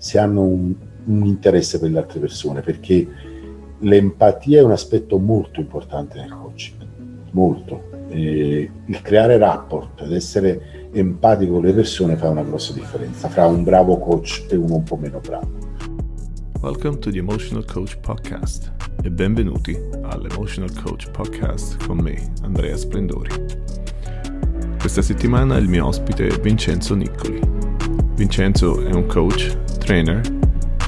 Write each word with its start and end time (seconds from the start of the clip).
se 0.00 0.18
hanno 0.18 0.40
un, 0.40 0.74
un 1.04 1.26
interesse 1.26 1.78
per 1.78 1.90
le 1.90 1.98
altre 1.98 2.20
persone, 2.20 2.62
perché 2.62 3.06
l'empatia 3.80 4.60
è 4.60 4.62
un 4.62 4.70
aspetto 4.70 5.18
molto 5.18 5.60
importante 5.60 6.18
nel 6.18 6.30
coaching, 6.30 6.86
molto. 7.32 7.88
E 8.08 8.70
il 8.86 9.02
creare 9.02 9.36
rapport 9.36 10.00
ed 10.00 10.12
essere 10.12 10.88
empatico 10.92 11.52
con 11.52 11.64
le 11.64 11.74
persone 11.74 12.16
fa 12.16 12.30
una 12.30 12.42
grossa 12.42 12.72
differenza 12.72 13.28
fra 13.28 13.46
un 13.46 13.62
bravo 13.62 13.98
coach 13.98 14.46
e 14.48 14.56
uno 14.56 14.76
un 14.76 14.82
po' 14.84 14.96
meno 14.96 15.20
bravo. 15.20 15.48
Welcome 16.62 16.98
to 17.00 17.10
the 17.10 17.18
Emotional 17.18 17.64
Coach 17.66 17.98
Podcast 17.98 18.72
e 19.02 19.10
benvenuti 19.10 19.78
all'Emotional 20.00 20.72
Coach 20.82 21.10
Podcast 21.10 21.84
con 21.84 21.98
me, 21.98 22.32
Andrea 22.42 22.76
Splendori. 22.76 23.30
Questa 24.78 25.02
settimana 25.02 25.58
il 25.58 25.68
mio 25.68 25.86
ospite 25.86 26.26
è 26.26 26.40
Vincenzo 26.40 26.94
Niccoli. 26.94 27.40
Vincenzo 28.14 28.84
è 28.84 28.92
un 28.92 29.06
coach, 29.06 29.56
trainer 29.90 30.20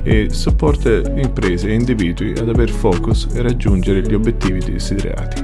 e 0.04 0.28
supporta 0.30 0.88
imprese 1.20 1.68
e 1.68 1.74
individui 1.74 2.38
ad 2.38 2.48
avere 2.48 2.70
focus 2.70 3.26
e 3.34 3.42
raggiungere 3.42 4.00
gli 4.02 4.14
obiettivi 4.14 4.60
desiderati. 4.60 5.42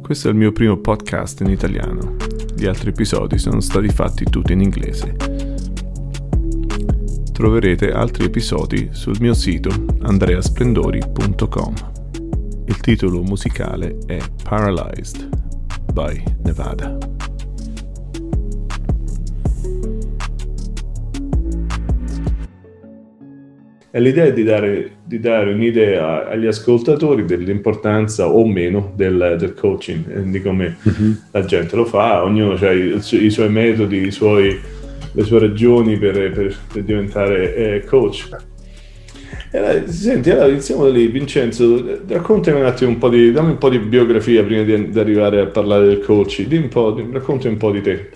Questo 0.00 0.28
è 0.28 0.30
il 0.30 0.38
mio 0.38 0.52
primo 0.52 0.78
podcast 0.78 1.42
in 1.42 1.50
italiano. 1.50 2.16
Gli 2.56 2.64
altri 2.64 2.88
episodi 2.88 3.36
sono 3.36 3.60
stati 3.60 3.88
fatti 3.88 4.24
tutti 4.24 4.54
in 4.54 4.62
inglese. 4.62 5.16
Troverete 7.30 7.92
altri 7.92 8.24
episodi 8.24 8.88
sul 8.92 9.18
mio 9.20 9.34
sito 9.34 9.68
andreasplendori.com. 10.00 11.74
Il 12.64 12.80
titolo 12.80 13.22
musicale 13.22 13.98
è 14.06 14.18
Paralyzed 14.42 15.28
by 15.92 16.22
Nevada. 16.42 17.09
E 23.92 24.00
l'idea 24.00 24.26
è 24.26 24.32
di 24.32 24.44
dare, 24.44 24.98
di 25.04 25.18
dare, 25.18 25.52
un'idea 25.52 26.28
agli 26.28 26.46
ascoltatori 26.46 27.24
dell'importanza 27.24 28.28
o 28.28 28.46
meno 28.46 28.92
del, 28.94 29.34
del 29.36 29.54
coaching, 29.54 30.16
eh, 30.16 30.30
di 30.30 30.40
come 30.40 30.76
uh-huh. 30.80 31.16
la 31.32 31.44
gente 31.44 31.74
lo 31.74 31.84
fa, 31.84 32.22
ognuno 32.22 32.52
ha 32.52 32.70
i, 32.70 32.96
i 32.96 33.30
suoi 33.30 33.50
metodi, 33.50 34.06
i 34.06 34.12
suoi, 34.12 34.56
le 35.12 35.22
sue 35.24 35.40
ragioni 35.40 35.98
per, 35.98 36.30
per, 36.30 36.56
per 36.72 36.82
diventare 36.84 37.56
eh, 37.56 37.84
coach. 37.84 38.28
Allora, 39.52 39.84
senti, 39.88 40.30
allora 40.30 40.46
iniziamo 40.46 40.84
da 40.84 40.90
lì, 40.90 41.08
Vincenzo, 41.08 41.98
raccontami 42.06 42.60
un 42.60 42.66
attimo 42.66 42.90
un 42.90 42.98
po' 42.98 43.08
di, 43.08 43.32
dammi 43.32 43.50
un 43.50 43.58
po' 43.58 43.70
di 43.70 43.80
biografia 43.80 44.44
prima 44.44 44.62
di, 44.62 44.90
di 44.90 44.98
arrivare 45.00 45.40
a 45.40 45.46
parlare 45.46 45.86
del 45.86 45.98
coaching, 45.98 46.46
Dimmi 46.46 46.64
un 46.64 46.68
po', 46.68 47.08
raccontami 47.10 47.54
un 47.54 47.58
po' 47.58 47.72
di 47.72 47.80
te, 47.80 48.10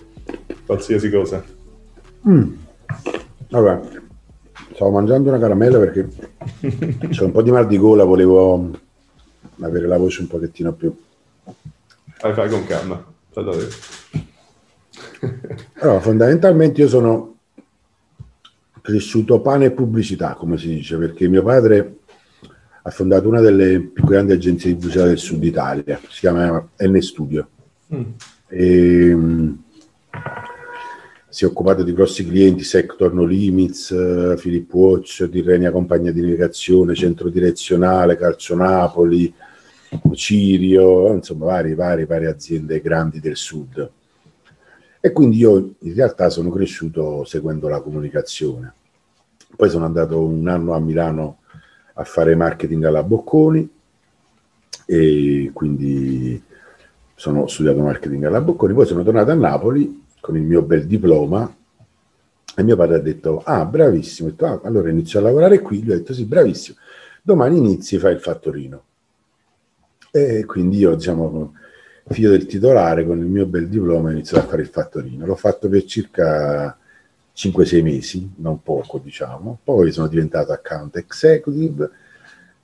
qualsiasi 0.67 1.11
cosa. 1.11 1.45
Mm. 2.29 2.53
Allora, 3.51 3.83
Stavo 4.75 4.91
mangiando 4.91 5.29
una 5.29 5.39
caramella 5.39 5.79
perché 5.79 6.09
c'è 7.09 7.23
un 7.23 7.31
po' 7.31 7.43
di 7.43 7.53
mal 7.53 7.69
di 7.69 7.79
gola, 7.79 8.03
volevo 8.03 8.71
avere 9.61 9.87
la 9.87 9.97
voce 9.99 10.23
un 10.23 10.27
pochettino 10.27 10.73
più. 10.73 10.93
Fai, 12.17 12.35
fai 12.35 12.49
con 12.49 12.65
calma. 12.65 13.05
allora, 15.75 16.01
fondamentalmente 16.01 16.81
io 16.81 16.89
sono 16.89 17.37
cresciuto 18.81 19.41
pane 19.41 19.67
e 19.67 19.71
pubblicità, 19.71 20.35
come 20.35 20.59
si 20.59 20.67
dice, 20.67 20.97
perché 20.97 21.29
mio 21.29 21.45
padre 21.45 21.99
ha 22.83 22.91
fondato 22.91 23.29
una 23.29 23.41
delle 23.41 23.79
più 23.81 24.05
grandi 24.05 24.33
agenzie 24.33 24.71
di 24.71 24.75
pubblicità 24.75 25.05
del 25.05 25.19
sud 25.19 25.45
Italia, 25.45 26.01
si 26.09 26.19
chiama 26.19 26.69
N 26.79 27.01
Studio. 27.01 27.49
Mm. 27.95 28.03
E, 28.49 29.17
si 31.35 31.43
è 31.43 31.49
occupato 31.49 31.83
di 31.83 31.93
grossi 31.93 32.25
clienti, 32.25 32.63
Sector 32.63 33.13
No 33.13 33.25
Limits, 33.25 33.91
uh, 33.91 34.37
Philip 34.41 34.73
Watch, 34.73 35.29
Tirrenia 35.29 35.73
Compagnia 35.73 36.13
di 36.13 36.21
Navigazione, 36.21 36.95
Centro 36.95 37.29
Direzionale, 37.29 38.17
Calcio 38.17 38.55
Napoli, 38.55 39.35
Cirio, 40.13 41.13
insomma 41.13 41.47
varie, 41.47 41.75
varie, 41.75 42.07
varie 42.07 42.29
aziende 42.29 42.81
grandi 42.81 43.19
del 43.19 43.35
sud. 43.35 43.91
E 45.01 45.11
quindi 45.11 45.39
io 45.39 45.75
in 45.81 45.95
realtà 45.95 46.31
sono 46.31 46.51
cresciuto 46.51 47.25
seguendo 47.25 47.67
la 47.67 47.81
comunicazione. 47.81 48.73
Poi 49.57 49.69
sono 49.69 49.87
andato 49.87 50.23
un 50.23 50.47
anno 50.47 50.73
a 50.75 50.79
Milano 50.79 51.39
a 51.95 52.05
fare 52.05 52.37
marketing 52.37 52.85
alla 52.85 53.03
Bocconi 53.03 53.69
e 54.87 55.51
quindi 55.53 56.41
sono 57.17 57.49
studiato 57.49 57.81
marketing 57.81 58.23
alla 58.23 58.41
Bocconi, 58.41 58.73
poi 58.73 58.87
sono 58.87 59.03
tornato 59.03 59.33
a 59.33 59.35
Napoli 59.35 60.03
con 60.25 60.39
il 60.39 60.43
mio 60.43 60.63
bel 60.63 60.87
diploma 60.87 61.55
e 62.57 62.63
mio 62.63 62.77
padre 62.77 62.97
ha 62.97 63.01
detto, 63.01 63.43
ah, 63.45 63.67
bravissimo. 63.67 64.31
Detto, 64.31 64.47
ah, 64.47 64.61
allora 64.65 64.89
inizio 64.89 65.19
a 65.19 65.23
lavorare 65.23 65.59
qui. 65.59 65.85
Lui 65.85 65.93
ha 65.93 65.97
detto, 65.99 66.15
sì, 66.15 66.25
bravissimo. 66.25 66.79
Domani 67.21 67.59
inizi 67.59 67.99
fai 67.99 68.15
il 68.15 68.21
fattorino. 68.21 68.85
E 70.11 70.47
quindi 70.47 70.79
io, 70.79 70.95
diciamo, 70.95 71.53
figlio 72.07 72.31
del 72.31 72.47
titolare, 72.47 73.05
con 73.05 73.19
il 73.19 73.27
mio 73.27 73.45
bel 73.45 73.69
diploma, 73.69 74.09
ho 74.09 74.13
iniziato 74.13 74.47
a 74.47 74.49
fare 74.49 74.63
il 74.63 74.69
fattorino. 74.69 75.27
L'ho 75.27 75.35
fatto 75.35 75.69
per 75.69 75.85
circa 75.85 76.79
5-6 77.37 77.83
mesi, 77.83 78.33
non 78.37 78.63
poco, 78.63 78.99
diciamo. 78.99 79.59
Poi 79.63 79.93
sono 79.93 80.07
diventato 80.07 80.53
account 80.53 80.97
executive, 80.97 81.91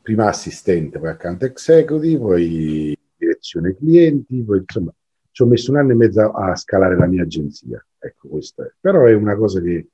prima 0.00 0.28
assistente, 0.28 0.98
poi 0.98 1.10
account 1.10 1.42
executive, 1.42 2.18
poi 2.18 2.98
direzione 3.18 3.76
clienti, 3.76 4.42
poi 4.42 4.60
insomma 4.60 4.94
ci 5.40 5.42
ho 5.42 5.46
messo 5.46 5.70
un 5.70 5.78
anno 5.78 5.92
e 5.92 5.94
mezzo 5.94 6.30
a 6.32 6.54
scalare 6.54 6.96
la 6.96 7.06
mia 7.06 7.22
agenzia. 7.22 7.82
Ecco, 7.98 8.28
questo 8.28 8.62
è. 8.64 8.72
Però 8.78 9.06
è 9.06 9.14
una 9.14 9.36
cosa 9.36 9.60
che, 9.60 9.88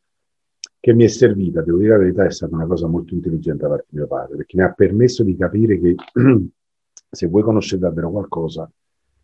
che 0.80 0.92
mi 0.92 1.04
è 1.04 1.08
servita, 1.08 1.62
devo 1.62 1.78
dire 1.78 1.90
la 1.90 1.98
verità, 1.98 2.24
è 2.24 2.32
stata 2.32 2.54
una 2.54 2.66
cosa 2.66 2.88
molto 2.88 3.14
intelligente 3.14 3.62
da 3.62 3.68
parte 3.68 3.86
di 3.88 3.98
mio 3.98 4.06
padre, 4.08 4.36
perché 4.36 4.56
mi 4.56 4.64
ha 4.64 4.72
permesso 4.72 5.22
di 5.22 5.36
capire 5.36 5.78
che 5.78 5.94
se 7.10 7.26
vuoi 7.28 7.42
conoscere 7.42 7.80
davvero 7.80 8.10
qualcosa, 8.10 8.68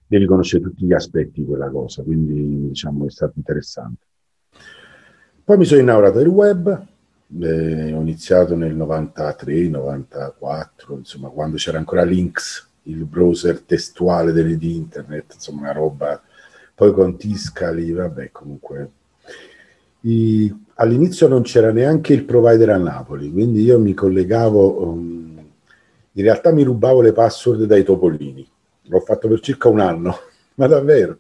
devi 0.06 0.27
conoscere 0.27 0.62
tutti 0.62 0.84
gli 0.84 0.93
aspetti 0.93 1.41
di 1.41 1.47
quella 1.47 1.71
cosa, 1.71 2.03
quindi 2.03 2.69
diciamo 2.69 3.06
è 3.06 3.11
stato 3.11 3.32
interessante. 3.37 4.06
Poi 5.44 5.56
mi 5.56 5.65
sono 5.65 5.81
innamorato 5.81 6.19
del 6.19 6.28
web, 6.28 6.87
eh, 7.41 7.93
ho 7.93 8.00
iniziato 8.00 8.55
nel 8.55 8.77
93, 8.77 9.69
94, 9.69 10.99
insomma 10.99 11.31
quando 11.31 11.56
c'era 11.56 11.78
ancora 11.78 12.05
Links, 12.05 12.72
il 12.84 13.04
browser 13.04 13.60
testuale 13.60 14.32
delle 14.32 14.56
di 14.56 14.75
internet, 14.75 15.34
insomma 15.34 15.62
una 15.62 15.72
roba, 15.72 16.20
poi 16.75 16.93
con 16.93 17.16
Tiscali, 17.16 17.93
vabbè 17.93 18.31
comunque. 18.32 18.91
I, 20.00 20.53
all'inizio 20.75 21.28
non 21.28 21.43
c'era 21.43 21.70
neanche 21.70 22.12
il 22.12 22.25
provider 22.25 22.70
a 22.70 22.76
Napoli, 22.76 23.31
quindi 23.31 23.62
io 23.62 23.78
mi 23.78 23.94
collegavo, 23.94 24.82
um, 24.82 25.47
in 26.12 26.22
realtà 26.22 26.50
mi 26.50 26.65
rubavo 26.65 27.00
le 27.00 27.12
password 27.12 27.65
dai 27.65 27.84
topolini, 27.84 28.48
l'ho 28.82 29.00
fatto 29.00 29.28
per 29.28 29.41
circa 29.41 29.69
un 29.69 29.81
anno, 29.81 30.16
ma 30.56 30.66
davvero. 30.66 31.19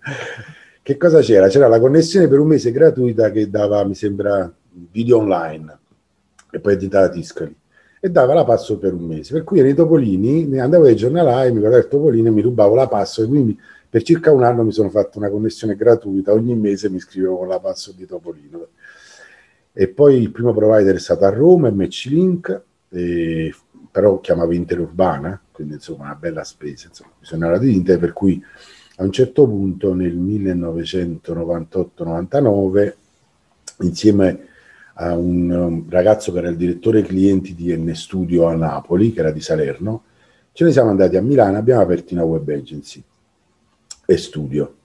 Che 0.82 0.96
cosa 0.96 1.20
c'era? 1.20 1.46
C'era 1.46 1.68
la 1.68 1.78
connessione 1.78 2.26
per 2.26 2.40
un 2.40 2.48
mese 2.48 2.72
gratuita 2.72 3.30
che 3.30 3.48
dava, 3.48 3.84
mi 3.84 3.94
sembra, 3.94 4.52
video 4.90 5.18
online 5.18 5.78
e 6.50 6.58
poi 6.58 6.72
editava 6.72 7.08
Tiscali 7.08 7.54
e 8.04 8.10
dava 8.10 8.34
la 8.34 8.42
passo 8.42 8.78
per 8.78 8.94
un 8.94 9.04
mese. 9.04 9.32
Per 9.32 9.44
cui 9.44 9.62
nei 9.62 9.74
Topolini 9.74 10.58
andavo 10.58 10.86
ai 10.86 10.96
giornalai, 10.96 11.52
mi 11.52 11.60
guardavo 11.60 11.84
il 11.84 11.88
Topolino 11.88 12.26
e 12.26 12.30
mi 12.32 12.40
rubavo 12.40 12.74
la 12.74 12.88
passo 12.88 13.22
e 13.22 13.28
quindi 13.28 13.56
per 13.88 14.02
circa 14.02 14.32
un 14.32 14.42
anno 14.42 14.64
mi 14.64 14.72
sono 14.72 14.90
fatto 14.90 15.18
una 15.18 15.30
connessione 15.30 15.76
gratuita, 15.76 16.32
ogni 16.32 16.56
mese 16.56 16.90
mi 16.90 16.98
scrivevo 16.98 17.36
con 17.36 17.46
la 17.46 17.60
passo 17.60 17.92
di 17.92 18.04
Topolino. 18.04 18.66
E 19.72 19.86
poi 19.86 20.20
il 20.20 20.32
primo 20.32 20.52
provider 20.52 20.96
è 20.96 20.98
stato 20.98 21.26
a 21.26 21.30
Roma, 21.30 21.70
MC 21.70 22.06
Link, 22.06 22.62
e, 22.88 23.54
però 23.88 24.18
chiamavo 24.18 24.52
Interurbana, 24.52 25.40
quindi 25.52 25.74
insomma 25.74 26.06
una 26.06 26.16
bella 26.16 26.42
spesa, 26.42 26.88
insomma, 26.88 27.12
bisognava 27.20 27.58
di 27.58 27.72
Inter, 27.72 28.00
per 28.00 28.12
cui 28.12 28.42
a 28.96 29.04
un 29.04 29.12
certo 29.12 29.46
punto 29.46 29.94
nel 29.94 30.18
1998-99 30.18 32.94
insieme 33.82 34.46
a 35.02 35.16
un, 35.16 35.84
ragazzo 35.88 36.32
che 36.32 36.38
era 36.38 36.48
il 36.48 36.56
direttore 36.56 37.02
clienti 37.02 37.54
di 37.54 37.76
N 37.76 37.92
Studio 37.94 38.46
a 38.46 38.54
Napoli, 38.54 39.12
che 39.12 39.20
era 39.20 39.32
di 39.32 39.40
Salerno, 39.40 40.04
ce 40.52 40.64
ne 40.64 40.70
siamo 40.70 40.90
andati 40.90 41.16
a 41.16 41.22
Milano, 41.22 41.56
abbiamo 41.58 41.82
aperto 41.82 42.14
una 42.14 42.22
web 42.22 42.48
agency 42.48 43.02
e 44.06 44.16
studio, 44.16 44.76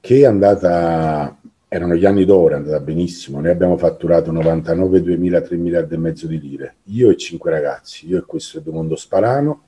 che 0.00 0.20
è 0.20 0.24
andata, 0.24 1.36
erano 1.68 1.94
gli 1.94 2.06
anni 2.06 2.24
d'oro, 2.24 2.54
è 2.54 2.56
andata 2.56 2.80
benissimo, 2.80 3.40
noi 3.40 3.50
abbiamo 3.50 3.76
fatturato 3.76 4.32
99, 4.32 5.02
2000, 5.02 5.40
3 5.42 5.56
miliardi 5.56 5.94
e 5.94 5.98
mezzo 5.98 6.26
di 6.26 6.40
lire, 6.40 6.76
io 6.84 7.10
e 7.10 7.16
cinque 7.16 7.50
ragazzi, 7.50 8.08
io 8.08 8.18
e 8.18 8.24
questo 8.24 8.58
Edmondo 8.58 8.96
Sparano, 8.96 9.62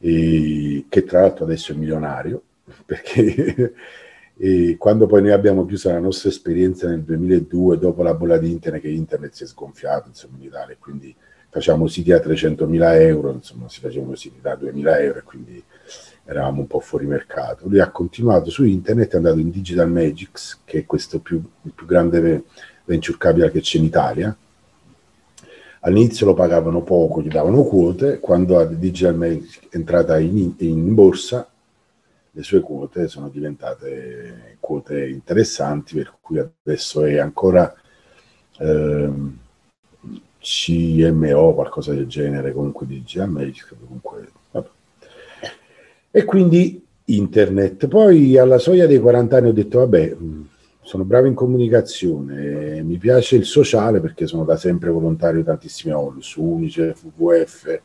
e, 0.00 0.86
che 0.88 1.04
tra 1.04 1.20
l'altro 1.20 1.44
adesso 1.44 1.70
è 1.70 1.76
milionario, 1.76 2.42
perché 2.84 3.74
e 4.42 4.76
quando 4.78 5.04
poi 5.04 5.20
noi 5.20 5.32
abbiamo 5.32 5.66
chiuso 5.66 5.90
la 5.90 5.98
nostra 5.98 6.30
esperienza 6.30 6.88
nel 6.88 7.02
2002, 7.02 7.76
dopo 7.76 8.02
la 8.02 8.14
bolla 8.14 8.38
di 8.38 8.50
internet, 8.50 8.80
che 8.80 8.88
internet 8.88 9.34
si 9.34 9.44
è 9.44 9.46
sgonfiato 9.46 10.08
insomma, 10.08 10.38
in 10.38 10.44
Italia, 10.44 10.74
quindi 10.78 11.14
facciamo 11.50 11.86
siti 11.88 12.10
a 12.10 12.16
300.000 12.16 13.00
euro, 13.02 13.32
insomma 13.32 13.68
si 13.68 13.80
facevano 13.80 14.14
siti 14.14 14.38
da 14.40 14.54
2.000 14.54 15.00
euro 15.02 15.18
e 15.18 15.22
quindi 15.24 15.62
eravamo 16.24 16.60
un 16.60 16.66
po' 16.66 16.80
fuori 16.80 17.04
mercato. 17.04 17.68
Lui 17.68 17.80
ha 17.80 17.90
continuato 17.90 18.48
su 18.48 18.64
internet, 18.64 19.12
è 19.12 19.16
andato 19.16 19.40
in 19.40 19.50
Digital 19.50 19.90
Magics, 19.90 20.60
che 20.64 20.78
è 20.78 20.86
questo 20.86 21.18
più, 21.18 21.42
il 21.64 21.72
più 21.74 21.84
grande 21.84 22.44
venture 22.86 23.18
capital 23.18 23.50
che 23.50 23.60
c'è 23.60 23.76
in 23.76 23.84
Italia. 23.84 24.34
All'inizio 25.80 26.24
lo 26.24 26.32
pagavano 26.32 26.80
poco, 26.80 27.20
gli 27.20 27.28
davano 27.28 27.62
quote, 27.64 28.20
quando 28.20 28.64
Digital 28.64 29.16
Magic 29.16 29.68
è 29.68 29.76
entrata 29.76 30.18
in, 30.18 30.54
in 30.56 30.94
borsa 30.94 31.46
le 32.32 32.42
sue 32.42 32.60
quote 32.60 33.08
sono 33.08 33.28
diventate 33.28 34.56
quote 34.60 35.08
interessanti, 35.08 35.96
per 35.96 36.16
cui 36.20 36.38
adesso 36.38 37.04
è 37.04 37.18
ancora 37.18 37.74
eh, 38.58 39.10
CMO, 40.38 41.54
qualcosa 41.54 41.92
del 41.92 42.06
genere, 42.06 42.52
comunque 42.52 42.86
Digital 42.86 43.30
Magic, 43.30 43.74
comunque, 43.78 44.28
E 46.10 46.24
quindi 46.24 46.84
internet. 47.04 47.86
Poi 47.88 48.38
alla 48.38 48.58
soglia 48.58 48.86
dei 48.86 48.98
40 48.98 49.36
anni 49.36 49.48
ho 49.48 49.52
detto, 49.52 49.78
vabbè, 49.78 50.16
sono 50.82 51.04
bravo 51.04 51.26
in 51.26 51.34
comunicazione, 51.34 52.82
mi 52.82 52.96
piace 52.96 53.36
il 53.36 53.44
sociale 53.44 54.00
perché 54.00 54.26
sono 54.26 54.44
da 54.44 54.56
sempre 54.56 54.90
volontario 54.90 55.40
di 55.40 55.46
tantissime 55.46 55.92
ONLUS, 55.92 56.34
Unicef, 56.36 57.04
WWF, 57.16 57.80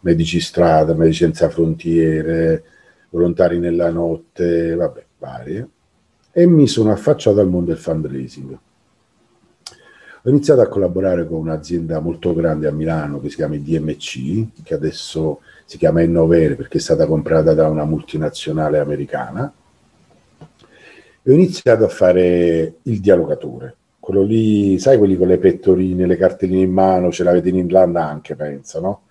Medici 0.00 0.40
Strada, 0.40 0.94
Medici 0.94 1.24
Senza 1.24 1.48
Frontiere, 1.48 2.64
Volontari 3.14 3.60
nella 3.60 3.90
Notte, 3.90 4.74
vabbè, 4.74 5.04
varie. 5.18 5.68
E 6.32 6.46
mi 6.48 6.66
sono 6.66 6.90
affacciato 6.90 7.38
al 7.38 7.48
mondo 7.48 7.70
del 7.70 7.78
fundraising. 7.78 8.58
Ho 10.22 10.28
iniziato 10.28 10.60
a 10.60 10.66
collaborare 10.66 11.24
con 11.24 11.38
un'azienda 11.38 12.00
molto 12.00 12.34
grande 12.34 12.66
a 12.66 12.72
Milano 12.72 13.20
che 13.20 13.28
si 13.28 13.36
chiama 13.36 13.56
DMC, 13.56 14.62
che 14.64 14.74
adesso 14.74 15.42
si 15.64 15.78
chiama 15.78 16.02
Innovere 16.02 16.56
perché 16.56 16.78
è 16.78 16.80
stata 16.80 17.06
comprata 17.06 17.54
da 17.54 17.68
una 17.68 17.84
multinazionale 17.84 18.80
americana 18.80 19.52
e 21.22 21.30
ho 21.30 21.34
iniziato 21.34 21.84
a 21.84 21.88
fare 21.88 22.78
il 22.82 23.00
dialogatore. 23.00 23.76
Quello 24.00 24.22
lì, 24.22 24.76
sai, 24.80 24.98
quelli 24.98 25.16
con 25.16 25.28
le 25.28 25.38
pettorine, 25.38 26.06
le 26.06 26.16
cartelline 26.16 26.62
in 26.62 26.72
mano, 26.72 27.12
ce 27.12 27.22
l'avete 27.22 27.50
in 27.50 27.58
Irlanda 27.58 28.04
anche, 28.04 28.34
penso, 28.34 28.80
no? 28.80 29.02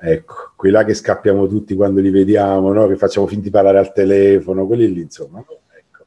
Ecco, 0.00 0.52
quelli 0.54 0.74
là 0.74 0.84
che 0.84 0.94
scappiamo 0.94 1.48
tutti 1.48 1.74
quando 1.74 2.00
li 2.00 2.10
vediamo, 2.10 2.72
no? 2.72 2.86
Che 2.86 2.96
facciamo 2.96 3.26
finti 3.26 3.44
di 3.44 3.50
parlare 3.50 3.78
al 3.78 3.92
telefono, 3.92 4.66
quelli 4.66 4.92
lì, 4.92 5.00
insomma. 5.00 5.40
Ecco. 5.40 6.04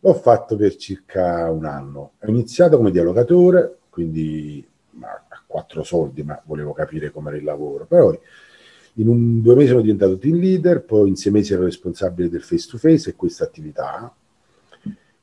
L'ho 0.00 0.14
fatto 0.14 0.56
per 0.56 0.76
circa 0.76 1.50
un 1.50 1.64
anno. 1.64 2.12
Ho 2.20 2.28
iniziato 2.28 2.76
come 2.76 2.92
dialogatore, 2.92 3.78
quindi 3.90 4.64
a 5.00 5.42
quattro 5.46 5.82
soldi, 5.82 6.22
ma 6.22 6.40
volevo 6.44 6.72
capire 6.72 7.10
com'era 7.10 7.36
il 7.36 7.44
lavoro. 7.44 7.86
Però 7.86 8.16
in 8.94 9.08
un, 9.08 9.42
due 9.42 9.56
mesi 9.56 9.68
sono 9.68 9.80
diventato 9.80 10.16
team 10.16 10.36
leader, 10.38 10.82
poi 10.82 11.08
in 11.08 11.16
sei 11.16 11.32
mesi 11.32 11.52
ero 11.52 11.64
responsabile 11.64 12.28
del 12.28 12.42
face 12.42 12.68
to 12.70 12.78
face 12.78 13.10
e 13.10 13.16
questa 13.16 13.42
attività 13.42 14.14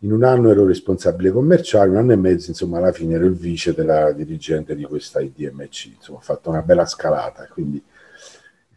in 0.04 0.12
un 0.12 0.24
anno 0.24 0.50
ero 0.50 0.66
responsabile 0.66 1.32
commerciale, 1.32 1.90
un 1.90 1.98
anno 1.98 2.14
e 2.14 2.16
mezzo, 2.16 2.50
insomma, 2.50 2.78
alla 2.78 2.92
fine 2.92 3.16
ero 3.16 3.26
il 3.26 3.36
vice 3.36 3.74
della 3.74 4.12
dirigente 4.12 4.76
di 4.76 4.84
questa 4.84 5.22
IDMC. 5.22 5.94
Insomma, 5.96 6.18
ho 6.18 6.22
fatto 6.22 6.50
una 6.50 6.64
bella 6.64 6.86
scalata, 6.86 7.48
quindi 7.48 7.82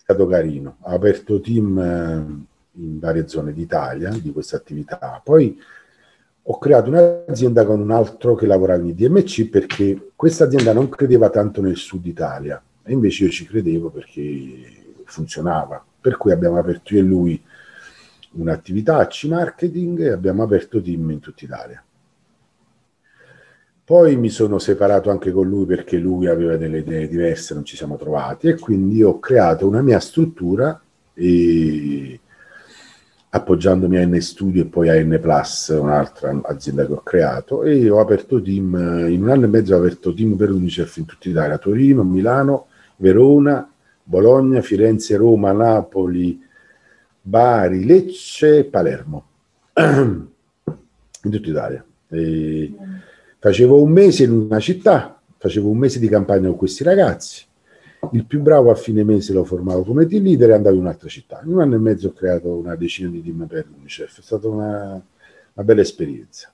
stato 0.05 0.27
carino. 0.27 0.77
Ho 0.81 0.91
aperto 0.91 1.41
team 1.41 1.79
eh, 1.79 2.83
in 2.83 2.99
varie 2.99 3.27
zone 3.27 3.55
d'Italia 3.55 4.11
di 4.11 4.33
questa 4.33 4.57
attività. 4.57 5.21
Poi 5.25 5.59
ho 6.47 6.59
creato 6.59 6.91
un'azienda 6.91 7.65
con 7.65 7.81
un 7.81 7.91
altro 7.91 8.35
che 8.35 8.47
lavorava 8.47 8.83
in 8.83 8.89
IDMC 8.89 9.49
perché 9.49 10.11
questa 10.15 10.45
azienda 10.45 10.75
non 10.75 10.91
credeva 10.91 11.31
tanto 11.31 11.63
nel 11.63 11.77
sud 11.77 12.05
Italia 12.05 12.63
e 12.83 12.93
invece 12.93 13.25
io 13.25 13.31
ci 13.31 13.47
credevo 13.47 13.89
perché 13.89 15.03
funzionava. 15.05 15.83
Per 16.01 16.19
cui 16.19 16.33
abbiamo 16.33 16.59
aperto 16.59 16.93
io 16.93 17.01
e 17.01 17.03
lui 17.03 17.43
un'attività 18.33 19.07
C 19.07 19.25
marketing 19.25 20.01
e 20.01 20.11
abbiamo 20.11 20.43
aperto 20.43 20.83
team 20.83 21.11
in 21.13 21.21
tutta 21.21 21.45
Italia. 21.47 21.84
Poi 23.87 24.17
mi 24.17 24.31
sono 24.31 24.59
separato 24.59 25.11
anche 25.11 25.31
con 25.31 25.47
lui 25.47 25.67
perché 25.67 25.99
lui 25.99 26.27
aveva 26.27 26.57
delle 26.57 26.79
idee 26.79 27.07
diverse, 27.07 27.53
non 27.53 27.67
ci 27.67 27.77
siamo 27.77 27.97
trovati 27.97 28.49
e 28.49 28.59
quindi 28.59 29.03
ho 29.03 29.19
creato 29.19 29.69
una 29.69 29.83
mia 29.83 30.01
struttura 30.01 30.81
e 31.13 32.19
appoggiandomi 33.29 33.99
a 33.99 34.07
N 34.07 34.19
Studio 34.23 34.63
e 34.63 34.67
poi 34.67 34.89
a 34.89 34.95
N 35.05 35.19
Plus, 35.21 35.69
un'altra 35.79 36.41
azienda 36.45 36.87
che 36.87 36.93
ho 36.93 37.03
creato, 37.03 37.63
e 37.63 37.91
ho 37.91 38.01
aperto 38.01 38.41
team, 38.41 39.07
in 39.09 39.23
un 39.23 39.29
anno 39.29 39.45
e 39.45 39.49
mezzo 39.49 39.75
ho 39.75 39.79
aperto 39.79 40.15
team 40.15 40.35
per 40.35 40.51
Unicef 40.51 40.97
in 40.97 41.05
tutta 41.05 41.29
Italia, 41.29 41.59
Torino, 41.59 42.05
Milano, 42.05 42.69
Verona, 42.97 43.71
Bologna, 44.03 44.63
Firenze, 44.63 45.17
Roma, 45.17 45.53
Napoli, 45.53 46.41
Bari, 47.21 47.85
Lecce 47.85 48.59
e 48.59 48.65
Palermo, 48.65 49.27
in 49.75 50.27
tutta 51.21 51.51
Italia. 51.51 51.85
E 52.09 52.73
facevo 53.45 53.83
un 53.83 53.91
mese 53.91 54.25
in 54.25 54.31
una 54.31 54.59
città, 54.59 55.21
facevo 55.37 55.69
un 55.69 55.77
mese 55.77 55.99
di 55.99 56.09
campagna 56.09 56.49
con 56.49 56.57
questi 56.57 56.83
ragazzi. 56.83 57.45
Il 58.13 58.25
più 58.25 58.41
bravo 58.41 58.71
a 58.71 58.75
fine 58.75 59.05
mese 59.05 59.35
lo 59.35 59.45
formavo 59.45 59.83
come 59.83 60.07
team 60.07 60.23
leader 60.23 60.49
e 60.49 60.53
andavo 60.55 60.77
in 60.77 60.81
un'altra 60.81 61.11
città. 61.11 61.43
In 61.45 61.53
un 61.53 61.61
anno 61.61 61.75
e 61.75 61.79
mezzo 61.79 62.09
ho 62.09 62.13
creato 62.15 62.49
una 62.49 62.75
decina 62.75 63.11
di 63.11 63.23
team 63.23 63.45
per 63.47 63.67
l'UNICEF, 63.71 64.19
è 64.19 64.23
stata 64.23 64.49
una, 64.49 64.93
una 64.93 65.65
bella 65.67 65.83
esperienza. 65.83 66.51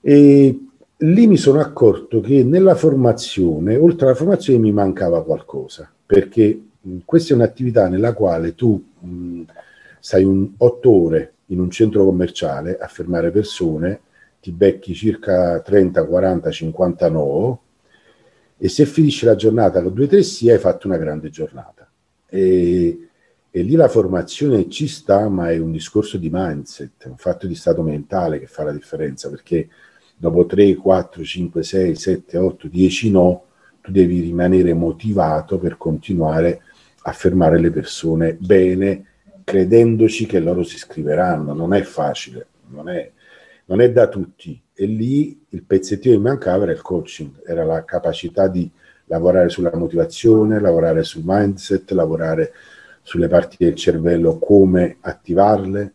E 0.00 0.60
lì 0.96 1.26
mi 1.28 1.36
sono 1.36 1.60
accorto 1.60 2.18
che 2.18 2.42
nella 2.42 2.74
formazione, 2.74 3.76
oltre 3.76 4.06
alla 4.06 4.16
formazione, 4.16 4.58
mi 4.58 4.72
mancava 4.72 5.22
qualcosa, 5.22 5.88
perché 6.04 6.60
questa 7.04 7.34
è 7.34 7.36
un'attività 7.36 7.86
nella 7.86 8.12
quale 8.12 8.56
tu 8.56 8.84
mh, 8.98 9.42
stai 10.00 10.24
un, 10.24 10.50
otto 10.56 10.90
ore 10.90 11.34
in 11.46 11.60
un 11.60 11.70
centro 11.70 12.04
commerciale 12.04 12.76
a 12.76 12.88
fermare 12.88 13.30
persone, 13.30 14.00
ti 14.48 14.52
becchi 14.52 14.94
circa 14.94 15.60
30, 15.60 16.04
40, 16.06 16.50
50 16.50 17.10
no 17.10 17.60
e 18.56 18.68
se 18.68 18.86
finisci 18.86 19.26
la 19.26 19.36
giornata 19.36 19.82
con 19.82 19.92
due 19.92 20.06
o 20.06 20.08
tre 20.08 20.22
sì 20.22 20.48
hai 20.50 20.58
fatto 20.58 20.86
una 20.86 20.96
grande 20.96 21.28
giornata. 21.28 21.88
E, 22.26 23.08
e 23.50 23.62
lì 23.62 23.74
la 23.74 23.88
formazione 23.88 24.68
ci 24.68 24.88
sta, 24.88 25.28
ma 25.28 25.50
è 25.50 25.58
un 25.58 25.70
discorso 25.70 26.16
di 26.16 26.30
mindset, 26.32 27.04
un 27.06 27.16
fatto 27.16 27.46
di 27.46 27.54
stato 27.54 27.82
mentale 27.82 28.40
che 28.40 28.46
fa 28.46 28.64
la 28.64 28.72
differenza, 28.72 29.28
perché 29.28 29.68
dopo 30.16 30.46
3, 30.46 30.74
4, 30.74 31.22
5, 31.22 31.62
6, 31.62 31.94
7, 31.94 32.38
8, 32.38 32.68
10 32.68 33.10
no, 33.10 33.44
tu 33.80 33.92
devi 33.92 34.20
rimanere 34.20 34.72
motivato 34.72 35.58
per 35.58 35.76
continuare 35.76 36.62
a 37.02 37.12
fermare 37.12 37.60
le 37.60 37.70
persone 37.70 38.34
bene, 38.34 39.04
credendoci 39.44 40.26
che 40.26 40.40
loro 40.40 40.62
si 40.64 40.74
iscriveranno. 40.76 41.52
Non 41.54 41.74
è 41.74 41.82
facile, 41.82 42.46
non 42.68 42.88
è, 42.88 43.12
non 43.68 43.80
è 43.80 43.90
da 43.90 44.08
tutti. 44.08 44.60
E 44.74 44.86
lì 44.86 45.46
il 45.50 45.64
pezzettino 45.64 46.14
che 46.14 46.20
mancava 46.20 46.64
era 46.64 46.72
il 46.72 46.82
coaching, 46.82 47.42
era 47.44 47.64
la 47.64 47.84
capacità 47.84 48.48
di 48.48 48.70
lavorare 49.06 49.48
sulla 49.48 49.74
motivazione, 49.74 50.60
lavorare 50.60 51.02
sul 51.02 51.22
mindset, 51.24 51.90
lavorare 51.92 52.52
sulle 53.02 53.28
parti 53.28 53.56
del 53.58 53.74
cervello, 53.74 54.38
come 54.38 54.98
attivarle, 55.00 55.92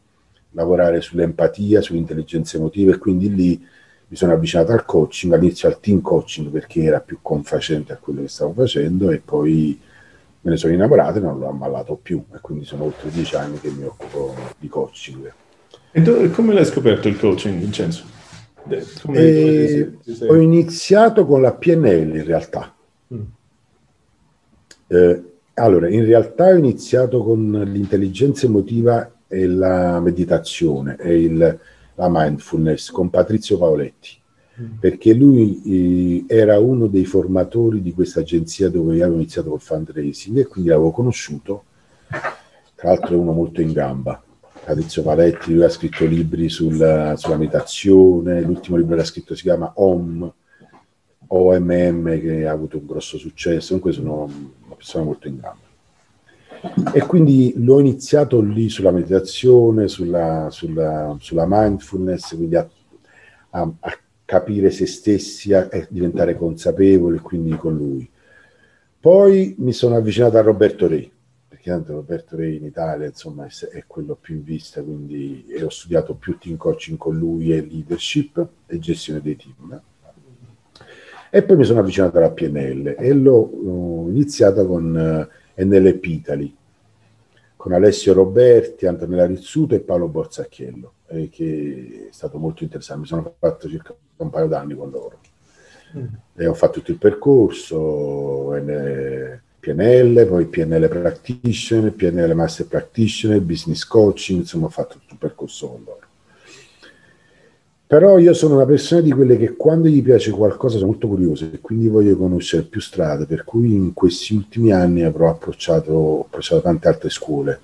lavorare 0.51 1.01
sull'empatia, 1.01 1.81
sull'intelligenza 1.81 2.57
emotiva 2.57 2.93
e 2.93 2.97
quindi 2.97 3.33
lì 3.33 3.67
mi 4.07 4.15
sono 4.15 4.33
avvicinato 4.33 4.71
al 4.71 4.85
coaching, 4.85 5.33
all'inizio 5.33 5.67
al 5.67 5.79
team 5.79 6.01
coaching 6.01 6.49
perché 6.49 6.83
era 6.83 6.99
più 6.99 7.19
confacente 7.21 7.93
a 7.93 7.97
quello 7.97 8.21
che 8.21 8.27
stavo 8.27 8.53
facendo 8.53 9.09
e 9.09 9.19
poi 9.19 9.79
me 10.41 10.51
ne 10.51 10.57
sono 10.57 10.73
innamorato 10.73 11.17
e 11.19 11.21
non 11.21 11.39
l'ho 11.39 11.47
ammallato 11.47 11.95
più 11.95 12.23
e 12.33 12.39
quindi 12.41 12.65
sono 12.65 12.83
oltre 12.83 13.09
dieci 13.09 13.35
anni 13.35 13.59
che 13.59 13.69
mi 13.69 13.83
occupo 13.83 14.35
di 14.59 14.67
coaching. 14.67 15.33
E 15.95 16.01
do, 16.01 16.29
come 16.31 16.53
l'hai 16.53 16.65
scoperto 16.65 17.07
il 17.07 17.17
coaching, 17.17 17.57
Vincenzo? 17.59 18.03
Come, 19.01 19.17
eh, 19.17 19.97
ti 20.03 20.13
sei... 20.13 20.29
Ho 20.29 20.35
iniziato 20.35 21.25
con 21.25 21.41
la 21.41 21.53
PNL 21.53 22.15
in 22.15 22.25
realtà. 22.25 22.75
Mm. 23.13 23.21
Eh, 24.87 25.23
allora, 25.53 25.87
in 25.87 26.03
realtà 26.03 26.47
ho 26.47 26.55
iniziato 26.55 27.23
con 27.23 27.51
l'intelligenza 27.65 28.47
emotiva 28.47 29.11
e 29.27 29.47
la 29.47 29.99
meditazione 29.99 30.97
e 30.97 31.21
il, 31.21 31.59
la 31.95 32.07
mindfulness 32.09 32.89
con 32.89 33.09
Patrizio 33.09 33.57
Paoletti 33.57 34.21
perché 34.79 35.13
lui 35.13 35.61
eh, 35.65 36.25
era 36.27 36.59
uno 36.59 36.85
dei 36.87 37.05
formatori 37.05 37.81
di 37.81 37.91
questa 37.91 38.19
agenzia 38.19 38.69
dove 38.69 38.95
io 38.95 39.03
avevo 39.03 39.19
iniziato 39.19 39.49
col 39.49 39.61
fundraising 39.61 40.37
e 40.37 40.45
quindi 40.45 40.69
l'avevo 40.69 40.91
conosciuto. 40.91 41.63
Tra 42.75 42.89
l'altro 42.89 43.15
è 43.15 43.17
uno 43.17 43.31
molto 43.31 43.61
in 43.61 43.71
gamba. 43.71 44.21
Patrizio 44.65 45.03
Paletti, 45.03 45.53
lui 45.53 45.63
ha 45.63 45.69
scritto 45.69 46.05
libri 46.05 46.47
sulla, 46.47 47.15
sulla 47.17 47.35
meditazione, 47.35 48.41
l'ultimo 48.41 48.77
libro 48.77 48.95
che 48.95 49.01
ha 49.01 49.05
scritto 49.05 49.35
si 49.35 49.41
chiama 49.41 49.73
OM, 49.75 50.33
OMM, 51.27 52.21
che 52.21 52.47
ha 52.47 52.51
avuto 52.51 52.77
un 52.77 52.85
grosso 52.85 53.17
successo, 53.17 53.77
comunque 53.77 53.91
sono 53.91 54.23
una 54.65 54.75
persona 54.75 55.03
molto 55.03 55.27
in 55.27 55.39
gamba. 55.39 56.91
E 56.93 57.01
quindi 57.01 57.53
l'ho 57.57 57.79
iniziato 57.79 58.39
lì 58.39 58.69
sulla 58.69 58.91
meditazione, 58.91 59.89
sulla, 59.89 60.47
sulla, 60.49 61.17
sulla 61.19 61.45
mindfulness, 61.45 62.33
quindi 62.35 62.55
a, 62.55 62.67
a, 63.49 63.71
a 63.81 63.97
capire 64.23 64.71
se 64.71 64.85
stessi 64.85 65.51
e 65.51 65.87
diventare 65.89 66.35
consapevoli, 66.37 67.19
quindi 67.19 67.57
con 67.57 67.75
lui. 67.75 68.09
Poi 68.97 69.55
mi 69.57 69.73
sono 69.73 69.97
avvicinato 69.97 70.37
a 70.37 70.41
Roberto 70.41 70.87
Re, 70.87 71.11
tanto 71.69 71.93
Roberto 71.93 72.35
Re 72.35 72.51
in 72.51 72.65
Italia 72.65 73.07
insomma 73.07 73.45
è, 73.45 73.83
quello 73.87 74.15
più 74.15 74.35
in 74.35 74.43
vista, 74.43 74.81
quindi 74.81 75.45
ho 75.61 75.69
studiato 75.69 76.15
più 76.15 76.37
team 76.37 76.57
coaching 76.57 76.97
con 76.97 77.17
lui 77.17 77.53
e 77.53 77.61
leadership 77.61 78.47
e 78.65 78.79
gestione 78.79 79.21
dei 79.21 79.35
team. 79.35 79.81
E 81.29 81.43
poi 81.43 81.57
mi 81.57 81.63
sono 81.63 81.79
avvicinato 81.79 82.17
alla 82.17 82.29
PNL 82.29 82.95
e 82.97 83.13
l'ho 83.13 83.49
uh, 83.51 84.07
iniziata 84.09 84.63
con 84.65 85.29
eh, 85.55 85.63
NLP 85.65 86.05
Italy, 86.05 86.55
con 87.55 87.71
Alessio 87.71 88.13
Roberti, 88.13 88.85
Antonella 88.85 89.25
Rizzuto 89.25 89.73
e 89.73 89.79
Paolo 89.79 90.07
Borzacchiello, 90.09 90.93
eh, 91.07 91.29
che 91.29 92.07
è 92.09 92.13
stato 92.13 92.37
molto 92.37 92.63
interessante. 92.63 93.01
Mi 93.01 93.07
sono 93.07 93.35
fatto 93.39 93.67
circa 93.67 93.95
un 94.17 94.29
paio 94.29 94.45
d'anni 94.47 94.75
con 94.75 94.91
loro. 94.91 95.19
Mm. 95.97 96.05
E 96.35 96.45
ho 96.45 96.53
fatto 96.53 96.79
tutto 96.79 96.91
il 96.91 96.97
percorso, 96.97 98.51
N- 98.53 99.41
PNL, 99.63 100.27
poi 100.27 100.45
PNL 100.45 100.89
Practitioner, 100.89 101.93
PNL 101.93 102.33
Master 102.35 102.65
Practitioner, 102.65 103.39
Business 103.39 103.85
Coaching, 103.85 104.41
insomma 104.41 104.65
ho 104.65 104.69
fatto 104.69 104.97
tutto 104.99 105.13
il 105.13 105.19
percorso 105.19 105.69
con 105.69 105.83
loro. 105.85 106.01
Però 107.87 108.17
io 108.17 108.33
sono 108.33 108.55
una 108.55 108.65
persona 108.65 108.99
di 108.99 109.11
quelle 109.11 109.37
che 109.37 109.55
quando 109.55 109.87
gli 109.87 110.03
piace 110.03 110.31
qualcosa 110.31 110.75
sono 110.75 110.89
molto 110.89 111.07
curioso 111.07 111.45
e 111.45 111.61
quindi 111.61 111.87
voglio 111.87 112.17
conoscere 112.17 112.63
più 112.63 112.81
strade, 112.81 113.25
per 113.25 113.45
cui 113.45 113.73
in 113.73 113.93
questi 113.93 114.35
ultimi 114.35 114.73
anni 114.73 115.03
avrò 115.03 115.29
approcciato, 115.29 116.25
approcciato 116.25 116.61
tante 116.61 116.89
altre 116.89 117.09
scuole. 117.09 117.59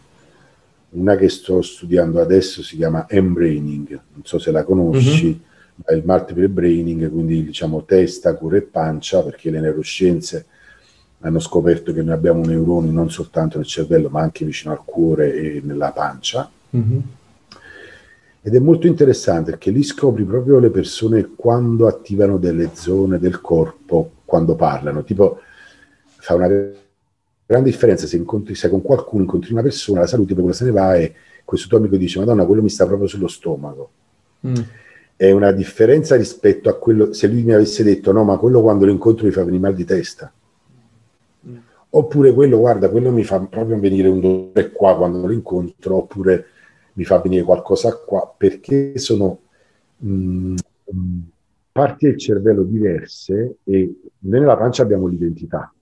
Una 0.91 1.17
che 1.17 1.27
sto 1.27 1.61
studiando 1.61 2.21
adesso 2.21 2.63
si 2.63 2.77
chiama 2.77 3.07
M-Braining, 3.09 3.89
non 3.89 4.21
so 4.23 4.39
se 4.39 4.51
la 4.51 4.63
conosci, 4.63 5.25
mm-hmm. 5.25 5.97
il 5.97 6.03
multiple 6.05 6.47
braining, 6.47 7.11
quindi 7.11 7.43
diciamo 7.43 7.83
testa, 7.83 8.35
cuore 8.35 8.59
e 8.59 8.61
pancia, 8.61 9.21
perché 9.21 9.49
le 9.49 9.59
neuroscienze 9.59 10.45
hanno 11.21 11.39
scoperto 11.39 11.93
che 11.93 12.01
noi 12.01 12.13
abbiamo 12.13 12.43
neuroni 12.43 12.91
non 12.91 13.09
soltanto 13.09 13.57
nel 13.57 13.67
cervello, 13.67 14.09
ma 14.09 14.21
anche 14.21 14.45
vicino 14.45 14.71
al 14.71 14.83
cuore 14.83 15.33
e 15.33 15.61
nella 15.63 15.91
pancia. 15.91 16.49
Mm-hmm 16.75 16.99
ed 18.41 18.55
è 18.55 18.59
molto 18.59 18.87
interessante 18.87 19.51
perché 19.51 19.69
lì 19.69 19.83
scopri 19.83 20.23
proprio 20.23 20.59
le 20.59 20.69
persone 20.69 21.31
quando 21.35 21.87
attivano 21.87 22.37
delle 22.37 22.69
zone 22.73 23.19
del 23.19 23.41
corpo, 23.41 24.11
quando 24.23 24.55
parlano. 24.55 25.03
Tipo, 25.03 25.39
fa 26.17 26.35
una 26.35 26.47
grande 26.47 27.69
differenza 27.69 28.07
se 28.07 28.15
incontri, 28.15 28.55
se 28.55 28.69
con 28.69 28.81
qualcuno 28.81 29.23
incontri 29.23 29.51
una 29.51 29.61
persona, 29.61 29.99
la 29.99 30.07
saluti, 30.07 30.33
poi 30.33 30.43
quello 30.43 30.57
se 30.57 30.65
ne 30.65 30.71
va 30.71 30.95
e 30.95 31.13
questo 31.43 31.67
tuo 31.67 31.77
amico 31.77 31.97
dice, 31.97 32.19
Madonna, 32.19 32.45
quello 32.45 32.61
mi 32.61 32.69
sta 32.69 32.85
proprio 32.85 33.07
sullo 33.07 33.27
stomaco. 33.27 33.89
Mm. 34.47 34.55
È 35.17 35.31
una 35.31 35.51
differenza 35.51 36.15
rispetto 36.15 36.69
a 36.69 36.77
quello, 36.77 37.11
se 37.11 37.27
lui 37.27 37.43
mi 37.43 37.53
avesse 37.53 37.83
detto, 37.83 38.13
no, 38.13 38.23
ma 38.23 38.37
quello 38.37 38.61
quando 38.61 38.85
lo 38.85 38.91
incontro 38.91 39.25
mi 39.25 39.31
fa 39.31 39.43
venire 39.43 39.61
mal 39.61 39.75
di 39.75 39.83
testa. 39.83 40.31
Oppure 41.91 42.33
quello, 42.33 42.59
guarda, 42.59 42.89
quello 42.89 43.11
mi 43.11 43.23
fa 43.23 43.39
proprio 43.39 43.79
venire 43.79 44.07
un 44.07 44.19
dolore 44.19 44.71
qua 44.71 44.95
quando 44.95 45.25
lo 45.25 45.33
incontro, 45.33 45.97
oppure 45.97 46.45
mi 46.93 47.03
fa 47.03 47.19
venire 47.19 47.43
qualcosa 47.43 47.95
qua, 47.97 48.31
perché 48.37 48.97
sono 48.99 49.39
mh, 49.97 50.55
mm, 50.93 51.19
parti 51.71 52.05
del 52.05 52.17
cervello 52.17 52.63
diverse 52.63 53.57
e 53.63 53.95
noi 54.19 54.39
nella 54.39 54.57
pancia 54.57 54.83
abbiamo 54.83 55.07
l'identità, 55.07 55.73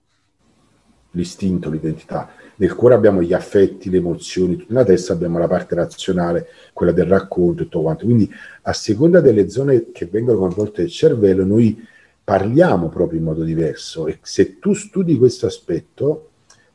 l'istinto, 1.10 1.68
l'identità. 1.68 2.30
Nel 2.56 2.74
cuore 2.74 2.94
abbiamo 2.94 3.22
gli 3.22 3.34
affetti, 3.34 3.90
le 3.90 3.98
emozioni, 3.98 4.64
nella 4.68 4.84
testa 4.84 5.12
abbiamo 5.12 5.38
la 5.38 5.46
parte 5.46 5.74
razionale, 5.74 6.46
quella 6.72 6.92
del 6.92 7.06
racconto 7.06 7.62
e 7.62 7.64
tutto 7.64 7.82
quanto. 7.82 8.04
Quindi 8.04 8.30
a 8.62 8.72
seconda 8.72 9.20
delle 9.20 9.50
zone 9.50 9.90
che 9.92 10.06
vengono 10.06 10.38
coinvolte 10.38 10.82
nel 10.82 10.90
cervello, 10.90 11.44
noi 11.44 11.86
parliamo 12.28 12.90
proprio 12.90 13.18
in 13.18 13.24
modo 13.24 13.42
diverso 13.42 14.06
e 14.06 14.18
se 14.20 14.58
tu 14.58 14.74
studi 14.74 15.16
questo 15.16 15.46
aspetto, 15.46 16.28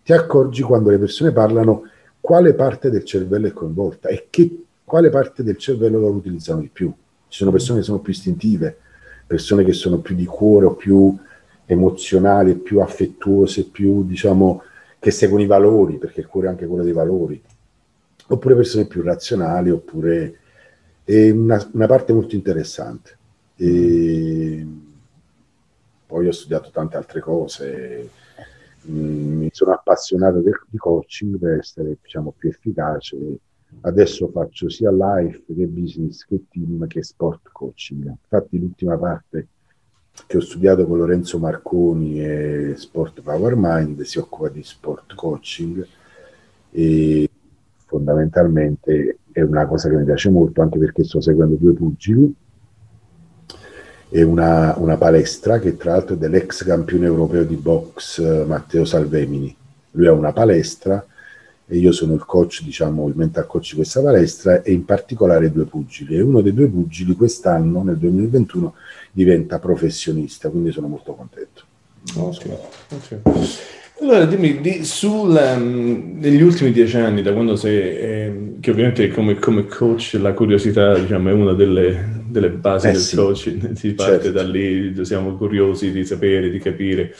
ti 0.03 0.11
accorgi 0.11 0.63
quando 0.63 0.89
le 0.89 0.97
persone 0.97 1.31
parlano 1.31 1.83
quale 2.19 2.55
parte 2.55 2.89
del 2.89 3.03
cervello 3.03 3.45
è 3.45 3.51
coinvolta 3.51 4.09
e 4.09 4.25
che, 4.31 4.63
quale 4.83 5.11
parte 5.11 5.43
del 5.43 5.57
cervello 5.57 5.99
loro 5.99 6.15
utilizzano 6.15 6.59
di 6.59 6.71
più. 6.73 6.91
Ci 7.27 7.37
sono 7.37 7.51
persone 7.51 7.77
che 7.77 7.85
sono 7.85 7.99
più 7.99 8.13
istintive, 8.13 8.75
persone 9.27 9.63
che 9.63 9.73
sono 9.73 9.99
più 9.99 10.15
di 10.15 10.25
cuore 10.25 10.65
o 10.65 10.73
più 10.73 11.15
emozionali, 11.67 12.55
più 12.55 12.79
affettuose, 12.79 13.65
più 13.65 14.03
diciamo 14.07 14.63
che 14.97 15.11
seguono 15.11 15.43
i 15.43 15.47
valori, 15.47 15.99
perché 15.99 16.21
il 16.21 16.27
cuore 16.27 16.47
è 16.47 16.49
anche 16.49 16.65
quello 16.65 16.83
dei 16.83 16.93
valori, 16.93 17.39
oppure 18.29 18.55
persone 18.55 18.87
più 18.87 19.03
razionali, 19.03 19.69
oppure 19.69 20.35
è 21.03 21.29
una, 21.29 21.63
una 21.73 21.85
parte 21.85 22.11
molto 22.11 22.33
interessante. 22.33 23.17
E 23.55 24.65
poi 26.13 26.27
ho 26.27 26.31
studiato 26.31 26.69
tante 26.71 26.97
altre 26.97 27.19
cose 27.19 28.09
Mm, 28.89 29.37
mi 29.39 29.49
sono 29.51 29.71
appassionato 29.71 30.39
di 30.41 30.77
coaching 30.77 31.37
per 31.37 31.59
essere 31.59 31.97
diciamo, 32.01 32.33
più 32.37 32.49
efficace. 32.49 33.17
Adesso 33.81 34.29
faccio 34.29 34.69
sia 34.69 34.91
life 34.91 35.43
che 35.47 35.67
business 35.67 36.25
che 36.25 36.43
team 36.49 36.85
che 36.87 37.03
sport 37.03 37.49
coaching. 37.51 38.07
Infatti 38.07 38.59
l'ultima 38.59 38.97
parte 38.97 39.47
che 40.27 40.37
ho 40.37 40.41
studiato 40.41 40.85
con 40.85 40.97
Lorenzo 40.97 41.39
Marconi 41.39 42.19
è 42.19 42.73
Sport 42.75 43.21
Power 43.21 43.55
Mind, 43.55 44.01
si 44.01 44.19
occupa 44.19 44.49
di 44.49 44.63
sport 44.63 45.15
coaching 45.15 45.87
e 46.69 47.29
fondamentalmente 47.85 49.19
è 49.31 49.41
una 49.41 49.65
cosa 49.65 49.89
che 49.89 49.95
mi 49.95 50.03
piace 50.03 50.29
molto 50.29 50.61
anche 50.61 50.77
perché 50.77 51.03
sto 51.03 51.19
seguendo 51.21 51.55
due 51.55 51.73
pugili 51.73 52.35
e 54.15 54.21
una, 54.21 54.75
una, 54.77 54.95
palestra 54.95 55.57
che 55.57 55.75
tra 55.75 55.93
l'altro 55.93 56.13
è 56.13 56.17
dell'ex 56.19 56.63
campione 56.63 57.07
europeo 57.07 57.43
di 57.43 57.55
box 57.55 58.19
eh, 58.19 58.43
Matteo 58.45 58.85
Salvemini. 58.85 59.55
Lui 59.93 60.05
ha 60.05 60.11
una 60.11 60.31
palestra 60.31 61.03
e 61.65 61.77
io 61.77 61.91
sono 61.91 62.13
il 62.13 62.23
coach, 62.23 62.61
diciamo, 62.61 63.07
il 63.07 63.15
mental 63.15 63.47
coach 63.47 63.71
di 63.71 63.77
questa 63.77 64.03
palestra 64.03 64.61
e 64.61 64.71
in 64.71 64.85
particolare 64.85 65.51
due 65.51 65.65
pugili. 65.65 66.15
E 66.15 66.21
uno 66.21 66.41
dei 66.41 66.53
due 66.53 66.67
pugili 66.67 67.15
quest'anno, 67.15 67.81
nel 67.81 67.97
2021, 67.97 68.75
diventa 69.11 69.57
professionista, 69.57 70.49
quindi 70.49 70.71
sono 70.71 70.87
molto 70.87 71.15
contento. 71.15 71.63
Okay. 72.15 72.57
Okay. 72.89 73.21
Allora, 73.99 74.25
dimmi, 74.25 74.61
di, 74.61 74.83
sul, 74.83 75.29
um, 75.29 76.19
negli 76.19 76.41
ultimi 76.43 76.71
dieci 76.71 76.97
anni, 76.97 77.23
da 77.23 77.33
quando 77.33 77.55
sei, 77.55 77.77
eh, 77.77 78.53
che 78.59 78.69
ovviamente 78.69 79.07
come, 79.07 79.39
come, 79.39 79.65
coach 79.65 80.19
la 80.21 80.33
curiosità 80.33 80.99
diciamo, 80.99 81.29
è 81.29 81.31
una 81.31 81.53
delle, 81.53 82.12
delle 82.27 82.49
basi 82.49 82.87
eh, 82.87 82.91
del 82.91 83.01
sì. 83.01 83.15
coaching, 83.15 83.71
si 83.75 83.93
parte 83.93 84.23
certo. 84.23 84.31
da 84.31 84.43
lì, 84.43 84.93
siamo 85.05 85.35
curiosi 85.35 85.91
di 85.91 86.05
sapere, 86.05 86.49
di 86.49 86.59
capire. 86.59 87.13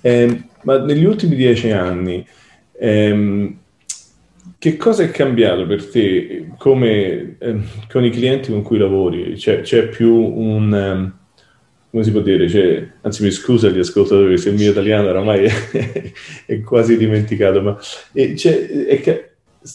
Eh, 0.00 0.42
ma 0.62 0.78
negli 0.78 1.04
ultimi 1.04 1.36
dieci 1.36 1.70
anni, 1.70 2.26
ehm, 2.78 3.56
che 4.58 4.76
cosa 4.76 5.02
è 5.04 5.10
cambiato 5.10 5.66
per 5.66 5.88
te 5.88 6.48
come, 6.58 7.36
ehm, 7.38 7.64
con 7.90 8.04
i 8.04 8.10
clienti 8.10 8.50
con 8.50 8.62
cui 8.62 8.78
lavori? 8.78 9.34
C'è, 9.34 9.60
c'è 9.60 9.88
più 9.88 10.14
un... 10.14 10.72
Um, 10.72 11.12
come 11.90 12.04
si 12.04 12.10
può 12.10 12.20
dire, 12.20 12.48
cioè, 12.50 12.86
anzi 13.00 13.22
mi 13.22 13.30
scusa 13.30 13.70
gli 13.70 13.78
ascoltatori 13.78 14.36
se 14.36 14.50
il 14.50 14.56
mio 14.56 14.70
italiano 14.70 15.08
oramai 15.08 15.44
è, 15.72 16.12
è 16.44 16.60
quasi 16.60 16.98
dimenticato, 16.98 17.62
ma 17.62 17.78
è, 18.12 18.34
è, 18.34 19.00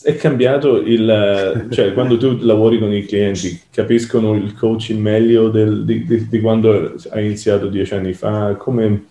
è 0.01 0.15
cambiato 0.15 0.77
il, 0.77 1.67
cioè 1.69 1.93
quando 1.93 2.17
tu 2.17 2.37
lavori 2.39 2.79
con 2.79 2.93
i 2.93 3.05
clienti, 3.05 3.61
capiscono 3.69 4.33
il 4.33 4.55
coaching 4.55 4.99
meglio 4.99 5.49
del, 5.49 5.85
di, 5.85 6.05
di, 6.05 6.27
di, 6.27 6.39
quando 6.39 6.95
hai 7.09 7.25
iniziato 7.25 7.67
dieci 7.67 7.93
anni 7.93 8.13
fa? 8.13 8.55
Come, 8.55 9.05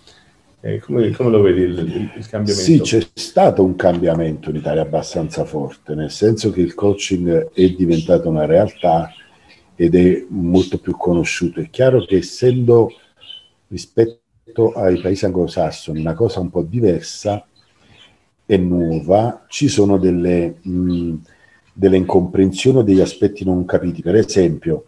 eh, 0.61 0.81
come, 0.81 1.11
come 1.11 1.31
lo 1.31 1.43
vedi 1.43 1.61
il, 1.61 2.11
il, 2.17 2.29
cambiamento? 2.29 2.53
Sì, 2.53 2.81
c'è 2.81 3.07
stato 3.13 3.63
un 3.63 3.77
cambiamento 3.77 4.51
in 4.51 4.57
Italia 4.57 4.83
abbastanza 4.83 5.45
forte, 5.45 5.95
nel 5.95 6.11
senso 6.11 6.51
che 6.51 6.61
il 6.61 6.75
coaching 6.75 7.53
è 7.53 7.69
diventato 7.71 8.29
una 8.29 8.47
realtà 8.47 9.13
ed 9.77 9.95
è 9.95 10.25
molto 10.29 10.79
più 10.79 10.97
conosciuto. 10.97 11.61
È 11.61 11.71
chiaro 11.71 12.05
che 12.05 12.17
essendo 12.17 12.91
rispetto 13.69 14.73
ai 14.73 15.01
paesi 15.01 15.25
anglosassoni 15.25 16.01
una 16.01 16.15
cosa 16.15 16.41
un 16.41 16.51
po' 16.51 16.63
diversa 16.63 17.47
e 18.45 18.57
nuova, 18.57 19.45
ci 19.49 19.69
sono 19.69 19.99
delle, 19.99 20.57
mh, 20.61 21.15
delle 21.73 21.97
incomprensioni 21.97 22.79
o 22.79 22.83
degli 22.83 23.01
aspetti 23.01 23.45
non 23.45 23.65
capiti. 23.65 24.03
Per 24.03 24.15
esempio, 24.15 24.85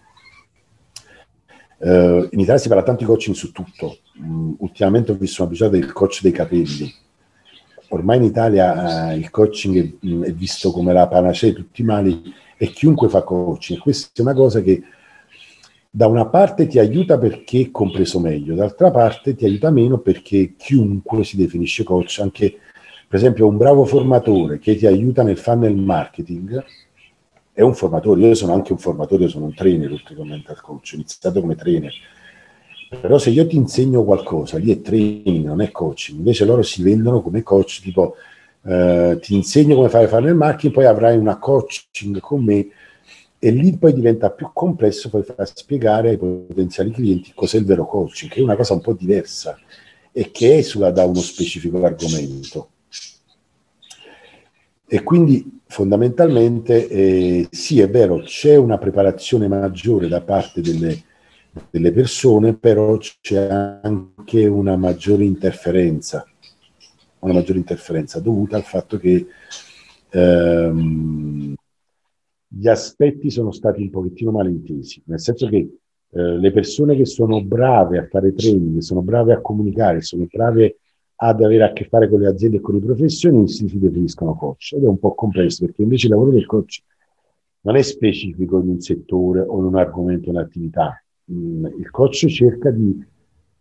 eh, 1.78 2.28
in 2.30 2.40
Italia 2.40 2.60
si 2.60 2.68
parla 2.68 2.82
tanto 2.82 3.00
di 3.00 3.06
coaching 3.06 3.36
su 3.36 3.52
tutto. 3.52 3.98
Mm, 4.22 4.54
ultimamente 4.58 5.12
ho 5.12 5.16
visto 5.16 5.42
una 5.42 5.50
puntata 5.50 5.70
del 5.70 5.92
coach 5.92 6.20
dei 6.22 6.32
capelli. 6.32 6.92
Ormai 7.88 8.16
in 8.16 8.24
Italia 8.24 9.12
eh, 9.12 9.16
il 9.16 9.30
coaching 9.30 9.98
è, 10.00 10.26
è, 10.26 10.32
visto 10.32 10.70
come 10.72 10.92
la 10.92 11.06
panacea 11.06 11.50
di 11.50 11.56
tutti 11.56 11.82
i 11.82 11.84
mali 11.84 12.22
e 12.56 12.68
chiunque 12.68 13.08
fa 13.08 13.22
coaching. 13.22 13.78
Questa 13.78 14.10
è 14.14 14.20
una 14.20 14.34
cosa 14.34 14.60
che 14.60 14.82
da 15.90 16.06
una 16.08 16.26
parte 16.26 16.66
ti 16.66 16.78
aiuta 16.78 17.18
perché 17.18 17.60
è 17.60 17.70
compreso 17.70 18.18
meglio, 18.18 18.56
d'altra 18.56 18.90
parte 18.90 19.36
ti 19.36 19.44
aiuta 19.44 19.70
meno 19.70 19.98
perché 19.98 20.54
chiunque 20.56 21.22
si 21.22 21.36
definisce 21.36 21.84
coach, 21.84 22.18
anche 22.20 22.58
per 23.06 23.18
esempio 23.18 23.46
un 23.46 23.56
bravo 23.56 23.84
formatore 23.84 24.58
che 24.58 24.76
ti 24.76 24.86
aiuta 24.86 25.22
nel 25.22 25.38
funnel 25.38 25.76
marketing, 25.76 26.64
è 27.52 27.62
un 27.62 27.74
formatore, 27.74 28.20
io 28.20 28.34
sono 28.34 28.52
anche 28.52 28.72
un 28.72 28.78
formatore, 28.78 29.24
io 29.24 29.28
sono 29.28 29.44
un 29.44 29.54
trainer 29.54 29.92
oltre 29.92 30.14
che 30.14 30.20
un 30.20 30.42
coach, 30.60 30.90
ho 30.92 30.96
iniziato 30.96 31.40
come 31.40 31.54
trainer, 31.54 31.92
però 33.00 33.18
se 33.18 33.30
io 33.30 33.46
ti 33.46 33.56
insegno 33.56 34.04
qualcosa, 34.04 34.58
lì 34.58 34.72
è 34.72 34.80
training, 34.80 35.44
non 35.44 35.60
è 35.60 35.70
coaching, 35.70 36.18
invece 36.18 36.44
loro 36.44 36.62
si 36.62 36.82
vendono 36.82 37.22
come 37.22 37.42
coach, 37.42 37.80
tipo 37.80 38.16
eh, 38.64 39.18
ti 39.20 39.34
insegno 39.34 39.76
come 39.76 39.88
fare 39.88 40.28
il 40.28 40.34
marketing, 40.34 40.72
poi 40.72 40.86
avrai 40.86 41.16
una 41.16 41.38
coaching 41.38 42.18
con 42.20 42.42
me 42.42 42.68
e 43.38 43.50
lì 43.50 43.76
poi 43.76 43.92
diventa 43.92 44.30
più 44.30 44.48
complesso 44.54 45.10
poi 45.10 45.22
far 45.22 45.46
spiegare 45.52 46.08
ai 46.08 46.16
potenziali 46.16 46.90
clienti 46.90 47.32
cos'è 47.34 47.58
il 47.58 47.66
vero 47.66 47.86
coaching, 47.86 48.30
che 48.30 48.40
è 48.40 48.42
una 48.42 48.56
cosa 48.56 48.72
un 48.72 48.80
po' 48.80 48.94
diversa 48.94 49.58
e 50.10 50.30
che 50.30 50.56
esula 50.56 50.90
da 50.90 51.04
uno 51.04 51.20
specifico 51.20 51.84
argomento. 51.84 52.70
E 54.86 55.02
quindi 55.02 55.60
fondamentalmente 55.66 56.88
eh, 56.88 57.46
sì, 57.50 57.80
è 57.80 57.88
vero, 57.88 58.18
c'è 58.20 58.56
una 58.56 58.78
preparazione 58.78 59.48
maggiore 59.48 60.08
da 60.08 60.20
parte 60.20 60.60
delle, 60.60 61.02
delle 61.70 61.92
persone, 61.92 62.56
però 62.56 62.96
c'è 62.98 63.80
anche 63.82 64.46
una 64.46 64.76
maggiore 64.76 65.24
interferenza, 65.24 66.26
una 67.20 67.32
maggiore 67.32 67.58
interferenza 67.58 68.20
dovuta 68.20 68.56
al 68.56 68.64
fatto 68.64 68.98
che 68.98 69.26
ehm, 70.10 71.54
gli 72.46 72.68
aspetti 72.68 73.30
sono 73.30 73.52
stati 73.52 73.82
un 73.82 73.90
pochettino 73.90 74.30
malintesi, 74.30 75.02
nel 75.06 75.20
senso 75.20 75.48
che 75.48 75.56
eh, 75.56 76.38
le 76.38 76.52
persone 76.52 76.94
che 76.94 77.06
sono 77.06 77.42
brave 77.42 77.98
a 77.98 78.06
fare 78.06 78.32
training, 78.32 78.76
che 78.76 78.82
sono 78.82 79.02
brave 79.02 79.32
a 79.32 79.40
comunicare, 79.40 80.02
sono 80.02 80.26
brave 80.30 80.78
ad 81.26 81.42
avere 81.42 81.64
a 81.64 81.72
che 81.72 81.86
fare 81.86 82.08
con 82.08 82.20
le 82.20 82.28
aziende 82.28 82.58
e 82.58 82.60
con 82.60 82.76
i 82.76 82.80
professionisti, 82.80 83.66
si 83.66 83.78
definiscono 83.78 84.34
coach. 84.34 84.72
Ed 84.74 84.84
è 84.84 84.86
un 84.86 84.98
po' 84.98 85.14
complesso 85.14 85.64
perché 85.64 85.82
invece 85.82 86.06
il 86.06 86.12
lavoro 86.12 86.30
del 86.30 86.44
coach 86.44 86.82
non 87.62 87.76
è 87.76 87.82
specifico 87.82 88.60
in 88.60 88.68
un 88.68 88.80
settore 88.80 89.40
o 89.40 89.58
in 89.58 89.64
un 89.64 89.76
argomento, 89.76 90.28
in 90.28 90.36
un'attività. 90.36 91.02
Mm, 91.32 91.64
il 91.78 91.90
coach 91.90 92.26
cerca 92.26 92.70
di, 92.70 93.02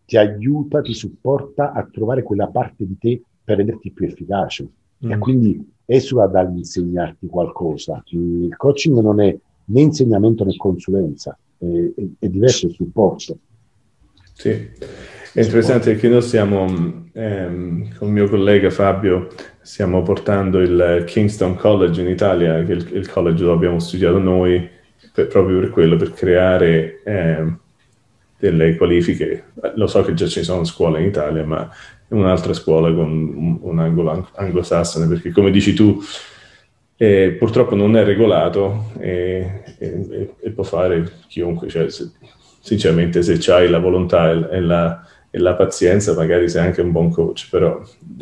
ti 0.05 0.17
aiuta, 0.17 0.81
ti 0.81 0.93
supporta 0.93 1.71
a 1.71 1.87
trovare 1.89 2.21
quella 2.21 2.47
parte 2.47 2.85
di 2.85 2.97
te 2.97 3.21
per 3.41 3.57
renderti 3.57 3.91
più 3.91 4.07
efficace. 4.07 4.67
Mm. 5.05 5.11
E 5.11 5.17
quindi 5.17 5.71
esula 5.85 6.27
dall'insegnarti 6.27 7.27
qualcosa. 7.27 8.03
Il 8.07 8.53
coaching 8.57 8.99
non 8.99 9.21
è 9.21 9.37
né 9.65 9.81
insegnamento 9.81 10.43
né 10.43 10.57
consulenza, 10.57 11.37
è, 11.57 11.65
è, 11.65 12.05
è 12.19 12.27
diverso 12.27 12.65
il 12.65 12.73
supporto. 12.73 13.37
Sì, 14.33 14.67
è 15.33 15.41
interessante 15.41 15.91
perché 15.91 16.07
noi 16.07 16.21
stiamo, 16.21 17.09
ehm, 17.11 17.95
con 17.97 18.07
il 18.07 18.13
mio 18.13 18.29
collega 18.29 18.69
Fabio, 18.69 19.29
stiamo 19.61 20.03
portando 20.03 20.59
il 20.59 21.03
Kingston 21.07 21.55
College 21.55 22.01
in 22.01 22.07
Italia, 22.07 22.63
che 22.63 22.73
è 22.73 22.75
il, 22.75 22.87
il 22.93 23.09
college 23.09 23.41
dove 23.41 23.53
abbiamo 23.53 23.79
studiato 23.79 24.19
noi, 24.19 24.69
per, 25.11 25.27
proprio 25.27 25.59
per 25.59 25.69
quello, 25.71 25.95
per 25.95 26.11
creare 26.13 27.01
eh, 27.03 27.45
delle 28.37 28.75
qualifiche. 28.75 29.45
Lo 29.75 29.87
so 29.87 30.03
che 30.03 30.13
già 30.13 30.27
ci 30.27 30.43
sono 30.43 30.63
scuole 30.65 31.01
in 31.01 31.07
Italia, 31.07 31.43
ma 31.43 31.67
un'altra 32.09 32.53
scuola 32.53 32.93
con 32.93 33.09
un, 33.09 33.57
un 33.61 33.79
angolo 33.79 34.29
anglosassone, 34.35 35.07
perché 35.07 35.31
come 35.31 35.49
dici 35.49 35.73
tu, 35.73 35.99
eh, 36.95 37.35
purtroppo 37.39 37.73
non 37.73 37.97
è 37.97 38.03
regolato 38.03 38.91
e, 38.99 39.63
e, 39.79 40.29
e 40.39 40.49
può 40.51 40.63
fare 40.63 41.09
chiunque. 41.27 41.69
Cioè, 41.69 41.89
se, 41.89 42.11
sinceramente, 42.59 43.23
se 43.23 43.51
hai 43.51 43.67
la 43.67 43.79
volontà 43.79 44.29
e 44.29 44.59
la, 44.61 45.01
e 45.35 45.39
la, 45.39 45.55
pazienza, 45.55 46.13
magari 46.13 46.47
sei 46.47 46.63
anche 46.63 46.81
un 46.81 46.91
buon 46.91 47.09
coach, 47.09 47.47
però 47.49 47.81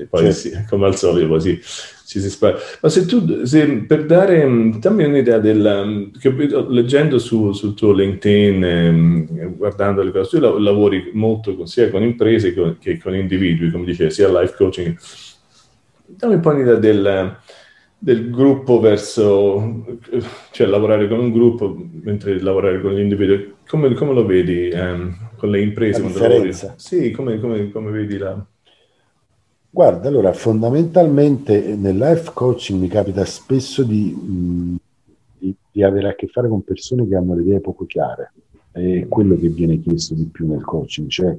poi 0.09 0.31
sì. 0.31 0.49
Sì, 0.49 0.65
come 0.69 0.85
al 0.85 0.95
solito 0.95 1.27
così 1.27 1.59
ci 2.05 2.21
si 2.21 2.29
spara. 2.29 2.57
Ma 2.79 2.87
se 2.87 3.05
tu, 3.05 3.43
se, 3.43 3.67
per 3.85 4.05
dare, 4.05 4.45
mm, 4.45 4.79
dammi 4.79 5.03
un'idea 5.03 5.37
del, 5.37 5.83
mm, 5.85 6.03
che 6.17 6.33
leggendo 6.69 7.19
su, 7.19 7.51
sul 7.51 7.73
tuo 7.73 7.91
LinkedIn, 7.91 8.63
eh, 8.63 9.53
guardando 9.57 10.01
le 10.03 10.11
cose, 10.11 10.39
tu 10.39 10.57
lavori 10.57 11.11
molto 11.11 11.53
con, 11.53 11.67
sia 11.67 11.89
con 11.89 12.01
imprese 12.01 12.53
che, 12.53 12.77
che 12.79 12.97
con 12.97 13.13
individui, 13.13 13.71
come 13.71 13.83
dicevi, 13.83 14.09
sia 14.09 14.29
life 14.29 14.55
coaching. 14.55 14.95
Dammi 16.05 16.35
un 16.35 16.39
po' 16.39 16.51
un'idea 16.51 16.75
del, 16.75 17.35
del 18.03 18.31
gruppo 18.31 18.79
verso, 18.79 19.85
cioè 20.49 20.65
lavorare 20.65 21.07
con 21.07 21.19
un 21.19 21.31
gruppo 21.31 21.77
mentre 22.01 22.41
lavorare 22.41 22.81
con 22.81 22.95
gli 22.95 22.99
individui. 22.99 23.53
Come, 23.67 23.93
come 23.93 24.13
lo 24.13 24.25
vedi 24.25 24.69
ehm, 24.69 25.15
con 25.37 25.51
le 25.51 25.61
imprese? 25.61 26.01
La 26.01 26.07
differenza? 26.07 26.73
Sì, 26.77 27.11
come, 27.11 27.39
come, 27.39 27.69
come 27.69 27.91
vedi 27.91 28.17
la... 28.17 28.43
Guarda, 29.69 30.07
allora 30.07 30.33
fondamentalmente 30.33 31.75
nel 31.75 31.95
life 31.95 32.31
coaching 32.33 32.81
mi 32.81 32.87
capita 32.87 33.23
spesso 33.23 33.83
di, 33.83 34.77
di, 35.37 35.53
di, 35.71 35.83
avere 35.83 36.09
a 36.09 36.15
che 36.15 36.25
fare 36.25 36.47
con 36.47 36.63
persone 36.63 37.07
che 37.07 37.15
hanno 37.15 37.35
le 37.35 37.43
idee 37.43 37.59
poco 37.59 37.85
chiare. 37.85 38.31
È 38.71 39.05
quello 39.07 39.37
che 39.37 39.49
viene 39.49 39.79
chiesto 39.79 40.15
di 40.15 40.25
più 40.25 40.47
nel 40.47 40.63
coaching, 40.63 41.07
cioè 41.07 41.37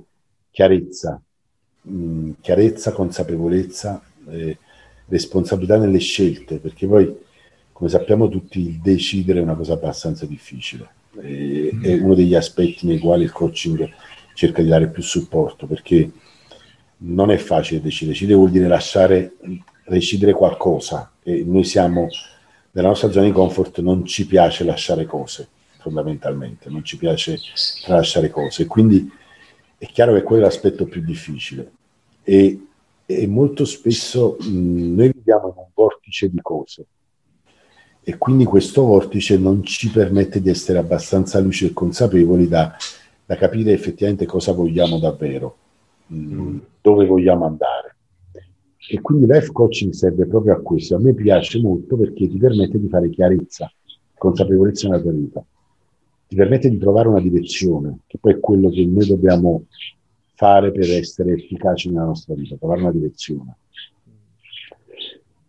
chiarezza, 0.53 1.21
mh, 1.83 2.31
chiarezza, 2.41 2.93
consapevolezza, 2.93 4.01
eh, 4.29 4.57
responsabilità 5.13 5.77
nelle 5.77 5.99
scelte, 5.99 6.57
perché 6.57 6.87
poi, 6.87 7.15
come 7.71 7.91
sappiamo 7.91 8.29
tutti, 8.29 8.81
decidere 8.83 9.41
è 9.41 9.43
una 9.43 9.55
cosa 9.55 9.75
abbastanza 9.75 10.25
difficile. 10.27 10.89
Eh, 11.21 11.79
è 11.83 11.93
uno 11.95 12.15
degli 12.15 12.35
aspetti 12.35 12.87
nei 12.87 12.99
quali 12.99 13.25
il 13.25 13.33
coaching 13.33 13.89
cerca 14.35 14.63
di 14.63 14.69
dare 14.69 14.89
più 14.89 15.03
supporto, 15.03 15.67
perché 15.67 16.11
non 17.05 17.31
è 17.31 17.37
facile 17.37 17.83
decidere, 17.83 18.13
decidere 18.13 18.39
vuol 18.39 18.51
dire 18.51 18.69
lasciare 18.69 19.35
decidere 19.87 20.33
qualcosa 20.33 21.11
e 21.23 21.43
noi 21.45 21.65
siamo 21.65 22.07
nella 22.71 22.89
nostra 22.89 23.11
zona 23.11 23.27
di 23.27 23.33
comfort 23.33 23.81
non 23.81 24.07
ci 24.07 24.27
piace 24.27 24.65
lasciare 24.65 25.05
cose 25.05 25.49
fondamentalmente, 25.79 26.71
non 26.71 26.85
ci 26.85 26.97
piace 26.97 27.39
lasciare 27.89 28.31
cose, 28.31 28.67
quindi 28.67 29.11
è 29.77 29.87
chiaro 29.87 30.15
che 30.15 30.23
quello 30.23 30.43
è 30.43 30.45
l'aspetto 30.47 30.87
più 30.87 31.03
difficile. 31.03 31.73
E, 32.23 32.67
e 33.17 33.27
molto 33.27 33.65
spesso 33.65 34.37
mh, 34.41 34.95
noi 34.95 35.13
viviamo 35.13 35.49
in 35.49 35.55
un 35.57 35.67
vortice 35.75 36.29
di 36.29 36.41
cose 36.41 36.87
e 38.05 38.19
quindi 38.19 38.45
questo 38.45 38.85
vortice 38.85 39.39
non 39.39 39.63
ci 39.63 39.91
permette 39.91 40.41
di 40.41 40.51
essere 40.51 40.79
abbastanza 40.79 41.39
lucidi 41.39 41.71
e 41.71 41.75
consapevoli 41.75 42.49
da, 42.49 42.75
da 43.25 43.37
capire 43.37 43.73
effettivamente 43.73 44.27
cosa 44.27 44.53
vogliamo 44.53 44.99
davvero 44.99 45.57
Mm, 46.13 46.59
dove 46.83 47.07
vogliamo 47.07 47.47
andare. 47.47 47.97
E 48.89 49.01
quindi 49.01 49.27
life 49.27 49.51
coaching 49.53 49.93
serve 49.93 50.27
proprio 50.27 50.55
a 50.55 50.61
questo. 50.61 50.97
A 50.97 50.99
me 50.99 51.15
piace 51.15 51.59
molto 51.61 51.97
perché 51.97 52.29
ti 52.29 52.37
permette 52.37 52.79
di 52.79 52.89
fare 52.89 53.09
chiarezza, 53.09 53.73
consapevolezza 54.19 54.89
nella 54.89 55.01
tua 55.01 55.13
vita. 55.13 55.45
Ti 56.27 56.37
permette 56.37 56.69
di 56.69 56.79
trovare 56.79 57.09
una 57.09 57.21
direzione, 57.21 58.01
che 58.07 58.19
poi 58.19 58.35
è 58.35 58.41
quello 58.41 58.69
che 58.71 58.85
noi 58.85 59.07
dobbiamo 59.07 59.65
fare 60.43 60.73
per 60.73 60.91
essere 60.91 61.35
efficaci 61.35 61.89
nella 61.89 62.07
nostra 62.07 62.35
vita, 62.35 62.57
trovare 62.57 62.81
una 62.81 62.91
direzione. 62.91 63.59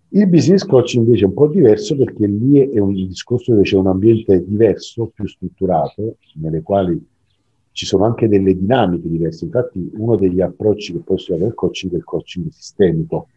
Il 0.09 0.27
business 0.27 0.63
coach 0.63 0.93
invece 0.93 1.23
è 1.23 1.27
un 1.27 1.33
po' 1.33 1.47
diverso 1.47 1.97
perché 1.97 2.27
lì 2.27 2.59
è 2.69 2.77
un 2.77 2.93
discorso 2.93 3.53
dove 3.53 3.63
c'è 3.63 3.75
un 3.75 3.87
ambiente 3.87 4.45
diverso, 4.45 5.07
più 5.07 5.27
strutturato, 5.27 6.17
nelle 6.35 6.61
quali 6.61 7.03
ci 7.71 7.87
sono 7.87 8.05
anche 8.05 8.27
delle 8.27 8.55
dinamiche 8.55 9.09
diverse. 9.09 9.45
Infatti, 9.45 9.89
uno 9.95 10.15
degli 10.15 10.41
approcci 10.41 10.93
che 10.93 11.01
si 11.15 11.31
usa 11.31 11.43
nel 11.43 11.55
coaching 11.55 11.93
è 11.93 11.95
il 11.95 12.03
coaching 12.03 12.51
sistemico, 12.51 13.29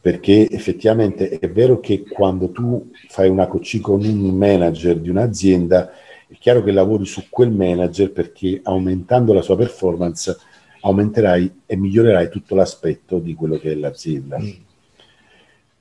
perché 0.00 0.48
effettivamente 0.48 1.28
è 1.28 1.50
vero 1.50 1.78
che 1.78 2.04
quando 2.08 2.50
tu 2.52 2.90
fai 3.08 3.28
una 3.28 3.46
coaching 3.46 3.82
con 3.82 4.02
un 4.02 4.34
manager 4.34 4.98
di 4.98 5.10
un'azienda, 5.10 5.90
è 6.28 6.36
chiaro 6.38 6.62
che 6.62 6.72
lavori 6.72 7.06
su 7.06 7.24
quel 7.30 7.50
manager 7.50 8.12
perché 8.12 8.60
aumentando 8.62 9.32
la 9.32 9.40
sua 9.40 9.56
performance 9.56 10.36
aumenterai 10.80 11.62
e 11.66 11.76
migliorerai 11.76 12.28
tutto 12.28 12.54
l'aspetto 12.54 13.18
di 13.18 13.34
quello 13.34 13.56
che 13.56 13.72
è 13.72 13.74
l'azienda. 13.74 14.38
Mm. 14.38 14.50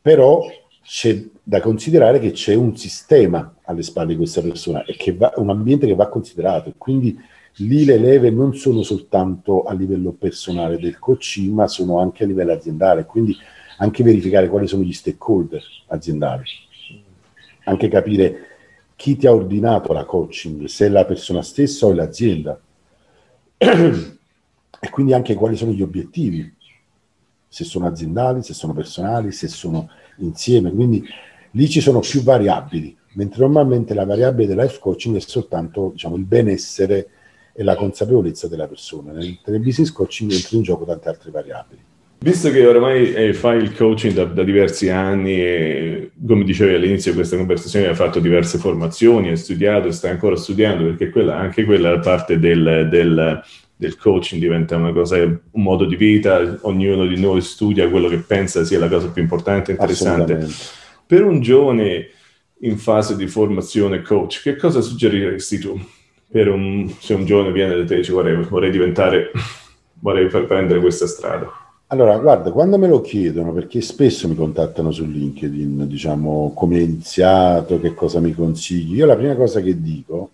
Però 0.01 0.47
c'è 0.81 1.21
da 1.43 1.59
considerare 1.59 2.19
che 2.19 2.31
c'è 2.31 2.53
un 2.53 2.77
sistema 2.77 3.55
alle 3.63 3.83
spalle 3.83 4.09
di 4.09 4.15
questa 4.15 4.41
persona 4.41 4.85
e 4.85 4.95
che 4.95 5.13
va, 5.13 5.33
un 5.35 5.49
ambiente 5.49 5.85
che 5.85 5.95
va 5.95 6.07
considerato. 6.07 6.73
Quindi 6.77 7.19
lì 7.57 7.83
le 7.83 7.97
leve 7.97 8.29
non 8.29 8.55
sono 8.55 8.83
soltanto 8.83 9.63
a 9.63 9.73
livello 9.73 10.11
personale 10.11 10.79
del 10.79 10.97
coaching, 10.97 11.51
ma 11.53 11.67
sono 11.67 11.99
anche 11.99 12.23
a 12.23 12.27
livello 12.27 12.53
aziendale, 12.53 13.05
quindi 13.05 13.35
anche 13.79 14.01
verificare 14.01 14.47
quali 14.47 14.65
sono 14.67 14.83
gli 14.83 14.93
stakeholder 14.93 15.61
aziendali, 15.87 16.43
anche 17.65 17.89
capire 17.89 18.56
chi 18.97 19.15
ti 19.15 19.27
ha 19.27 19.33
ordinato 19.33 19.93
la 19.93 20.05
coaching, 20.05 20.65
se 20.65 20.87
è 20.87 20.89
la 20.89 21.05
persona 21.05 21.43
stessa 21.43 21.85
o 21.85 21.93
l'azienda, 21.93 22.59
e 23.57 24.89
quindi 24.89 25.13
anche 25.13 25.35
quali 25.35 25.55
sono 25.55 25.71
gli 25.71 25.83
obiettivi, 25.83 26.51
se 27.47 27.63
sono 27.63 27.85
aziendali, 27.85 28.41
se 28.41 28.55
sono 28.55 28.73
personali, 28.73 29.31
se 29.31 29.47
sono 29.47 29.87
insieme, 30.17 30.71
quindi 30.71 31.07
lì 31.51 31.69
ci 31.69 31.79
sono 31.79 31.99
più 31.99 32.23
variabili, 32.23 32.97
mentre 33.13 33.41
normalmente 33.41 33.93
la 33.93 34.03
variabile 34.03 34.47
del 34.47 34.57
life 34.57 34.79
coaching 34.79 35.15
è 35.15 35.19
soltanto 35.19 35.91
diciamo, 35.91 36.15
il 36.15 36.25
benessere 36.25 37.09
e 37.53 37.63
la 37.63 37.75
consapevolezza 37.75 38.47
della 38.47 38.67
persona. 38.67 39.11
Nel 39.11 39.59
business 39.61 39.91
coaching 39.91 40.31
entra 40.31 40.57
in 40.57 40.63
gioco 40.63 40.85
tante 40.85 41.07
altre 41.07 41.29
variabili. 41.29 41.81
Visto 42.19 42.49
che 42.49 42.65
oramai 42.65 43.13
eh, 43.13 43.33
fai 43.33 43.57
il 43.57 43.75
coaching 43.75 44.13
da, 44.13 44.25
da, 44.25 44.43
diversi 44.43 44.89
anni 44.89 45.39
e 45.39 46.11
come 46.25 46.43
dicevi 46.43 46.73
all'inizio 46.73 47.11
di 47.11 47.17
questa 47.17 47.37
conversazione 47.37 47.87
hai 47.87 47.95
fatto 47.95 48.19
diverse 48.19 48.57
formazioni, 48.57 49.29
hai 49.29 49.37
studiato 49.37 49.87
e 49.87 49.91
stai 49.91 50.11
ancora 50.11 50.35
studiando 50.35 50.83
perché 50.83 51.11
quella, 51.11 51.37
anche 51.37 51.63
quella 51.63 51.99
parte 51.99 52.39
del, 52.39 52.87
del, 52.89 53.43
del 53.75 53.97
coaching 53.97 54.41
diventa 54.41 54.75
una 54.75 54.91
cosa, 54.91 55.17
un 55.17 55.39
modo 55.61 55.85
di 55.85 55.95
vita, 55.95 56.57
ognuno 56.61 57.05
di 57.05 57.19
noi 57.19 57.41
studia 57.41 57.87
quello 57.87 58.09
che 58.09 58.17
pensa 58.17 58.65
sia 58.65 58.79
la 58.79 58.89
cosa 58.89 59.09
più 59.09 59.21
importante 59.21 59.71
e 59.71 59.75
interessante. 59.75 60.47
Per 61.05 61.23
un 61.23 61.39
giovane 61.39 62.09
in 62.61 62.77
fase 62.79 63.15
di 63.15 63.27
formazione 63.27 64.01
coach, 64.01 64.41
che 64.41 64.55
cosa 64.55 64.81
suggeriresti 64.81 65.59
tu? 65.59 65.79
Per 66.29 66.49
un, 66.49 66.91
se 66.99 67.13
un 67.13 67.25
giovane 67.25 67.51
viene 67.51 67.75
da 67.75 67.85
te 67.85 67.93
e 67.93 67.97
dice 67.97 68.11
vorrei, 68.11 68.35
vorrei 68.43 68.71
diventare, 68.71 69.31
vorrei 70.01 70.25
prendere 70.27 70.79
questa 70.79 71.05
strada. 71.05 71.66
Allora, 71.89 72.17
guarda, 72.17 72.51
quando 72.51 72.77
me 72.77 72.87
lo 72.87 72.99
chiedono, 73.01 73.53
perché 73.53 73.79
spesso 73.81 74.27
mi 74.27 74.35
contattano 74.35 74.91
su 74.91 75.05
LinkedIn, 75.05 75.87
diciamo, 75.87 76.51
come 76.53 76.77
hai 76.77 76.83
iniziato, 76.83 77.79
che 77.79 77.93
cosa 77.93 78.19
mi 78.19 78.33
consigli, 78.33 78.95
io 78.97 79.05
la 79.05 79.15
prima 79.15 79.35
cosa 79.35 79.61
che 79.61 79.79
dico 79.81 80.31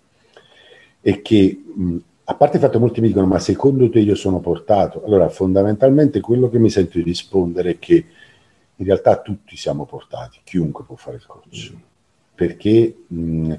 è 1.00 1.20
che 1.22 1.62
mh, 1.74 1.96
a 2.24 2.34
parte 2.34 2.56
il 2.56 2.62
fatto 2.62 2.74
che 2.74 2.84
molti 2.84 3.00
mi 3.00 3.08
dicono, 3.08 3.26
ma 3.26 3.38
secondo 3.38 3.88
te 3.90 4.00
io 4.00 4.14
sono 4.14 4.40
portato? 4.40 5.04
Allora, 5.04 5.28
fondamentalmente 5.28 6.20
quello 6.20 6.48
che 6.48 6.58
mi 6.58 6.70
sento 6.70 6.98
di 6.98 7.04
rispondere 7.04 7.72
è 7.72 7.78
che 7.78 8.04
in 8.76 8.84
realtà 8.86 9.20
tutti 9.20 9.56
siamo 9.56 9.84
portati, 9.84 10.40
chiunque 10.42 10.84
può 10.84 10.96
fare 10.96 11.16
il 11.16 11.26
coach. 11.26 11.72
Mm. 11.72 11.76
Perché 12.34 12.96
mh, 13.06 13.54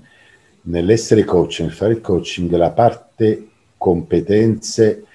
nell'essere 0.63 1.23
coach, 1.23 1.59
nel 1.61 1.71
fare 1.71 1.93
il 1.93 2.01
coaching, 2.01 2.51
la 2.55 2.71
parte 2.71 3.47
competenze 3.77 5.05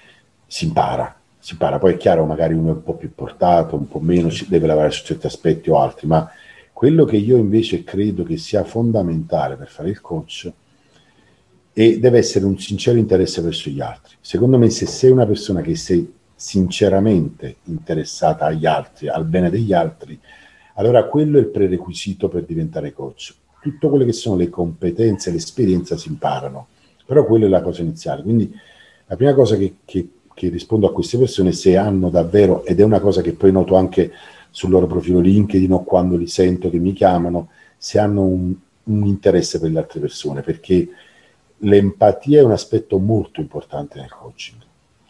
si 0.47 0.67
impara. 0.67 1.20
Si 1.41 1.53
impara, 1.53 1.79
poi 1.79 1.95
è 1.95 1.97
chiaro, 1.97 2.27
magari 2.27 2.55
uno 2.55 2.69
è 2.69 2.75
un 2.75 2.83
po' 2.83 2.95
più 2.95 3.13
portato, 3.15 3.75
un 3.75 3.89
po' 3.89 3.99
meno, 3.99 4.31
si 4.31 4.47
deve 4.49 4.67
lavorare 4.67 4.93
su 4.93 5.05
certi 5.05 5.27
aspetti 5.27 5.71
o 5.71 5.81
altri, 5.81 6.07
ma 6.07 6.31
quello 6.73 7.05
che 7.05 7.17
io 7.17 7.37
invece 7.37 7.83
credo 7.83 8.23
che 8.23 8.37
sia 8.37 8.63
fondamentale 8.63 9.57
per 9.57 9.69
fare 9.69 9.89
il 9.89 10.01
coach 10.01 10.53
e 11.73 11.99
deve 11.99 12.19
essere 12.19 12.45
un 12.45 12.59
sincero 12.59 12.99
interesse 12.99 13.41
verso 13.41 13.71
gli 13.71 13.81
altri. 13.81 14.17
Secondo 14.21 14.59
me 14.59 14.71
se 14.71 14.87
sei 14.87 15.11
una 15.11 15.27
persona 15.27 15.61
che 15.61 15.77
sei 15.77 16.11
sinceramente 16.35 17.57
interessata 17.65 18.47
agli 18.47 18.67
altri, 18.67 19.09
al 19.09 19.25
bene 19.25 19.51
degli 19.51 19.73
altri, 19.73 20.19
allora 20.75 21.05
quello 21.05 21.39
è 21.39 21.41
il 21.41 21.49
prerequisito 21.49 22.29
per 22.29 22.45
diventare 22.45 22.93
coach. 22.93 23.35
Tutto 23.61 23.91
quello 23.91 24.07
che 24.07 24.13
sono 24.13 24.37
le 24.37 24.49
competenze, 24.49 25.31
l'esperienza 25.31 25.97
si 25.97 26.09
imparano, 26.09 26.69
però 27.05 27.27
quella 27.27 27.45
è 27.45 27.49
la 27.49 27.61
cosa 27.61 27.83
iniziale. 27.83 28.23
Quindi 28.23 28.51
la 29.07 29.17
prima 29.17 29.35
cosa 29.35 29.57
che, 29.57 29.77
che, 29.85 30.09
che 30.41 30.49
rispondo 30.49 30.87
a 30.87 30.93
queste 30.93 31.19
persone 31.19 31.53
se 31.53 31.77
hanno 31.77 32.09
davvero, 32.09 32.65
ed 32.65 32.81
è 32.81 32.83
una 32.83 32.99
cosa 32.99 33.21
che 33.21 33.35
poi 33.35 33.53
noto 33.53 33.77
anche 33.77 34.11
sul 34.49 34.71
loro 34.71 34.87
profilo 34.87 35.21
LinkedIn 35.21 35.71
o 35.71 35.85
quando 35.85 36.17
li 36.17 36.27
sento 36.27 36.71
che 36.71 36.79
mi 36.79 36.95
chiamano, 36.95 37.51
se 37.77 37.99
hanno 37.99 38.23
un, 38.23 38.55
un 38.85 39.07
interesse 39.07 39.61
per 39.61 39.71
le 39.71 39.79
altre 39.81 40.01
persone, 40.01 40.41
perché 40.41 40.89
l'empatia 41.59 42.41
è 42.41 42.43
un 42.43 42.53
aspetto 42.53 42.99
molto 42.99 43.43
importante 43.43 44.01
nel 44.01 44.09
coaching, 44.09 44.59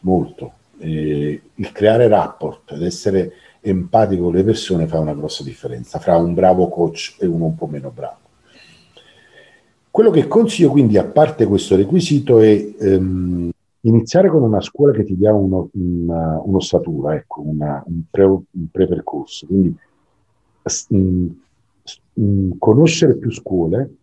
molto. 0.01 0.53
Eh, 0.79 1.41
il 1.55 1.73
creare 1.73 2.09
rapport 2.09 2.73
ed 2.73 2.83
essere 2.83 3.33
empatico 3.61 4.25
con 4.25 4.35
le 4.35 4.43
persone 4.43 4.89
fa 4.89 4.99
una 4.99 5.15
grossa 5.15 5.45
differenza 5.45 6.01
fra 6.01 6.17
un 6.17 6.35
bravo 6.35 6.69
coach 6.69 7.15
e 7.21 7.27
uno 7.27 7.45
un 7.45 7.55
po' 7.55 7.67
meno 7.67 7.93
bravo. 7.95 8.19
Quello 9.93 10.11
che 10.11 10.27
consiglio 10.27 10.71
quindi, 10.71 10.99
a 10.99 11.05
parte 11.05 11.47
questo 11.47 11.77
requisito, 11.77 12.41
è 12.41 12.67
ehm, 12.81 13.51
iniziare 13.83 14.29
con 14.29 14.43
una 14.43 14.61
scuola 14.61 14.93
che 14.93 15.05
ti 15.05 15.17
dia 15.17 15.33
uno, 15.33 15.71
una, 15.73 16.41
un'ossatura, 16.45 17.15
ecco, 17.15 17.41
una, 17.41 17.83
un, 17.87 18.03
pre, 18.11 18.25
un 18.25 18.71
pre-percorso. 18.71 19.47
Quindi 19.47 19.75
mh, 20.63 20.97
mm, 20.97 21.27
mh, 22.15 22.23
mm, 22.23 22.51
conoscere 22.59 23.17
più 23.17 23.31
scuole, 23.31 23.95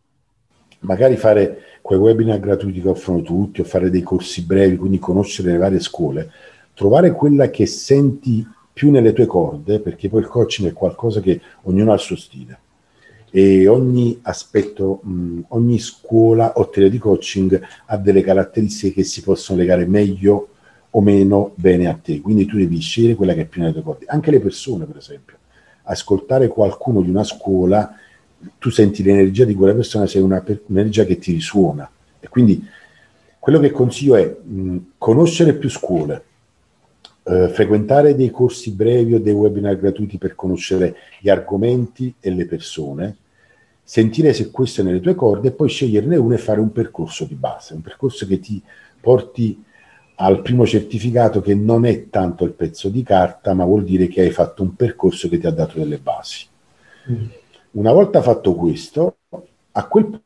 magari 0.79 1.15
fare 1.15 1.59
quei 1.81 1.99
webinar 1.99 2.39
gratuiti 2.39 2.81
che 2.81 2.89
offrono 2.89 3.21
tutti 3.21 3.61
o 3.61 3.63
fare 3.63 3.89
dei 3.89 4.01
corsi 4.01 4.43
brevi, 4.43 4.77
quindi 4.77 4.99
conoscere 4.99 5.51
le 5.51 5.57
varie 5.57 5.79
scuole, 5.79 6.29
trovare 6.73 7.11
quella 7.11 7.49
che 7.49 7.65
senti 7.65 8.45
più 8.73 8.91
nelle 8.91 9.13
tue 9.13 9.25
corde, 9.25 9.79
perché 9.79 10.09
poi 10.09 10.21
il 10.21 10.27
coaching 10.27 10.69
è 10.69 10.73
qualcosa 10.73 11.19
che 11.19 11.41
ognuno 11.63 11.91
ha 11.91 11.95
il 11.95 11.99
suo 11.99 12.15
stile 12.15 12.59
e 13.29 13.67
ogni 13.67 14.19
aspetto, 14.21 15.01
mh, 15.03 15.39
ogni 15.49 15.79
scuola 15.79 16.53
o 16.55 16.69
teoria 16.69 16.91
di 16.91 16.97
coaching 16.97 17.61
ha 17.85 17.97
delle 17.97 18.21
caratteristiche 18.21 18.95
che 18.95 19.03
si 19.03 19.21
possono 19.21 19.59
legare 19.59 19.85
meglio 19.85 20.49
o 20.89 21.01
meno 21.01 21.51
bene 21.55 21.87
a 21.87 21.93
te, 21.93 22.21
quindi 22.21 22.45
tu 22.45 22.57
devi 22.57 22.79
scegliere 22.79 23.15
quella 23.15 23.33
che 23.33 23.41
è 23.41 23.45
più 23.45 23.61
nelle 23.61 23.73
tue 23.73 23.83
corde. 23.83 24.05
Anche 24.07 24.31
le 24.31 24.39
persone, 24.39 24.85
per 24.85 24.97
esempio, 24.97 25.37
ascoltare 25.83 26.47
qualcuno 26.47 27.01
di 27.01 27.09
una 27.09 27.23
scuola 27.23 27.95
tu 28.59 28.69
senti 28.69 29.03
l'energia 29.03 29.45
di 29.45 29.55
quella 29.55 29.73
persona, 29.73 30.05
sei 30.05 30.21
una, 30.21 30.43
un'energia 30.67 31.05
che 31.05 31.17
ti 31.17 31.33
risuona. 31.33 31.89
E 32.19 32.27
quindi 32.29 32.63
quello 33.39 33.59
che 33.59 33.71
consiglio 33.71 34.15
è 34.15 34.25
mh, 34.25 34.77
conoscere 34.97 35.53
più 35.53 35.69
scuole, 35.69 36.23
eh, 37.27 37.49
frequentare 37.49 38.15
dei 38.15 38.31
corsi 38.31 38.71
brevi 38.71 39.15
o 39.15 39.19
dei 39.19 39.33
webinar 39.33 39.77
gratuiti 39.77 40.17
per 40.17 40.33
conoscere 40.33 40.95
gli 41.19 41.29
argomenti 41.29 42.13
e 42.19 42.29
le 42.31 42.45
persone, 42.45 43.17
sentire 43.83 44.33
se 44.33 44.49
questo 44.49 44.81
è 44.81 44.83
nelle 44.83 45.01
tue 45.01 45.15
corde 45.15 45.49
e 45.49 45.51
poi 45.51 45.67
sceglierne 45.67 46.15
uno 46.15 46.35
e 46.35 46.37
fare 46.37 46.59
un 46.59 46.71
percorso 46.71 47.25
di 47.25 47.35
base, 47.35 47.73
un 47.73 47.81
percorso 47.81 48.25
che 48.25 48.39
ti 48.39 48.61
porti 48.99 49.61
al 50.19 50.41
primo 50.41 50.65
certificato 50.65 51.41
che 51.41 51.53
non 51.53 51.85
è 51.85 52.09
tanto 52.09 52.43
il 52.43 52.53
pezzo 52.53 52.89
di 52.89 53.03
carta, 53.03 53.53
ma 53.53 53.65
vuol 53.65 53.83
dire 53.83 54.07
che 54.07 54.21
hai 54.21 54.31
fatto 54.31 54.63
un 54.63 54.75
percorso 54.75 55.29
che 55.29 55.37
ti 55.37 55.47
ha 55.47 55.51
dato 55.51 55.77
delle 55.77 55.97
basi. 55.97 56.45
Mm. 57.11 57.25
Una 57.71 57.91
volta 57.91 58.21
fatto 58.21 58.55
questo, 58.55 59.17
a 59.71 59.87
quel 59.87 60.21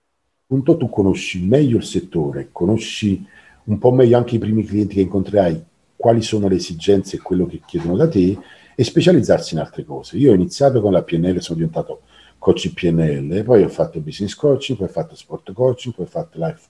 punto 0.45 0.77
tu 0.77 0.87
conosci 0.89 1.45
meglio 1.45 1.77
il 1.77 1.83
settore, 1.83 2.49
conosci 2.51 3.25
un 3.65 3.77
po' 3.77 3.91
meglio 3.91 4.17
anche 4.17 4.35
i 4.35 4.39
primi 4.39 4.63
clienti 4.63 4.95
che 4.95 5.01
incontrerai, 5.01 5.65
quali 6.01 6.23
sono 6.23 6.47
le 6.47 6.55
esigenze 6.55 7.15
e 7.15 7.19
quello 7.19 7.45
che 7.45 7.61
chiedono 7.63 7.95
da 7.95 8.09
te 8.09 8.35
e 8.75 8.83
specializzarsi 8.83 9.53
in 9.53 9.59
altre 9.59 9.85
cose. 9.85 10.17
Io 10.17 10.31
ho 10.31 10.33
iniziato 10.33 10.81
con 10.81 10.91
la 10.91 11.03
PNL, 11.03 11.39
sono 11.39 11.59
diventato 11.59 12.01
coach 12.39 12.73
PNL, 12.73 13.43
poi 13.43 13.61
ho 13.61 13.69
fatto 13.69 13.99
business 13.99 14.33
coaching, 14.33 14.79
poi 14.79 14.87
ho 14.87 14.91
fatto 14.91 15.15
sport 15.15 15.53
coaching, 15.53 15.93
poi 15.93 16.05
ho 16.05 16.09
fatto 16.09 16.43
life 16.43 16.67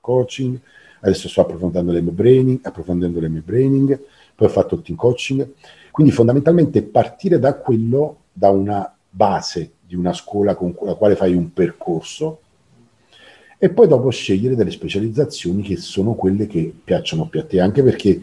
coaching, 0.00 0.58
adesso 1.00 1.28
sto 1.28 1.42
approfondendo 1.42 1.92
l'MBraining, 1.92 2.58
approfondendo 2.62 3.20
l'MBraining, 3.20 4.00
poi 4.34 4.48
ho 4.48 4.50
fatto 4.50 4.80
team 4.80 4.98
coaching. 4.98 5.48
Quindi 5.92 6.12
fondamentalmente 6.12 6.82
partire 6.82 7.38
da 7.38 7.54
quello, 7.54 8.22
da 8.32 8.50
una 8.50 8.92
base 9.08 9.74
di 9.86 9.94
una 9.94 10.12
scuola 10.12 10.56
con 10.56 10.74
la 10.82 10.94
quale 10.94 11.14
fai 11.14 11.34
un 11.34 11.52
percorso 11.52 12.40
e 13.56 13.70
poi 13.70 13.86
dopo 13.86 14.10
scegliere 14.10 14.56
delle 14.56 14.72
specializzazioni 14.72 15.62
che 15.62 15.76
sono 15.76 16.14
quelle 16.14 16.48
che 16.48 16.74
piacciono 16.82 17.28
più 17.28 17.38
a 17.38 17.44
te, 17.44 17.60
anche 17.60 17.82
perché 17.82 18.20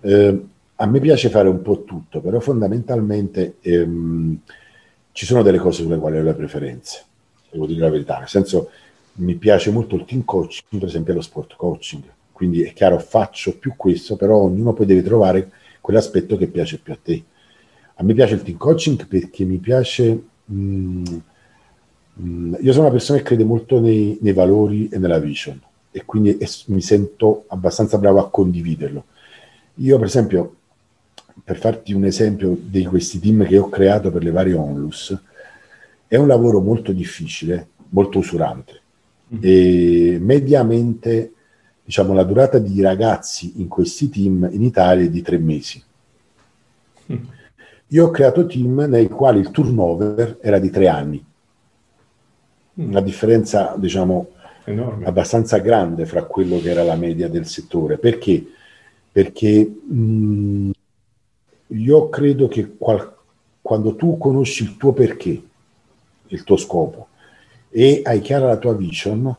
eh, 0.00 0.44
a 0.76 0.86
me 0.86 1.00
piace 1.00 1.28
fare 1.28 1.48
un 1.48 1.62
po' 1.62 1.82
tutto, 1.84 2.20
però 2.20 2.40
fondamentalmente 2.40 3.56
ehm, 3.60 4.38
ci 5.12 5.26
sono 5.26 5.42
delle 5.42 5.58
cose 5.58 5.82
sulle 5.82 5.98
quali 5.98 6.18
ho 6.18 6.22
le 6.22 6.34
preferenze, 6.34 7.04
devo 7.50 7.66
dire 7.66 7.80
la 7.80 7.90
verità, 7.90 8.18
nel 8.18 8.28
senso 8.28 8.70
mi 9.14 9.34
piace 9.34 9.70
molto 9.70 9.96
il 9.96 10.04
team 10.04 10.24
coaching, 10.24 10.80
per 10.80 10.88
esempio 10.88 11.14
lo 11.14 11.20
sport 11.20 11.56
coaching, 11.56 12.02
quindi 12.32 12.62
è 12.62 12.72
chiaro 12.72 12.98
faccio 12.98 13.58
più 13.58 13.74
questo, 13.76 14.16
però 14.16 14.36
ognuno 14.36 14.72
poi 14.72 14.86
deve 14.86 15.02
trovare 15.02 15.50
quell'aspetto 15.80 16.36
che 16.36 16.46
piace 16.46 16.78
più 16.78 16.92
a 16.92 16.98
te. 17.02 17.24
A 17.96 18.04
me 18.04 18.14
piace 18.14 18.34
il 18.34 18.42
team 18.42 18.56
coaching 18.56 19.06
perché 19.08 19.44
mi 19.44 19.56
piace 19.56 20.22
Mm, 20.50 21.04
mm, 22.20 22.54
io 22.60 22.72
sono 22.72 22.84
una 22.84 22.92
persona 22.92 23.18
che 23.18 23.24
crede 23.24 23.44
molto 23.44 23.80
nei, 23.80 24.18
nei 24.20 24.32
valori 24.32 24.88
e 24.88 24.98
nella 24.98 25.18
vision 25.18 25.60
e 25.90 26.04
quindi 26.04 26.36
e, 26.38 26.48
mi 26.66 26.80
sento 26.80 27.44
abbastanza 27.48 27.98
bravo 27.98 28.20
a 28.20 28.30
condividerlo. 28.30 29.04
Io, 29.78 29.96
per 29.96 30.06
esempio, 30.06 30.56
per 31.44 31.56
farti 31.56 31.92
un 31.92 32.04
esempio 32.04 32.56
di 32.60 32.84
questi 32.84 33.18
team 33.20 33.46
che 33.46 33.58
ho 33.58 33.68
creato 33.68 34.10
per 34.10 34.22
le 34.22 34.30
varie 34.30 34.54
onlus, 34.54 35.16
è 36.06 36.16
un 36.16 36.26
lavoro 36.26 36.60
molto 36.60 36.92
difficile, 36.92 37.68
molto 37.90 38.18
usurante 38.18 38.80
mm. 39.34 39.38
e 39.40 40.18
mediamente 40.20 41.32
diciamo, 41.84 42.12
la 42.12 42.24
durata 42.24 42.58
di 42.58 42.82
ragazzi 42.82 43.60
in 43.60 43.68
questi 43.68 44.10
team 44.10 44.48
in 44.52 44.62
Italia 44.62 45.04
è 45.04 45.08
di 45.08 45.22
tre 45.22 45.38
mesi. 45.38 45.82
Mm. 47.12 47.24
Io 47.88 48.06
ho 48.06 48.10
creato 48.10 48.46
team 48.46 48.84
nei 48.88 49.08
quali 49.08 49.40
il 49.40 49.50
turnover 49.50 50.38
era 50.42 50.58
di 50.58 50.68
tre 50.70 50.88
anni. 50.88 51.24
Mm. 52.80 52.88
Una 52.90 53.00
differenza, 53.00 53.74
diciamo, 53.78 54.28
Enorme. 54.64 55.06
abbastanza 55.06 55.58
grande 55.58 56.04
fra 56.04 56.24
quello 56.24 56.60
che 56.60 56.68
era 56.68 56.82
la 56.82 56.96
media 56.96 57.28
del 57.28 57.46
settore. 57.46 57.96
Perché? 57.96 58.46
Perché 59.10 59.64
mh, 59.64 60.00
mm, 60.00 60.70
io 61.68 62.08
credo 62.08 62.48
che 62.48 62.76
qual- 62.76 63.14
quando 63.60 63.96
tu 63.96 64.16
conosci 64.16 64.62
il 64.62 64.76
tuo 64.76 64.92
perché, 64.92 65.42
il 66.26 66.44
tuo 66.44 66.56
scopo, 66.56 67.08
e 67.70 68.00
hai 68.04 68.20
chiara 68.20 68.46
la 68.46 68.56
tua 68.56 68.74
vision, 68.74 69.36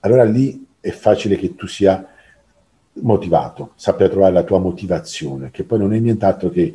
allora 0.00 0.24
lì 0.24 0.66
è 0.80 0.90
facile 0.90 1.36
che 1.36 1.54
tu 1.54 1.66
sia 1.66 2.06
motivato, 2.94 3.72
sappia 3.76 4.08
trovare 4.08 4.32
la 4.32 4.42
tua 4.42 4.58
motivazione, 4.58 5.50
che 5.50 5.64
poi 5.64 5.78
non 5.78 5.94
è 5.94 5.98
nient'altro 5.98 6.50
che 6.50 6.74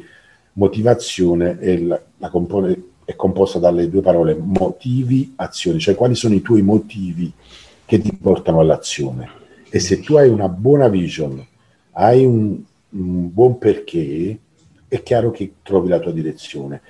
motivazione 0.53 1.57
è, 1.59 1.77
la, 1.77 2.01
la 2.17 2.29
compone, 2.29 2.83
è 3.05 3.15
composta 3.15 3.59
dalle 3.59 3.89
due 3.89 4.01
parole 4.01 4.35
motivi, 4.35 5.33
azioni, 5.35 5.79
cioè 5.79 5.95
quali 5.95 6.15
sono 6.15 6.35
i 6.35 6.41
tuoi 6.41 6.61
motivi 6.61 7.31
che 7.85 7.99
ti 7.99 8.13
portano 8.13 8.59
all'azione. 8.59 9.37
E 9.69 9.79
se 9.79 9.99
tu 9.99 10.15
hai 10.15 10.29
una 10.29 10.49
buona 10.49 10.87
vision 10.87 11.45
hai 11.99 12.25
un, 12.25 12.57
un 12.89 13.33
buon 13.33 13.57
perché, 13.57 14.37
è 14.87 15.03
chiaro 15.03 15.31
che 15.31 15.55
trovi 15.61 15.89
la 15.89 15.99
tua 15.99 16.13
direzione. 16.13 16.81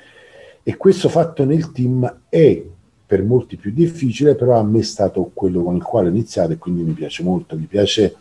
E 0.61 0.77
questo 0.77 1.09
fatto 1.09 1.45
nel 1.45 1.71
team 1.71 2.21
è 2.29 2.63
per 3.05 3.23
molti 3.23 3.57
più 3.57 3.71
difficile, 3.71 4.35
però 4.35 4.59
a 4.59 4.63
me 4.63 4.79
è 4.79 4.83
stato 4.83 5.31
quello 5.33 5.63
con 5.63 5.75
il 5.75 5.81
quale 5.81 6.09
ho 6.09 6.11
iniziato 6.11 6.51
e 6.51 6.57
quindi 6.57 6.83
mi 6.83 6.93
piace 6.93 7.23
molto. 7.23 7.57
Mi 7.57 7.65
piace 7.65 8.15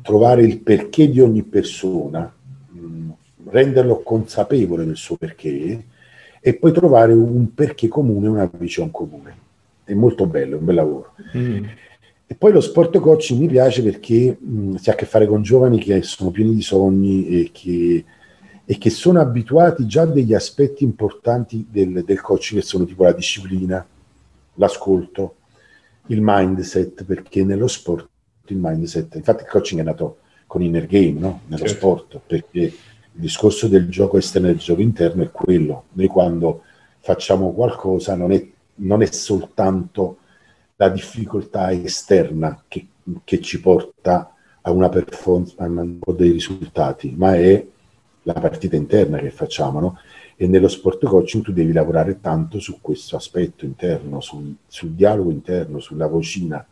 trovare 0.00 0.42
il 0.44 0.60
perché 0.60 1.10
di 1.10 1.20
ogni 1.20 1.42
persona, 1.42 2.32
mh, 2.68 3.10
renderlo 3.46 4.00
consapevole 4.02 4.84
del 4.84 4.96
suo 4.96 5.16
perché 5.16 5.84
e 6.40 6.54
poi 6.54 6.70
trovare 6.70 7.12
un 7.14 7.52
perché 7.52 7.88
comune, 7.88 8.28
una 8.28 8.48
visione 8.56 8.92
comune. 8.92 9.36
È 9.82 9.92
molto 9.92 10.26
bello, 10.26 10.54
è 10.54 10.58
un 10.60 10.64
bel 10.64 10.74
lavoro. 10.76 11.14
Mm. 11.36 11.64
E 12.28 12.34
poi 12.34 12.52
lo 12.52 12.60
sport 12.60 12.98
coaching 12.98 13.40
mi 13.40 13.46
piace 13.46 13.82
perché 13.82 14.36
mh, 14.38 14.74
si 14.74 14.90
ha 14.90 14.94
a 14.94 14.96
che 14.96 15.06
fare 15.06 15.26
con 15.26 15.42
giovani 15.42 15.78
che 15.78 16.02
sono 16.02 16.30
pieni 16.30 16.54
di 16.54 16.62
sogni 16.62 17.28
e 17.28 17.50
che, 17.52 18.04
e 18.64 18.78
che 18.78 18.90
sono 18.90 19.20
abituati 19.20 19.86
già 19.86 20.02
a 20.02 20.06
degli 20.06 20.34
aspetti 20.34 20.82
importanti 20.82 21.66
del, 21.70 22.02
del 22.04 22.20
coaching 22.20 22.60
che 22.60 22.66
sono 22.66 22.84
tipo 22.84 23.04
la 23.04 23.12
disciplina, 23.12 23.86
l'ascolto, 24.54 25.36
il 26.08 26.18
mindset, 26.20 27.04
perché 27.04 27.44
nello 27.44 27.68
sport 27.68 28.08
il 28.48 28.58
mindset, 28.60 29.14
infatti 29.14 29.42
il 29.42 29.48
coaching 29.48 29.80
è 29.80 29.84
nato 29.84 30.18
con 30.46 30.62
Inner 30.62 30.86
Game, 30.86 31.18
no? 31.18 31.40
nello 31.46 31.66
certo. 31.66 31.76
sport, 31.76 32.20
perché 32.26 32.60
il 32.60 32.72
discorso 33.12 33.68
del 33.68 33.88
gioco 33.88 34.18
esterno 34.18 34.48
e 34.48 34.50
del 34.50 34.60
gioco 34.60 34.80
interno 34.80 35.22
è 35.22 35.30
quello. 35.30 35.84
Noi 35.92 36.06
quando 36.08 36.62
facciamo 36.98 37.52
qualcosa 37.52 38.14
non 38.14 38.32
è, 38.32 38.44
non 38.76 39.02
è 39.02 39.06
soltanto 39.06 40.18
la 40.76 40.88
difficoltà 40.88 41.72
esterna 41.72 42.62
che, 42.68 42.86
che 43.24 43.40
ci 43.40 43.60
porta 43.60 44.34
a 44.62 44.70
una 44.70 44.88
performance, 44.88 45.54
po' 45.98 46.12
dei 46.12 46.32
risultati, 46.32 47.14
ma 47.16 47.34
è 47.36 47.64
la 48.22 48.32
partita 48.34 48.76
interna 48.76 49.18
che 49.18 49.30
facciamo, 49.30 49.80
no? 49.80 49.98
E 50.36 50.46
nello 50.46 50.68
sport 50.68 51.04
coaching 51.06 51.44
tu 51.44 51.52
devi 51.52 51.72
lavorare 51.72 52.20
tanto 52.20 52.58
su 52.58 52.80
questo 52.80 53.16
aspetto 53.16 53.64
interno, 53.64 54.20
sul, 54.20 54.54
sul 54.66 54.90
dialogo 54.90 55.30
interno, 55.30 55.78
sulla 55.78 56.08
vocina 56.08 56.66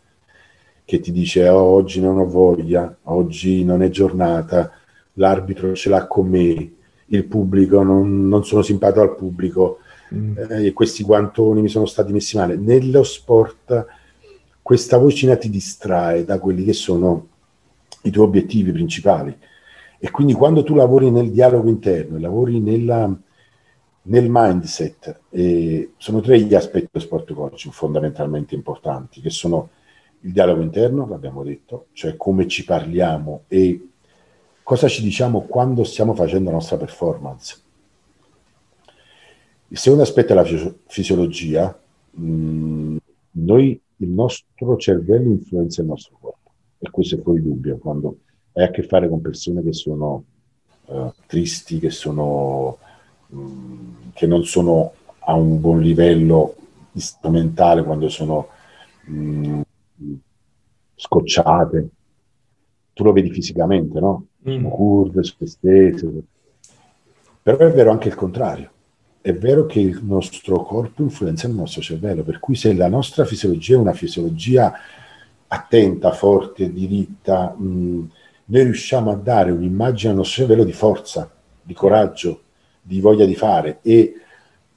che 0.84 1.00
ti 1.00 1.12
dice 1.12 1.48
oh, 1.48 1.62
oggi 1.62 2.00
non 2.00 2.18
ho 2.18 2.26
voglia, 2.26 2.94
oggi 3.04 3.64
non 3.64 3.82
è 3.82 3.88
giornata, 3.88 4.70
l'arbitro 5.14 5.74
ce 5.74 5.88
l'ha 5.88 6.06
con 6.06 6.28
me, 6.28 6.72
il 7.06 7.24
pubblico, 7.24 7.82
non, 7.82 8.28
non 8.28 8.44
sono 8.44 8.62
simpatico 8.62 9.00
al 9.00 9.14
pubblico, 9.14 9.78
mm. 10.14 10.36
eh, 10.50 10.72
questi 10.72 11.02
guantoni 11.02 11.60
mi 11.60 11.68
sono 11.68 11.86
stati 11.86 12.12
messi 12.12 12.36
male. 12.36 12.56
Nello 12.56 13.02
sport 13.02 13.86
questa 14.64 14.96
vocina 14.96 15.36
ti 15.36 15.50
distrae 15.50 16.24
da 16.24 16.38
quelli 16.38 16.64
che 16.64 16.72
sono 16.72 17.28
i 18.04 18.10
tuoi 18.10 18.26
obiettivi 18.26 18.72
principali. 18.72 19.36
E 19.98 20.10
quindi 20.10 20.32
quando 20.32 20.62
tu 20.62 20.74
lavori 20.74 21.10
nel 21.10 21.30
dialogo 21.30 21.68
interno, 21.68 22.18
lavori 22.18 22.60
nella, 22.60 23.14
nel 24.02 24.26
mindset, 24.28 25.20
eh, 25.30 25.92
sono 25.98 26.20
tre 26.20 26.40
gli 26.40 26.54
aspetti 26.54 26.88
dello 26.92 27.04
sport 27.04 27.32
coaching 27.34 27.74
fondamentalmente 27.74 28.54
importanti, 28.54 29.20
che 29.20 29.28
sono 29.28 29.68
il 30.20 30.32
dialogo 30.32 30.62
interno, 30.62 31.06
l'abbiamo 31.06 31.42
detto, 31.42 31.88
cioè 31.92 32.16
come 32.16 32.48
ci 32.48 32.64
parliamo 32.64 33.42
e 33.48 33.88
cosa 34.62 34.88
ci 34.88 35.02
diciamo 35.02 35.42
quando 35.42 35.84
stiamo 35.84 36.14
facendo 36.14 36.48
la 36.48 36.56
nostra 36.56 36.78
performance. 36.78 37.60
Il 39.74 39.80
secondo 39.80 40.04
aspetto 40.04 40.30
è 40.30 40.36
la 40.36 40.44
fisi- 40.44 40.72
fisiologia. 40.86 41.76
Mm, 42.20 42.96
noi, 43.32 43.80
il 43.96 44.08
nostro 44.08 44.76
cervello 44.76 45.30
influenza 45.30 45.80
il 45.80 45.88
nostro 45.88 46.16
corpo 46.20 46.52
e 46.78 46.88
questo 46.90 47.16
è 47.16 47.20
fuori 47.20 47.42
dubbio 47.42 47.78
quando 47.78 48.18
hai 48.52 48.66
a 48.66 48.70
che 48.70 48.84
fare 48.84 49.08
con 49.08 49.20
persone 49.20 49.64
che 49.64 49.72
sono 49.72 50.24
uh, 50.84 51.12
tristi, 51.26 51.80
che, 51.80 51.90
sono, 51.90 52.78
um, 53.30 54.12
che 54.12 54.28
non 54.28 54.44
sono 54.44 54.92
a 55.18 55.34
un 55.34 55.58
buon 55.58 55.80
livello 55.80 56.54
mentale, 57.22 57.82
quando 57.82 58.08
sono 58.08 58.46
um, 59.08 59.60
scocciate. 60.94 61.88
Tu 62.92 63.02
lo 63.02 63.10
vedi 63.10 63.30
fisicamente, 63.30 63.98
no? 63.98 64.26
Mm. 64.48 64.66
Curve, 64.68 65.24
stesse. 65.24 66.22
Però 67.42 67.56
è 67.56 67.72
vero 67.72 67.90
anche 67.90 68.06
il 68.06 68.14
contrario. 68.14 68.70
È 69.24 69.32
vero 69.32 69.64
che 69.64 69.80
il 69.80 70.00
nostro 70.02 70.62
corpo 70.64 71.00
influenza 71.00 71.46
il 71.46 71.54
nostro 71.54 71.80
cervello, 71.80 72.24
per 72.24 72.38
cui 72.38 72.54
se 72.56 72.74
la 72.74 72.88
nostra 72.88 73.24
fisiologia 73.24 73.74
è 73.74 73.78
una 73.78 73.94
fisiologia 73.94 74.70
attenta, 75.46 76.12
forte, 76.12 76.70
diritta, 76.70 77.54
mh, 77.56 77.66
mm, 77.66 78.04
noi 78.44 78.62
riusciamo 78.64 79.10
a 79.10 79.14
dare 79.14 79.50
un'immagine 79.50 80.10
al 80.10 80.16
nostro 80.16 80.42
cervello 80.42 80.62
di 80.62 80.74
forza, 80.74 81.32
di 81.62 81.72
coraggio, 81.72 82.42
di 82.82 83.00
voglia 83.00 83.24
di 83.24 83.34
fare. 83.34 83.78
E 83.80 84.14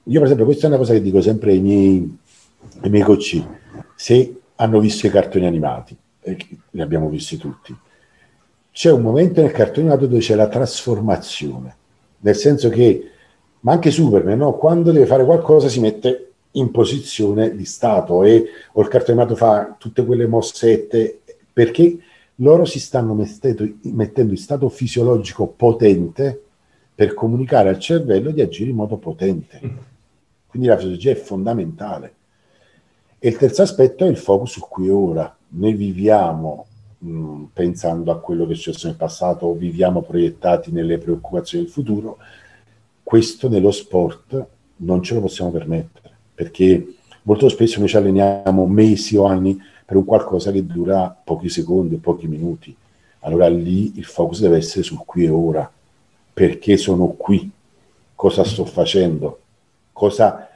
io, 0.02 0.18
per 0.18 0.22
esempio, 0.22 0.46
questa 0.46 0.64
è 0.64 0.68
una 0.70 0.78
cosa 0.78 0.94
che 0.94 1.02
dico 1.02 1.20
sempre 1.20 1.50
ai 1.50 1.60
miei, 1.60 2.18
ai 2.80 2.88
miei 2.88 3.04
coach, 3.04 3.46
se 3.96 4.40
hanno 4.54 4.80
visto 4.80 5.06
i 5.06 5.10
cartoni 5.10 5.44
animati, 5.44 5.94
e 6.22 6.38
li 6.70 6.80
abbiamo 6.80 7.10
visti 7.10 7.36
tutti, 7.36 7.76
c'è 8.72 8.90
un 8.90 9.02
momento 9.02 9.42
nel 9.42 9.52
cartone 9.52 9.88
animato 9.88 10.06
dove 10.06 10.22
c'è 10.22 10.34
la 10.34 10.48
trasformazione, 10.48 11.76
nel 12.20 12.34
senso 12.34 12.70
che, 12.70 13.10
ma 13.68 13.74
anche 13.74 13.90
Superman, 13.90 14.38
no? 14.38 14.56
quando 14.56 14.92
deve 14.92 15.04
fare 15.04 15.26
qualcosa 15.26 15.68
si 15.68 15.78
mette 15.78 16.30
in 16.52 16.70
posizione 16.70 17.54
di 17.54 17.66
stato 17.66 18.22
e 18.22 18.46
o 18.72 18.80
il 18.80 18.88
cartone 18.88 19.20
animato 19.20 19.36
fa 19.36 19.76
tutte 19.78 20.06
quelle 20.06 20.26
mossette 20.26 21.20
perché 21.52 21.98
loro 22.36 22.64
si 22.64 22.80
stanno 22.80 23.12
mettendo, 23.12 23.68
mettendo 23.82 24.32
in 24.32 24.38
stato 24.38 24.70
fisiologico 24.70 25.48
potente 25.48 26.44
per 26.94 27.12
comunicare 27.12 27.68
al 27.68 27.78
cervello 27.78 28.30
di 28.30 28.40
agire 28.40 28.70
in 28.70 28.76
modo 28.76 28.96
potente. 28.96 29.60
Quindi 30.46 30.68
la 30.68 30.76
fisiologia 30.76 31.10
è 31.10 31.16
fondamentale. 31.16 32.14
E 33.18 33.28
il 33.28 33.36
terzo 33.36 33.60
aspetto 33.60 34.06
è 34.06 34.08
il 34.08 34.16
focus 34.16 34.52
su 34.52 34.60
qui 34.60 34.88
ora. 34.88 35.36
Noi 35.48 35.74
viviamo 35.74 36.64
mh, 37.00 37.42
pensando 37.52 38.12
a 38.12 38.18
quello 38.18 38.46
che 38.46 38.54
è 38.54 38.56
successo 38.56 38.86
nel 38.86 38.96
passato 38.96 39.44
o 39.44 39.52
viviamo 39.52 40.00
proiettati 40.00 40.72
nelle 40.72 40.96
preoccupazioni 40.96 41.64
del 41.64 41.72
futuro. 41.72 42.16
Questo 43.08 43.48
nello 43.48 43.70
sport 43.70 44.46
non 44.76 45.02
ce 45.02 45.14
lo 45.14 45.22
possiamo 45.22 45.50
permettere, 45.50 46.14
perché 46.34 46.96
molto 47.22 47.48
spesso 47.48 47.78
noi 47.78 47.88
ci 47.88 47.96
alleniamo 47.96 48.66
mesi 48.66 49.16
o 49.16 49.24
anni 49.24 49.58
per 49.86 49.96
un 49.96 50.04
qualcosa 50.04 50.52
che 50.52 50.66
dura 50.66 51.18
pochi 51.24 51.48
secondi 51.48 51.96
pochi 51.96 52.26
minuti. 52.26 52.76
Allora 53.20 53.48
lì 53.48 53.96
il 53.96 54.04
focus 54.04 54.40
deve 54.40 54.58
essere 54.58 54.82
sul 54.82 54.98
qui 55.06 55.24
e 55.24 55.30
ora. 55.30 55.72
Perché 56.34 56.76
sono 56.76 57.06
qui? 57.16 57.50
Cosa 58.14 58.44
sto 58.44 58.66
facendo? 58.66 59.38
Cosa, 59.90 60.46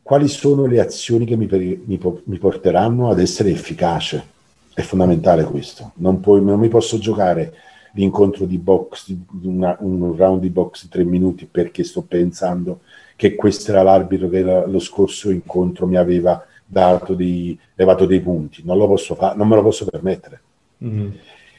quali 0.00 0.28
sono 0.28 0.66
le 0.66 0.78
azioni 0.78 1.24
che 1.24 1.34
mi, 1.34 1.48
mi, 1.50 2.00
mi, 2.22 2.38
porteranno 2.38 3.10
ad 3.10 3.18
essere 3.18 3.50
efficace? 3.50 4.24
È 4.72 4.82
fondamentale 4.82 5.42
questo. 5.42 5.90
Non, 5.96 6.20
puoi, 6.20 6.44
non 6.44 6.60
mi 6.60 6.68
posso 6.68 6.96
giocare 6.98 7.54
l'incontro 7.92 8.44
di 8.44 8.58
box, 8.58 9.14
una, 9.42 9.76
un 9.80 10.16
round 10.16 10.40
di 10.40 10.50
box 10.50 10.82
di 10.84 10.88
tre 10.88 11.04
minuti 11.04 11.46
perché 11.46 11.84
sto 11.84 12.02
pensando 12.02 12.80
che 13.16 13.34
questo 13.34 13.70
era 13.70 13.82
l'arbitro 13.82 14.28
che 14.28 14.42
lo 14.42 14.78
scorso 14.78 15.30
incontro 15.30 15.86
mi 15.86 15.96
aveva 15.96 16.44
dato 16.64 17.14
dei, 17.14 17.58
levato 17.74 18.06
dei 18.06 18.20
punti, 18.20 18.62
non, 18.64 18.76
lo 18.76 18.86
posso 18.86 19.14
fa- 19.14 19.34
non 19.34 19.48
me 19.48 19.56
lo 19.56 19.62
posso 19.62 19.86
permettere. 19.86 20.40
Mm-hmm. 20.84 21.10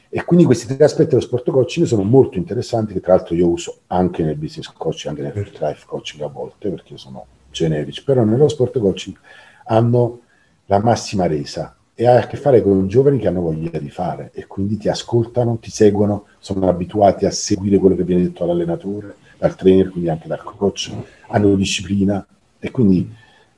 E 0.08 0.24
quindi 0.24 0.44
questi 0.44 0.74
tre 0.74 0.84
aspetti 0.84 1.10
dello 1.10 1.20
sport 1.20 1.50
coaching 1.50 1.86
sono 1.86 2.02
molto 2.02 2.38
interessanti, 2.38 2.92
che 2.92 3.00
tra 3.00 3.14
l'altro 3.14 3.34
io 3.34 3.48
uso 3.48 3.80
anche 3.88 4.24
nel 4.24 4.36
business 4.36 4.72
coaching, 4.72 5.16
anche 5.16 5.22
nel 5.22 5.50
life 5.60 5.84
coaching 5.86 6.22
a 6.22 6.26
volte, 6.26 6.68
perché 6.68 6.96
sono 6.96 7.26
generici, 7.50 8.02
però 8.02 8.24
nello 8.24 8.48
sport 8.48 8.78
coaching 8.78 9.16
hanno 9.66 10.20
la 10.66 10.78
massima 10.78 11.26
resa 11.26 11.76
e 12.00 12.06
ha 12.06 12.16
a 12.16 12.26
che 12.26 12.38
fare 12.38 12.62
con 12.62 12.88
giovani 12.88 13.18
che 13.18 13.28
hanno 13.28 13.42
voglia 13.42 13.78
di 13.78 13.90
fare 13.90 14.30
e 14.32 14.46
quindi 14.46 14.78
ti 14.78 14.88
ascoltano, 14.88 15.58
ti 15.58 15.70
seguono, 15.70 16.28
sono 16.38 16.66
abituati 16.66 17.26
a 17.26 17.30
seguire 17.30 17.76
quello 17.76 17.94
che 17.94 18.04
viene 18.04 18.22
detto 18.22 18.46
dall'allenatore, 18.46 19.16
dal 19.36 19.54
trainer, 19.54 19.90
quindi 19.90 20.08
anche 20.08 20.26
dal 20.26 20.42
coach, 20.42 20.92
hanno 21.28 21.54
disciplina 21.56 22.26
e 22.58 22.70
quindi 22.70 23.06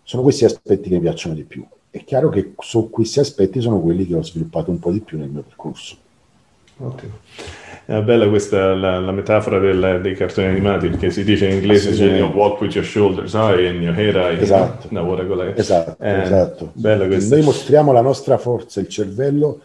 sono 0.02 0.22
questi 0.22 0.44
aspetti 0.44 0.88
che 0.88 0.96
mi 0.96 1.02
piacciono 1.02 1.36
di 1.36 1.44
più. 1.44 1.64
È 1.88 2.02
chiaro 2.02 2.30
che 2.30 2.54
su 2.58 2.90
questi 2.90 3.20
aspetti 3.20 3.60
sono 3.60 3.78
quelli 3.78 4.08
che 4.08 4.16
ho 4.16 4.24
sviluppato 4.24 4.72
un 4.72 4.80
po' 4.80 4.90
di 4.90 4.98
più 4.98 5.18
nel 5.18 5.28
mio 5.28 5.42
percorso. 5.42 5.94
Ottimo. 6.78 7.12
È 7.92 8.00
bella 8.00 8.26
questa 8.26 8.72
la, 8.72 8.98
la 8.98 9.12
metafora 9.12 9.58
del, 9.58 9.98
dei 10.00 10.14
cartoni 10.14 10.46
animati, 10.46 10.88
perché 10.88 11.10
si 11.10 11.24
dice 11.24 11.46
in 11.48 11.56
inglese 11.56 11.94
cioè, 11.94 12.16
you 12.16 12.26
walk 12.28 12.58
with 12.62 12.74
your 12.74 12.86
shoulders 12.86 13.34
high 13.34 13.66
and 13.66 13.82
your 13.82 13.94
head 13.94 14.14
high. 14.14 14.40
Esatto. 14.40 14.86
No, 14.88 15.02
no, 15.02 15.54
esatto, 15.54 16.02
eh, 16.02 16.22
esatto. 16.22 16.72
Noi 16.74 17.42
mostriamo 17.42 17.92
la 17.92 18.00
nostra 18.00 18.38
forza, 18.38 18.80
il 18.80 18.88
cervello 18.88 19.60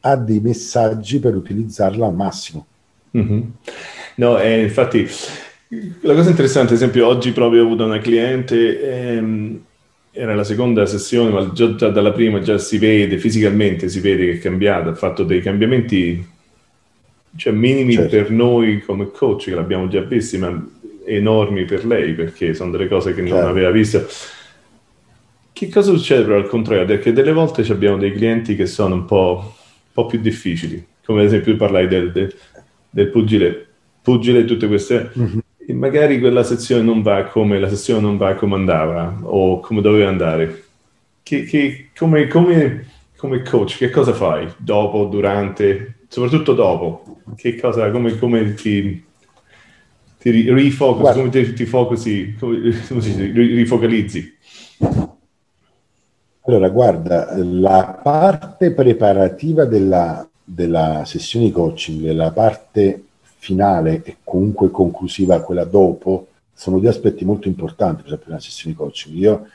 ha 0.00 0.14
dei 0.14 0.40
messaggi 0.40 1.20
per 1.20 1.34
utilizzarla 1.34 2.04
al 2.04 2.14
massimo. 2.14 2.66
Mm-hmm. 3.16 3.40
No, 4.16 4.38
eh, 4.38 4.60
infatti 4.60 5.08
la 6.02 6.12
cosa 6.12 6.28
interessante, 6.28 6.74
ad 6.74 6.76
esempio, 6.76 7.06
oggi 7.06 7.32
proprio 7.32 7.62
ho 7.62 7.64
avuto 7.64 7.86
una 7.86 7.98
cliente, 7.98 9.14
ehm, 9.14 9.64
era 10.10 10.34
la 10.34 10.44
seconda 10.44 10.84
sessione, 10.84 11.30
ma 11.30 11.50
già, 11.54 11.74
già, 11.76 11.88
dalla 11.88 12.12
prima 12.12 12.40
già 12.40 12.58
si 12.58 12.76
vede, 12.76 13.16
fisicamente 13.16 13.88
si 13.88 14.00
vede 14.00 14.26
che 14.26 14.32
è 14.32 14.38
cambiata, 14.38 14.90
ha 14.90 14.94
fatto 14.94 15.24
dei 15.24 15.40
cambiamenti 15.40 16.38
cioè 17.36 17.52
minimi 17.52 17.94
certo. 17.94 18.10
per 18.10 18.30
noi 18.30 18.82
come 18.82 19.10
coach, 19.10 19.44
che 19.44 19.54
l'abbiamo 19.54 19.88
già 19.88 20.00
visti, 20.00 20.38
ma 20.38 20.68
enormi 21.04 21.64
per 21.64 21.86
lei, 21.86 22.14
perché 22.14 22.54
sono 22.54 22.70
delle 22.70 22.88
cose 22.88 23.14
che 23.14 23.22
non 23.22 23.30
certo. 23.30 23.48
aveva 23.48 23.70
visto. 23.70 24.06
Che 25.52 25.68
cosa 25.68 25.92
succede 25.92 26.24
però 26.24 26.36
al 26.36 26.48
contrario? 26.48 26.86
Perché 26.86 27.12
delle 27.12 27.32
volte 27.32 27.62
abbiamo 27.70 27.98
dei 27.98 28.12
clienti 28.12 28.56
che 28.56 28.66
sono 28.66 28.94
un 28.94 29.04
po', 29.04 29.42
un 29.42 29.92
po 29.92 30.06
più 30.06 30.20
difficili, 30.20 30.84
come 31.04 31.20
ad 31.20 31.26
esempio 31.26 31.56
parlai 31.56 31.86
del, 31.86 32.12
del, 32.12 32.34
del 32.88 33.08
pugile, 33.08 33.66
pugile 34.02 34.44
tutte 34.44 34.66
queste... 34.66 35.10
Mm-hmm. 35.18 35.38
E 35.66 35.72
magari 35.74 36.18
quella 36.18 36.42
sezione 36.42 36.82
non 36.82 37.02
va 37.02 37.24
come 37.24 37.60
la 37.60 37.68
sezione 37.68 38.00
non 38.00 38.16
va 38.16 38.34
come 38.34 38.54
andava 38.56 39.18
o 39.22 39.60
come 39.60 39.80
doveva 39.82 40.08
andare. 40.08 40.64
Che, 41.22 41.44
che, 41.44 41.90
come, 41.96 42.26
come, 42.26 42.86
come 43.14 43.42
coach, 43.42 43.76
che 43.76 43.90
cosa 43.90 44.12
fai 44.12 44.48
dopo, 44.56 45.04
durante, 45.04 45.99
soprattutto 46.10 46.54
dopo? 46.54 47.18
Che 47.36 47.58
cosa, 47.58 47.88
come, 47.92 48.18
come 48.18 48.54
ti, 48.54 49.04
ti 50.18 50.30
rifocus, 50.30 51.12
come 51.12 51.28
ti, 51.28 51.52
ti 51.52 51.64
focusi, 51.64 52.34
come, 52.36 52.84
come 52.88 53.00
si 53.00 53.30
rifocalizzi? 53.30 54.36
Allora, 56.42 56.68
guarda, 56.68 57.32
la 57.36 58.00
parte 58.02 58.72
preparativa 58.72 59.66
della, 59.66 60.28
della 60.42 61.04
sessione 61.06 61.46
di 61.46 61.52
coaching 61.52 62.10
la 62.10 62.32
parte 62.32 63.04
finale 63.22 64.02
e 64.02 64.16
comunque 64.24 64.70
conclusiva, 64.70 65.42
quella 65.42 65.64
dopo, 65.64 66.26
sono 66.52 66.80
due 66.80 66.88
aspetti 66.88 67.24
molto 67.24 67.46
importanti, 67.46 67.98
per 67.98 68.06
esempio, 68.06 68.30
nella 68.30 68.40
sessione 68.40 68.74
di 68.74 68.80
coaching. 68.80 69.16
Io 69.16 69.46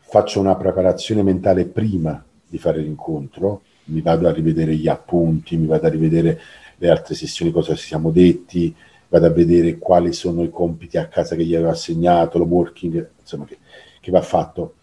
faccio 0.00 0.38
una 0.38 0.54
preparazione 0.54 1.22
mentale 1.22 1.64
prima 1.64 2.22
di 2.46 2.58
fare 2.58 2.80
l'incontro, 2.80 3.62
mi 3.88 4.00
vado 4.00 4.28
a 4.28 4.32
rivedere 4.32 4.74
gli 4.74 4.88
appunti, 4.88 5.56
mi 5.56 5.66
vado 5.66 5.86
a 5.86 5.90
rivedere 5.90 6.40
le 6.76 6.90
altre 6.90 7.14
sessioni, 7.14 7.50
cosa 7.50 7.74
ci 7.74 7.86
siamo 7.86 8.10
detti, 8.10 8.74
vado 9.08 9.26
a 9.26 9.30
vedere 9.30 9.78
quali 9.78 10.12
sono 10.12 10.42
i 10.42 10.50
compiti 10.50 10.98
a 10.98 11.06
casa 11.06 11.34
che 11.34 11.44
gli 11.44 11.54
avevo 11.54 11.70
assegnato, 11.70 12.38
lo 12.38 12.44
working, 12.44 13.10
insomma, 13.20 13.44
che, 13.44 13.58
che 14.00 14.10
va 14.10 14.22
fatto. 14.22 14.74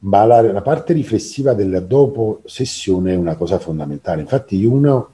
Ma 0.00 0.24
la, 0.24 0.40
la, 0.40 0.62
parte 0.62 0.92
riflessiva 0.92 1.54
della 1.54 1.80
dopo 1.80 2.42
sessione 2.44 3.12
è 3.12 3.16
una 3.16 3.36
cosa 3.36 3.58
fondamentale. 3.58 4.20
Infatti, 4.20 4.56
io 4.56 4.70
uno 4.70 5.10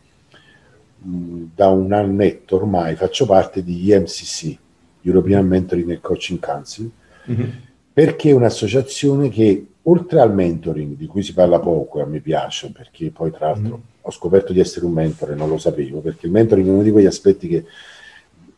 da 1.06 1.68
un 1.68 1.92
annetto 1.92 2.56
ormai 2.56 2.94
faccio 2.96 3.26
parte 3.26 3.62
di 3.62 3.90
EMCC, 3.92 4.56
European 5.02 5.46
Mentoring 5.46 5.90
and 5.90 6.00
Coaching 6.00 6.38
Council, 6.38 6.90
mm-hmm. 7.30 7.48
perché 7.92 8.30
è 8.30 8.34
un'associazione 8.34 9.28
che 9.28 9.66
oltre 9.84 10.20
al 10.20 10.34
mentoring, 10.34 10.96
di 10.96 11.06
cui 11.06 11.22
si 11.22 11.34
parla 11.34 11.58
poco 11.58 11.98
e 11.98 12.02
a 12.02 12.06
me 12.06 12.20
piace, 12.20 12.70
perché 12.70 13.10
poi 13.10 13.30
tra 13.30 13.48
l'altro 13.48 13.76
mm-hmm. 13.76 13.86
ho 14.02 14.10
scoperto 14.10 14.52
di 14.52 14.60
essere 14.60 14.86
un 14.86 14.92
mentore 14.92 15.32
e 15.32 15.36
non 15.36 15.48
lo 15.48 15.58
sapevo, 15.58 16.00
perché 16.00 16.26
il 16.26 16.32
mentoring 16.32 16.66
è 16.66 16.70
uno 16.70 16.82
di 16.82 16.90
quegli 16.90 17.06
aspetti 17.06 17.48
che 17.48 17.64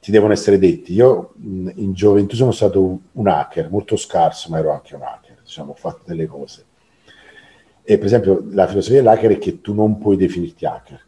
ti 0.00 0.10
devono 0.10 0.32
essere 0.32 0.58
detti. 0.58 0.92
Io 0.92 1.34
in 1.42 1.92
gioventù 1.92 2.36
sono 2.36 2.52
stato 2.52 3.00
un 3.12 3.26
hacker, 3.26 3.70
molto 3.70 3.96
scarso, 3.96 4.48
ma 4.50 4.58
ero 4.58 4.72
anche 4.72 4.94
un 4.94 5.02
hacker, 5.02 5.38
diciamo, 5.42 5.72
ho 5.72 5.76
fatto 5.76 6.02
delle 6.06 6.26
cose. 6.26 6.64
E 7.82 7.96
per 7.98 8.06
esempio 8.06 8.44
la 8.50 8.66
filosofia 8.66 8.98
dell'hacker 8.98 9.32
è 9.32 9.38
che 9.38 9.60
tu 9.60 9.72
non 9.72 9.98
puoi 9.98 10.16
definirti 10.16 10.66
hacker 10.66 11.04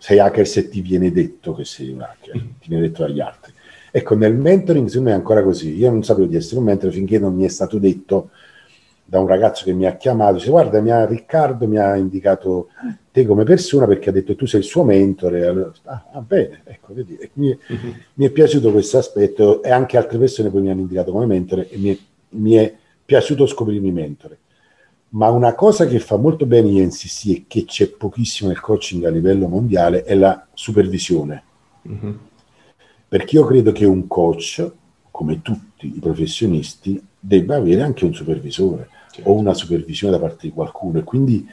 sei 0.00 0.18
hacker 0.18 0.46
se 0.46 0.70
ti 0.70 0.80
viene 0.80 1.12
detto 1.12 1.52
che 1.54 1.66
sei 1.66 1.90
un 1.90 2.00
hacker, 2.00 2.34
mm. 2.34 2.46
ti 2.58 2.68
viene 2.68 2.88
detto 2.88 3.02
dagli 3.02 3.20
altri. 3.20 3.52
Ecco, 3.90 4.14
nel 4.16 4.34
mentoring 4.34 4.88
secondo 4.88 5.10
me 5.10 5.14
è 5.14 5.18
ancora 5.18 5.42
così. 5.42 5.76
Io 5.76 5.90
non 5.90 6.02
sapevo 6.02 6.26
di 6.26 6.36
essere 6.36 6.58
un 6.58 6.64
mentore 6.64 6.90
finché 6.90 7.18
non 7.18 7.34
mi 7.34 7.44
è 7.44 7.48
stato 7.48 7.78
detto 7.78 8.30
da 9.10 9.18
un 9.18 9.26
ragazzo 9.26 9.64
che 9.64 9.72
mi 9.72 9.86
ha 9.86 9.96
chiamato, 9.96 10.34
dice 10.34 10.50
guarda, 10.50 10.80
mi 10.80 10.92
ha, 10.92 11.04
Riccardo 11.04 11.66
mi 11.66 11.78
ha 11.78 11.96
indicato 11.96 12.68
te 13.10 13.26
come 13.26 13.42
persona 13.42 13.84
perché 13.84 14.10
ha 14.10 14.12
detto 14.12 14.36
tu 14.36 14.46
sei 14.46 14.60
il 14.60 14.66
suo 14.66 14.84
mentore. 14.84 15.46
Allora, 15.46 15.72
ah, 15.86 16.06
ah, 16.12 16.20
bene, 16.20 16.60
ecco, 16.62 16.94
vedi, 16.94 17.18
mi, 17.32 17.48
mm-hmm. 17.48 17.92
mi, 18.14 18.26
è 18.26 18.30
piaciuto 18.30 18.70
questo 18.70 18.98
aspetto 18.98 19.64
e 19.64 19.70
anche 19.72 19.96
altre 19.96 20.16
persone 20.16 20.48
poi 20.48 20.60
mi 20.60 20.70
hanno 20.70 20.82
indicato 20.82 21.10
come 21.10 21.26
mentore 21.26 21.68
e 21.68 21.76
mi 21.78 21.90
è, 21.90 21.98
mi 22.36 22.54
è 22.54 22.72
piaciuto 23.04 23.46
scoprirmi 23.46 23.90
mentore 23.90 24.38
ma 25.12 25.28
una 25.30 25.54
cosa 25.54 25.86
che 25.86 25.98
fa 25.98 26.14
molto 26.14 26.46
bene 26.46 26.68
INCC 26.68 27.26
e 27.26 27.44
che 27.48 27.64
c'è 27.64 27.88
pochissimo 27.88 28.48
nel 28.48 28.60
coaching 28.60 29.02
a 29.06 29.10
livello 29.10 29.48
mondiale 29.48 30.04
è 30.04 30.14
la 30.14 30.46
supervisione. 30.54 31.42
Mm-hmm. 31.88 32.12
Perché 33.08 33.34
io 33.34 33.44
credo 33.44 33.72
che 33.72 33.86
un 33.86 34.06
coach, 34.06 34.70
come 35.10 35.42
tutti 35.42 35.96
i 35.96 35.98
professionisti, 35.98 37.04
debba 37.18 37.56
avere 37.56 37.82
anche 37.82 38.04
un 38.04 38.14
supervisore 38.14 38.88
certo. 39.10 39.30
o 39.30 39.34
una 39.34 39.54
supervisione 39.54 40.12
da 40.12 40.20
parte 40.20 40.46
di 40.48 40.52
qualcuno. 40.52 40.98
E 40.98 41.04
quindi 41.04 41.46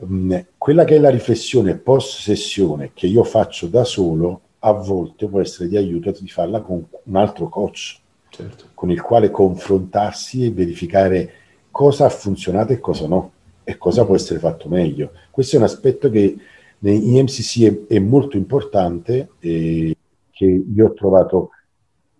mh, 0.00 0.14
mm, 0.14 0.38
quella 0.58 0.84
che 0.84 0.96
è 0.96 0.98
la 0.98 1.10
riflessione 1.10 1.76
post 1.76 2.20
sessione 2.20 2.90
che 2.94 3.06
io 3.06 3.24
faccio 3.24 3.66
da 3.66 3.84
solo, 3.84 4.40
a 4.60 4.72
volte 4.72 5.26
può 5.26 5.40
essere 5.40 5.68
di 5.68 5.76
aiuto 5.76 6.10
di 6.18 6.28
farla 6.28 6.60
con 6.60 6.84
un 7.02 7.16
altro 7.16 7.48
coach, 7.48 7.98
certo. 8.28 8.66
con 8.74 8.90
il 8.90 9.00
quale 9.00 9.30
confrontarsi 9.30 10.44
e 10.44 10.52
verificare 10.52 11.32
cosa 11.70 12.06
ha 12.06 12.10
funzionato 12.10 12.72
e 12.72 12.78
cosa 12.78 13.06
no 13.08 13.32
e 13.64 13.76
cosa 13.76 14.04
può 14.04 14.14
essere 14.14 14.38
fatto 14.38 14.68
meglio. 14.68 15.12
Questo 15.30 15.56
è 15.56 15.58
un 15.58 15.64
aspetto 15.64 16.10
che 16.10 16.36
nei 16.78 17.16
IMCC 17.16 17.86
è, 17.88 17.94
è 17.94 17.98
molto 17.98 18.36
importante 18.36 19.30
e 19.38 19.96
che 20.30 20.44
io 20.44 20.86
ho 20.86 20.92
trovato 20.92 21.50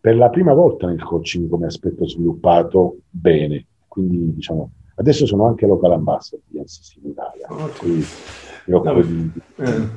per 0.01 0.17
la 0.17 0.31
prima 0.31 0.53
volta 0.53 0.87
nel 0.87 1.03
coaching 1.03 1.49
come 1.49 1.67
aspetto 1.67 2.09
sviluppato 2.09 2.99
bene. 3.09 3.67
Quindi 3.93 4.33
diciamo, 4.35 4.71
adesso 4.95 5.27
sono 5.27 5.47
anche 5.47 5.67
local 5.67 5.93
ambassador 5.93 6.41
di 6.47 6.57
IMCC 6.57 6.97
in 7.03 7.11
Italia. 7.11 7.47
Okay. 7.51 8.05
No, 8.65 9.03
di... 9.03 9.31
eh, 9.57 9.89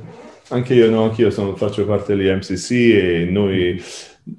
anche 0.50 0.74
io, 0.74 0.90
no, 0.90 1.04
anche 1.04 1.22
io 1.22 1.30
sono, 1.30 1.56
faccio 1.56 1.86
parte 1.86 2.14
dell'IMCC 2.14 2.72
e 2.72 3.28
noi 3.32 3.82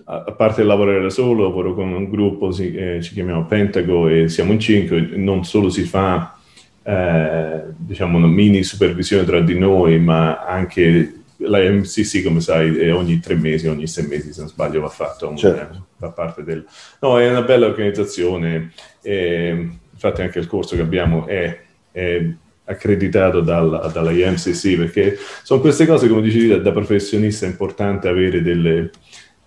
a 0.05 0.33
parte 0.37 0.63
lavorare 0.63 1.01
da 1.01 1.09
solo, 1.09 1.45
lavoro 1.45 1.73
con 1.73 1.91
un 1.91 2.11
gruppo, 2.11 2.51
si, 2.51 2.75
eh, 2.75 3.01
ci 3.01 3.15
chiamiamo 3.15 3.47
Pentago 3.47 4.09
e 4.09 4.29
siamo 4.29 4.53
in 4.53 4.61
cinque, 4.61 5.01
non 5.01 5.43
solo 5.47 5.71
si 5.71 5.85
fa 5.85 6.39
eh, 6.83 7.63
diciamo 7.79 8.19
una 8.19 8.27
mini 8.27 8.63
supervisione 8.63 9.25
tra 9.25 9.41
di 9.41 9.59
noi, 9.59 9.99
ma 9.99 10.45
anche 10.45 11.23
la 11.39 11.59
MCC, 11.59 12.23
come 12.23 12.41
sai, 12.41 12.91
ogni 12.91 13.21
tre 13.21 13.35
mesi, 13.35 13.67
ogni 13.67 13.87
sei 13.87 14.07
mesi, 14.07 14.33
se 14.33 14.41
non 14.41 14.49
sbaglio, 14.49 14.81
va 14.81 14.89
fatto 14.89 15.29
un, 15.29 15.37
certo. 15.37 15.75
eh, 15.75 15.81
fa 15.99 16.11
parte 16.11 16.43
del... 16.43 16.65
No, 17.01 17.19
è 17.19 17.29
una 17.29 17.43
bella 17.43 17.67
organizzazione, 17.67 18.73
e, 19.03 19.69
infatti 19.93 20.23
anche 20.23 20.39
il 20.39 20.47
corso 20.47 20.77
che 20.77 20.83
abbiamo 20.83 21.27
è, 21.27 21.61
è 21.91 22.27
accreditato 22.65 23.41
dalla, 23.41 23.87
dalla 23.89 24.11
IMCC, 24.11 24.77
perché 24.77 25.17
sono 25.43 25.61
queste 25.61 25.87
cose, 25.87 26.09
come 26.09 26.23
dicevi, 26.23 26.49
da, 26.49 26.59
da 26.59 26.73
professionista 26.73 27.47
è 27.47 27.49
importante 27.49 28.09
avere 28.09 28.43
delle 28.43 28.91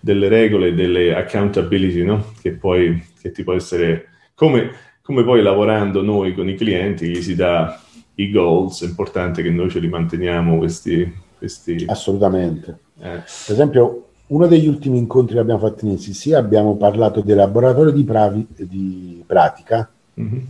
delle 0.00 0.28
regole, 0.28 0.74
delle 0.74 1.14
accountability, 1.14 2.02
no? 2.02 2.32
Che 2.40 2.52
poi 2.52 3.04
che 3.20 3.30
ti 3.32 3.44
può 3.44 3.52
essere 3.52 4.08
come, 4.34 4.70
come 5.02 5.22
poi 5.22 5.42
lavorando 5.42 6.02
noi 6.02 6.34
con 6.34 6.48
i 6.48 6.56
clienti 6.56 7.08
gli 7.08 7.20
si 7.20 7.34
dà 7.34 7.78
i 8.14 8.30
goals, 8.30 8.82
è 8.82 8.86
importante 8.86 9.42
che 9.42 9.50
noi 9.50 9.70
ce 9.70 9.78
li 9.78 9.88
manteniamo 9.88 10.56
questi. 10.56 11.28
Questi... 11.40 11.84
Assolutamente. 11.88 12.78
Eh. 13.00 13.22
Per 13.46 13.54
esempio, 13.54 14.08
uno 14.28 14.46
degli 14.46 14.68
ultimi 14.68 14.98
incontri 14.98 15.34
che 15.34 15.40
abbiamo 15.40 15.60
fatto 15.60 15.84
in 15.84 15.92
ICC 15.92 16.34
abbiamo 16.34 16.76
parlato 16.76 17.20
del 17.20 17.36
laboratorio 17.36 17.90
di, 17.90 18.04
pravi, 18.04 18.46
di 18.56 19.24
pratica 19.26 19.90
mm-hmm. 20.20 20.40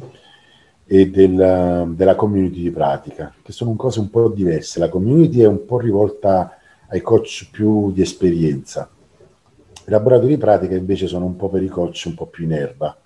e 0.85 1.11
del, 1.11 1.93
della 1.95 2.15
community 2.15 2.61
di 2.61 2.71
pratica, 2.71 3.33
che 3.43 3.53
sono 3.53 3.75
cose 3.77 4.01
un 4.01 4.11
po' 4.11 4.29
diverse. 4.29 4.79
La 4.79 4.89
community 4.89 5.41
è 5.41 5.47
un 5.47 5.65
po' 5.65 5.79
rivolta 5.79 6.59
ai 6.89 7.01
coach 7.01 7.49
più 7.51 7.93
di 7.93 8.03
esperienza 8.03 8.91
i 9.91 9.93
laboratori 9.93 10.35
di 10.35 10.39
pratica 10.39 10.77
invece 10.77 11.09
sono 11.09 11.25
un 11.25 11.35
po' 11.35 11.49
per 11.49 11.65
i 11.65 11.69
coach, 11.69 12.05
un 12.07 12.15
po' 12.15 12.27
più 12.27 12.45
in 12.45 12.53
erba. 12.53 12.97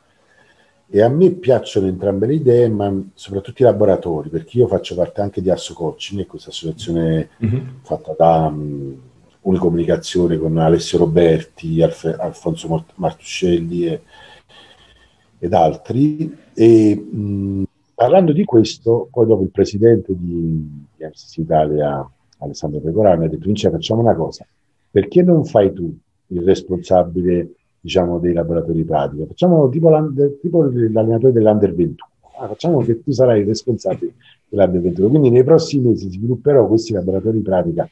E 0.95 1.03
a 1.03 1.09
me 1.09 1.33
piacciono 1.33 1.89
entrambe 1.89 2.29
le 2.29 2.35
idee, 2.35 2.69
ma 2.69 2.97
soprattutto 3.15 3.63
i 3.63 3.65
laboratori, 3.65 4.29
perché 4.29 4.59
io 4.59 4.69
faccio 4.69 4.95
parte 4.95 5.23
anche 5.23 5.43
di 5.43 5.51
Asso 5.51 5.75
Coaching, 5.75 6.25
questa 6.25 6.51
associazione 6.51 7.31
mm-hmm. 7.45 7.67
fatta 7.83 8.15
da 8.17 8.47
um, 8.47 8.97
Unicomunicazione 9.41 10.39
con 10.39 10.57
Alessio 10.57 10.99
Roberti, 10.99 11.83
Alf- 11.83 12.17
Alfonso 12.17 12.85
Martuscelli 12.95 13.89
e, 13.89 14.03
ed 15.41 15.53
altri. 15.53 16.33
E 16.55 16.95
mh, 16.95 17.65
parlando 17.93 18.31
di 18.31 18.45
questo, 18.45 19.09
poi 19.11 19.27
dopo 19.27 19.43
il 19.43 19.51
presidente 19.51 20.15
di, 20.17 20.85
di 20.97 21.43
Italia, 21.43 22.09
Alessandro 22.39 22.79
Pecoraro, 22.79 23.19
mi 23.19 23.25
ha 23.25 23.29
detto, 23.31 23.47
Vince, 23.47 23.69
facciamo 23.69 24.01
una 24.01 24.15
cosa, 24.15 24.47
perché 24.93 25.25
non 25.25 25.45
fai 25.45 25.73
tu 25.73 25.93
il 26.29 26.43
responsabile 26.43 27.51
diciamo, 27.85 28.19
dei 28.19 28.33
laboratori 28.33 28.79
di 28.79 28.85
pratica. 28.85 29.27
Facciamo 29.27 29.69
tipo, 29.69 29.91
tipo 30.41 30.63
l'allenatore 30.63 31.33
dell'Under 31.33 31.75
21. 31.75 31.95
Ah, 32.39 32.49
facciamo 32.49 32.79
che 32.79 33.03
tu 33.03 33.13
sarai 33.13 33.41
il 33.41 33.47
responsabile 33.47 34.15
dell'Under 34.49 34.81
21. 34.81 35.09
Quindi 35.11 35.29
nei 35.29 35.45
prossimi 35.45 35.89
mesi 35.89 36.09
svilupperò 36.09 36.67
questi 36.67 36.95
laboratori 36.95 37.37
di 37.37 37.43
pratica, 37.43 37.87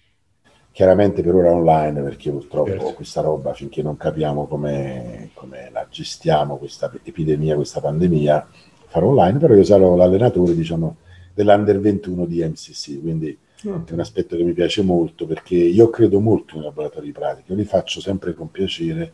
chiaramente 0.71 1.23
per 1.23 1.35
ora 1.35 1.53
online, 1.53 2.01
perché 2.01 2.31
purtroppo 2.31 2.71
certo. 2.71 2.93
questa 2.95 3.21
roba, 3.21 3.53
finché 3.53 3.83
non 3.83 3.99
capiamo 3.99 4.47
come, 4.47 5.29
come 5.35 5.69
la 5.71 5.87
gestiamo, 5.91 6.57
questa 6.57 6.91
epidemia, 7.03 7.55
questa 7.55 7.81
pandemia, 7.81 8.49
farò 8.87 9.09
online, 9.09 9.39
però 9.39 9.55
io 9.55 9.65
sarò 9.65 9.95
l'allenatore, 9.95 10.55
diciamo, 10.55 10.97
dell'Under 11.35 11.79
21 11.81 12.25
di 12.25 12.43
MCC, 12.43 12.99
quindi 12.99 13.39
Okay. 13.65 13.91
È 13.91 13.93
un 13.93 14.01
aspetto 14.01 14.37
che 14.37 14.43
mi 14.43 14.55
piace 14.55 14.83
molto 14.83 15.25
perché 15.25 15.55
io 15.55 15.89
credo 15.89 16.19
molto 16.19 16.57
nei 16.57 16.65
laboratori 16.65 17.07
di 17.07 17.13
pratica, 17.13 17.53
io 17.53 17.59
li 17.59 17.65
faccio 17.65 18.01
sempre 18.01 18.35
con 18.35 18.51
piacere, 18.51 19.13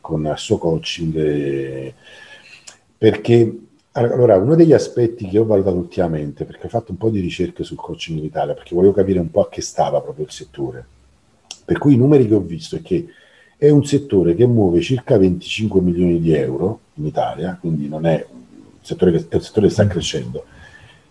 con 0.00 0.26
il 0.26 0.34
suo 0.36 0.58
coaching, 0.58 1.16
e... 1.16 1.94
perché 2.96 3.68
allora, 3.92 4.36
uno 4.36 4.54
degli 4.54 4.72
aspetti 4.72 5.26
che 5.26 5.38
ho 5.38 5.44
valutato 5.44 5.76
ultimamente, 5.76 6.44
perché 6.44 6.66
ho 6.66 6.68
fatto 6.68 6.92
un 6.92 6.96
po' 6.96 7.10
di 7.10 7.18
ricerche 7.18 7.64
sul 7.64 7.76
coaching 7.76 8.18
in 8.18 8.24
Italia, 8.24 8.54
perché 8.54 8.74
volevo 8.74 8.92
capire 8.92 9.18
un 9.18 9.30
po' 9.30 9.40
a 9.40 9.48
che 9.48 9.62
stava 9.62 10.00
proprio 10.00 10.24
il 10.26 10.30
settore. 10.30 10.86
Per 11.64 11.78
cui 11.78 11.94
i 11.94 11.96
numeri 11.96 12.28
che 12.28 12.34
ho 12.34 12.40
visto 12.40 12.76
è 12.76 12.82
che 12.82 13.08
è 13.56 13.68
un 13.68 13.84
settore 13.84 14.34
che 14.36 14.46
muove 14.46 14.80
circa 14.80 15.18
25 15.18 15.80
milioni 15.80 16.20
di 16.20 16.32
euro 16.32 16.80
in 16.94 17.06
Italia, 17.06 17.58
quindi 17.60 17.88
non 17.88 18.06
è 18.06 18.24
un 18.30 18.78
settore 18.80 19.10
che, 19.10 19.26
è 19.28 19.34
un 19.34 19.42
settore 19.42 19.66
che 19.66 19.72
sta 19.72 19.84
mm. 19.84 19.88
crescendo, 19.88 20.44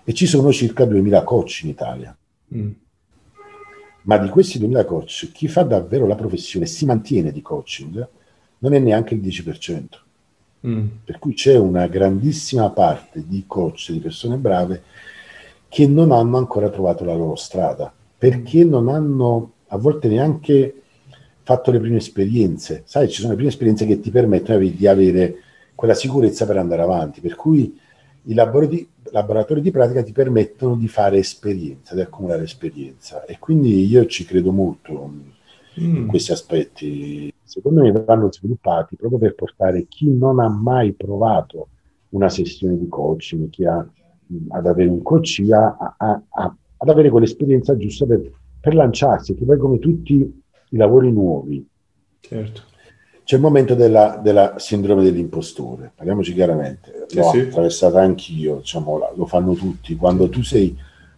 e 0.05 0.13
ci 0.13 0.25
sono 0.25 0.51
circa 0.53 0.85
2000 0.85 1.23
coach 1.23 1.61
in 1.63 1.69
Italia. 1.69 2.17
Mm. 2.55 2.71
Ma 4.03 4.17
di 4.17 4.29
questi 4.29 4.57
2000 4.57 4.85
coach, 4.85 5.31
chi 5.33 5.49
fa 5.49 5.63
davvero 5.63 6.07
la 6.07 6.15
professione 6.15 6.65
si 6.65 6.85
mantiene 6.85 7.33
di 7.33 7.41
coaching 7.41 8.07
non 8.59 8.73
è 8.73 8.79
neanche 8.79 9.13
il 9.13 9.21
10%. 9.21 9.85
Mm. 10.67 10.87
Per 11.03 11.19
cui 11.19 11.33
c'è 11.33 11.57
una 11.57 11.87
grandissima 11.87 12.69
parte 12.69 13.23
di 13.25 13.45
coach, 13.47 13.91
di 13.91 13.99
persone 13.99 14.35
brave, 14.35 14.83
che 15.69 15.87
non 15.87 16.11
hanno 16.11 16.37
ancora 16.37 16.69
trovato 16.69 17.05
la 17.05 17.13
loro 17.13 17.35
strada, 17.35 17.91
perché 18.17 18.63
non 18.63 18.89
hanno 18.89 19.53
a 19.67 19.77
volte 19.77 20.07
neanche 20.07 20.81
fatto 21.43 21.71
le 21.71 21.79
prime 21.79 21.97
esperienze. 21.97 22.83
Sai, 22.85 23.09
ci 23.09 23.17
sono 23.17 23.29
le 23.29 23.35
prime 23.35 23.49
esperienze 23.49 23.85
che 23.85 23.99
ti 23.99 24.09
permettono 24.11 24.59
di 24.59 24.87
avere 24.87 25.35
quella 25.75 25.93
sicurezza 25.93 26.45
per 26.45 26.57
andare 26.57 26.81
avanti. 26.81 27.21
Per 27.21 27.35
cui 27.35 27.79
i 28.23 28.33
laboratori, 28.33 28.87
laboratori 29.11 29.61
di 29.61 29.71
pratica 29.71 30.03
ti 30.03 30.11
permettono 30.11 30.75
di 30.75 30.87
fare 30.87 31.17
esperienza, 31.17 31.95
di 31.95 32.01
accumulare 32.01 32.43
esperienza. 32.43 33.25
E 33.25 33.39
quindi 33.39 33.85
io 33.85 34.05
ci 34.05 34.25
credo 34.25 34.51
molto 34.51 35.11
mm. 35.79 36.07
questi 36.07 36.31
aspetti 36.31 37.33
secondo 37.43 37.81
me 37.81 37.91
vanno 37.91 38.31
sviluppati 38.31 38.95
proprio 38.95 39.19
per 39.19 39.35
portare 39.35 39.87
chi 39.87 40.07
non 40.07 40.39
ha 40.39 40.47
mai 40.47 40.93
provato 40.93 41.69
una 42.09 42.29
sessione 42.29 42.77
di 42.77 42.87
coaching, 42.87 43.49
chi 43.49 43.65
ha 43.65 43.85
ad 44.49 44.65
avere 44.67 44.89
un 44.89 45.01
coach, 45.01 45.43
a, 45.51 45.95
a, 45.97 46.21
a, 46.29 46.55
ad 46.77 46.89
avere 46.89 47.09
quell'esperienza 47.09 47.75
giusta 47.75 48.05
per, 48.05 48.31
per, 48.59 48.75
lanciarsi, 48.75 49.33
che 49.33 49.43
poi 49.43 49.57
come 49.57 49.79
tutti 49.79 50.41
i 50.69 50.77
lavori 50.77 51.11
nuovi. 51.11 51.67
Certo. 52.19 52.61
C'è 53.23 53.35
il 53.35 53.41
momento 53.41 53.75
della, 53.75 54.19
della 54.21 54.55
sindrome 54.57 55.03
dell'impostore, 55.03 55.91
parliamoci 55.95 56.33
chiaramente, 56.33 57.05
sì, 57.07 57.17
l'ho 57.17 57.29
sì. 57.31 57.39
attraversata 57.39 58.01
anch'io, 58.01 58.57
diciamo, 58.57 59.11
lo 59.15 59.25
fanno 59.25 59.53
tutti, 59.53 59.95
quando 59.95 60.29
tu 60.29 60.41
sei 60.41 60.75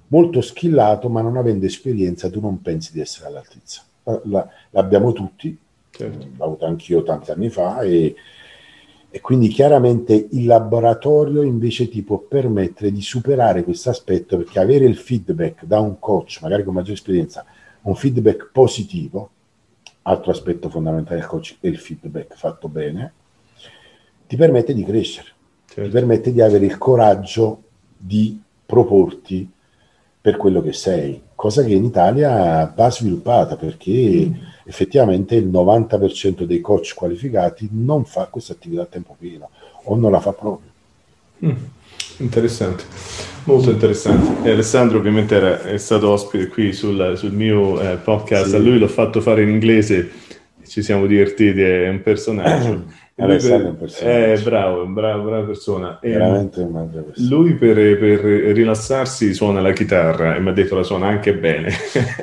molto 0.08 0.42
schillato 0.42 1.08
ma 1.08 1.22
non 1.22 1.38
avendo 1.38 1.66
esperienza 1.66 2.30
tu 2.30 2.42
non 2.42 2.62
pensi 2.62 2.92
di 2.92 3.00
essere 3.00 3.28
all'altezza. 3.28 3.84
La, 4.04 4.48
l'abbiamo 4.72 5.14
tutti, 5.14 5.56
certo. 5.92 6.28
l'ho 6.36 6.44
avuto 6.44 6.66
anch'io 6.66 7.04
tanti 7.04 7.32
anni 7.32 7.50
fa 7.50 7.82
e, 7.82 8.16
e, 9.10 9.22
quindi 9.22 9.48
chiaramente 9.48 10.28
il 10.32 10.46
laboratorio 10.46 11.44
invece 11.44 11.88
ti 11.88 12.02
può 12.02 12.18
permettere 12.18 12.92
di 12.92 13.02
superare 13.02 13.64
questo 13.64 13.90
aspetto 13.92 14.38
perché 14.38 14.60
avere 14.60 14.86
il 14.86 14.96
feedback 14.96 15.66
da 15.66 15.80
un 15.80 16.00
coach, 16.00 16.40
magari 16.42 16.64
con 16.64 16.74
maggiore 16.74 16.96
esperienza, 16.96 17.46
un 17.82 17.96
feedback 17.96 18.50
positivo, 18.52 19.30
altro 20.04 20.32
aspetto 20.32 20.70
fondamentale 20.70 21.20
del 21.20 21.28
coach 21.28 21.58
è 21.60 21.68
il 21.68 21.78
feedback 21.78 22.36
fatto 22.36 22.68
bene, 22.68 23.14
ti 24.26 24.36
permette 24.36 24.74
di 24.74 24.84
crescere, 24.84 25.28
certo. 25.66 25.84
ti 25.84 25.90
permette 25.90 26.32
di 26.32 26.42
avere 26.42 26.66
il 26.66 26.78
coraggio 26.78 27.64
di 27.98 28.42
proporti 28.66 29.48
per 30.22 30.38
quello 30.38 30.62
che 30.62 30.74
sei, 30.74 31.20
cosa 31.36 31.64
che 31.64 31.74
in 31.74 31.84
Italia 31.84 32.72
va 32.76 32.92
sviluppata 32.92 33.56
perché 33.56 34.28
mm 34.28 34.50
effettivamente 34.72 35.36
il 35.36 35.48
90% 35.48 36.44
dei 36.44 36.62
coach 36.62 36.94
qualificati 36.96 37.68
non 37.72 38.06
fa 38.06 38.28
questa 38.30 38.54
attività 38.54 38.84
a 38.84 38.86
tempo 38.86 39.16
pieno 39.20 39.50
o 39.84 39.96
non 39.96 40.12
la 40.12 40.22
fa 40.22 40.32
proprio. 40.32 40.70
Mm, 41.46 41.64
interessante, 42.20 42.84
molto 43.44 43.72
interessante. 43.72 44.48
E 44.48 44.54
Alessandro 44.54 44.98
ovviamente 44.98 45.36
era, 45.36 45.62
è 45.64 45.78
stato 45.78 46.10
ospite 46.10 46.48
qui 46.48 46.72
sul, 46.72 47.14
sul 47.18 47.34
mio 47.34 47.82
eh, 47.82 47.98
podcast, 47.98 48.50
sì. 48.50 48.56
a 48.56 48.60
lui 48.60 48.80
l'ho 48.80 48.88
fatto 48.88 49.20
fare 49.20 49.42
in 49.42 49.50
inglese, 49.50 50.10
ci 50.66 50.82
siamo 50.82 51.06
divertiti, 51.06 51.62
è 51.62 51.90
un 51.90 52.02
personaggio. 52.02 53.00
Alessandro 53.24 53.68
è 53.68 53.70
un 53.70 53.78
personaggio. 53.78 54.18
È 54.18 54.44
bravo, 54.44 54.86
bravo, 54.86 55.24
brava 55.24 55.46
persona. 55.46 56.00
Veramente 56.02 56.62
una 56.62 56.82
brava 56.82 57.08
persona. 57.08 57.30
Lui 57.30 57.54
per, 57.56 57.76
per, 57.76 58.20
rilassarsi 58.20 59.34
suona 59.34 59.62
la 59.62 59.74
chitarra 59.74 60.36
e 60.36 60.40
mi 60.40 60.50
ha 60.50 60.54
detto 60.54 60.76
la 60.76 60.84
suona 60.84 61.08
anche 61.08 61.36
bene. 61.36 61.72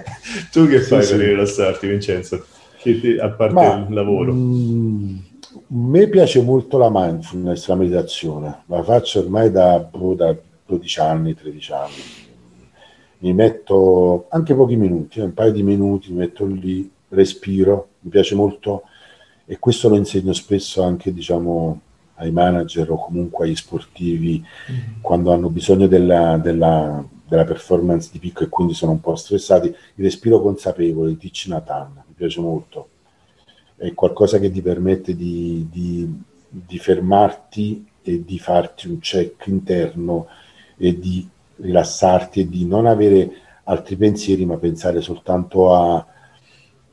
tu 0.51 0.67
che 0.67 0.81
fai 0.81 1.03
sì, 1.03 1.17
per 1.17 1.25
sì. 1.25 1.27
rilassarti, 1.27 1.87
Vincenzo? 1.87 2.45
Ti, 2.83 3.17
a 3.21 3.31
parte 3.31 3.55
Ma, 3.55 3.87
il 3.89 3.95
lavoro? 3.95 4.33
Mh, 4.33 4.37
mm, 4.37 5.17
a 5.55 5.61
me 5.69 6.09
piace 6.09 6.43
molto 6.43 6.79
la 6.79 6.91
mindfulness, 6.91 7.69
la 7.69 7.75
meditazione. 7.75 8.63
La 8.67 8.83
faccio 8.83 9.21
ormai 9.21 9.51
da, 9.51 9.79
boh, 9.79 10.15
da 10.15 10.35
12 10.67 11.01
anni, 11.01 11.35
13 11.35 11.73
anni. 11.73 12.27
Mi 13.21 13.33
metto 13.33 14.27
anche 14.31 14.55
pochi 14.55 14.77
minuti, 14.77 15.21
un 15.21 15.35
paio 15.35 15.53
di 15.53 15.63
minuti, 15.63 16.13
mi 16.13 16.19
metto 16.19 16.45
lì, 16.45 16.91
respiro. 17.09 17.89
Mi 18.01 18.11
piace 18.11 18.35
molto 18.35 18.83
e 19.51 19.59
questo 19.59 19.89
lo 19.89 19.97
insegno 19.97 20.35
spesso 20.35 20.83
anche 20.83 21.11
diciamo, 21.11 21.81
ai 22.17 22.31
manager 22.31 22.91
o 22.91 22.99
comunque 22.99 23.47
agli 23.47 23.57
sportivi 23.57 24.45
mm-hmm. 24.71 25.01
quando 25.01 25.33
hanno 25.33 25.49
bisogno 25.49 25.87
della, 25.87 26.37
della, 26.37 27.03
della, 27.27 27.45
performance 27.45 28.11
di 28.13 28.19
picco 28.19 28.45
e 28.45 28.51
quindi 28.51 28.75
sono 28.75 28.93
un 28.93 29.01
po' 29.01 29.17
stressati. 29.17 29.69
Il 29.69 30.05
respiro 30.05 30.43
consapevole, 30.43 31.13
il 31.13 31.17
Tich 31.17 31.47
Nathan, 31.47 31.93
mi 31.95 32.13
piace 32.15 32.41
molto. 32.41 32.89
È 33.75 33.95
qualcosa 33.95 34.39
che 34.39 34.51
ti 34.51 34.61
permette 34.61 35.17
di, 35.17 35.67
di, 35.71 36.23
di 36.47 36.79
fermarti 36.79 37.87
e 38.03 38.23
di 38.23 38.39
farti 38.39 38.89
un 38.89 38.99
check 38.99 39.47
interno 39.47 40.27
e 40.77 40.99
di 40.99 41.27
rilassarti 41.57 42.41
e 42.41 42.49
di 42.51 42.67
non 42.67 42.85
avere 42.85 43.31
altri 43.65 43.97
pensieri 43.97 44.45
ma 44.45 44.59
pensare 44.59 45.01
soltanto 45.01 45.73
a, 45.73 46.07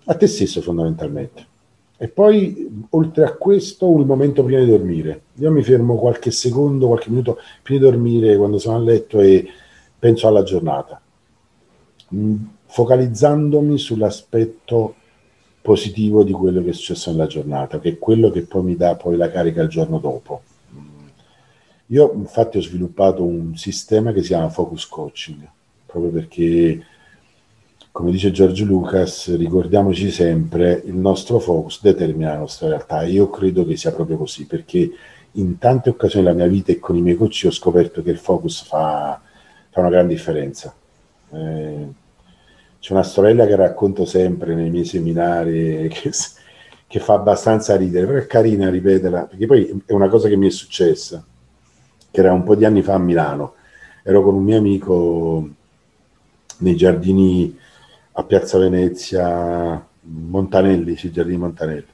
a 0.06 0.14
te 0.16 0.28
stesso 0.28 0.62
fondamentalmente. 0.62 1.53
E 1.98 2.10
poi, 2.10 2.86
oltre 2.89 3.24
a 3.24 3.34
questo, 3.34 3.98
il 4.00 4.06
momento 4.06 4.43
prima 4.43 4.60
di 4.60 4.70
dormire. 4.70 5.22
Io 5.36 5.52
mi 5.52 5.64
fermo 5.64 5.96
qualche 5.96 6.30
secondo, 6.30 6.88
qualche 6.88 7.10
minuto 7.10 7.38
prima 7.62 7.80
di 7.80 7.91
dormire 7.91 8.36
quando 8.36 8.58
sono 8.58 8.78
a 8.78 8.80
letto 8.80 9.20
e 9.22 9.48
penso 9.98 10.28
alla 10.28 10.43
giornata, 10.43 11.02
mm, 12.14 12.36
focalizzandomi 12.66 13.78
sull'aspetto 13.78 14.96
positivo 15.62 16.24
di 16.24 16.34
quello 16.34 16.62
che 16.62 16.72
è 16.72 16.74
successo 16.74 17.12
nella 17.12 17.28
giornata, 17.28 17.80
che 17.80 17.89
è 17.89 17.98
quello 17.98 18.30
che 18.30 18.41
poi 18.41 18.64
mi 18.64 18.76
dà 18.76 18.96
poi 18.96 19.16
la 19.16 19.32
carica 19.32 19.62
il 19.62 19.70
giorno 19.70 19.98
dopo. 20.00 20.41
Mm. 20.76 21.08
Io 21.88 22.12
infatti 22.14 22.58
ho 22.58 22.62
sviluppato 22.62 23.24
un 23.24 23.56
sistema 23.56 24.12
che 24.12 24.22
si 24.22 24.28
chiama 24.28 24.50
Focus 24.50 24.86
Coaching, 24.88 25.48
proprio 25.86 26.12
perché 26.12 26.84
come 27.96 28.12
dice 28.12 28.30
Giorgio 28.32 28.66
Lucas, 28.66 29.34
ricordiamoci 29.38 30.12
sempre, 30.12 30.82
il 30.84 30.96
nostro 30.96 31.39
focus 31.39 31.80
determina 31.82 32.34
la 32.34 32.39
nostra 32.39 32.68
realtà. 32.68 33.04
Io 33.04 33.30
credo 33.30 33.66
che 33.66 33.78
sia 33.78 33.93
proprio 33.93 34.18
così, 34.18 34.46
perché 34.46 34.91
in 35.32 35.58
tante 35.58 35.91
occasioni 35.91 36.26
della 36.26 36.36
mia 36.36 36.46
vita 36.46 36.74
e 36.74 36.80
con 36.80 36.98
i 36.98 37.02
miei 37.02 37.16
coach 37.16 37.43
ho 37.46 37.52
scoperto 37.52 38.04
che 38.04 38.12
il 38.12 38.18
focus 38.18 38.64
fa, 38.64 39.22
fa 39.70 39.80
una 39.80 39.88
gran 39.88 40.08
differenza. 40.08 40.76
Eh, 41.32 41.88
c'è 42.82 42.91
una 42.91 43.04
sorella 43.04 43.46
che 43.46 43.56
racconto 43.56 44.04
sempre 44.04 44.56
nei 44.56 44.70
miei 44.70 44.84
seminari 44.84 45.88
che, 45.89 46.12
che, 46.88 47.00
fa 47.00 47.14
abbastanza 47.14 47.78
ridere, 47.78 48.08
però 48.08 48.18
è 48.18 48.28
carina 48.28 48.70
ripeterla, 48.70 49.28
perché 49.28 49.46
poi 49.46 49.84
è 49.86 49.93
una 49.93 50.10
cosa 50.10 50.28
che 50.28 50.36
mi 50.36 50.48
è 50.48 50.52
successa, 50.52 51.26
che 52.12 52.20
era 52.20 52.34
un 52.34 52.43
po' 52.43 52.56
di 52.56 52.66
anni 52.66 52.82
fa 52.82 52.96
a 52.96 53.00
Milano. 53.00 53.54
Ero 54.04 54.22
con 54.22 54.34
un 54.34 54.43
mio 54.43 54.58
amico 54.58 55.50
nei 56.58 56.76
giardini 56.76 57.64
a 58.18 58.24
Piazza 58.24 58.57
Venezia, 58.57 59.86
Montanelli, 60.01 60.95
sì, 60.95 61.11
Giardini 61.11 61.38
Montanelli. 61.38 61.93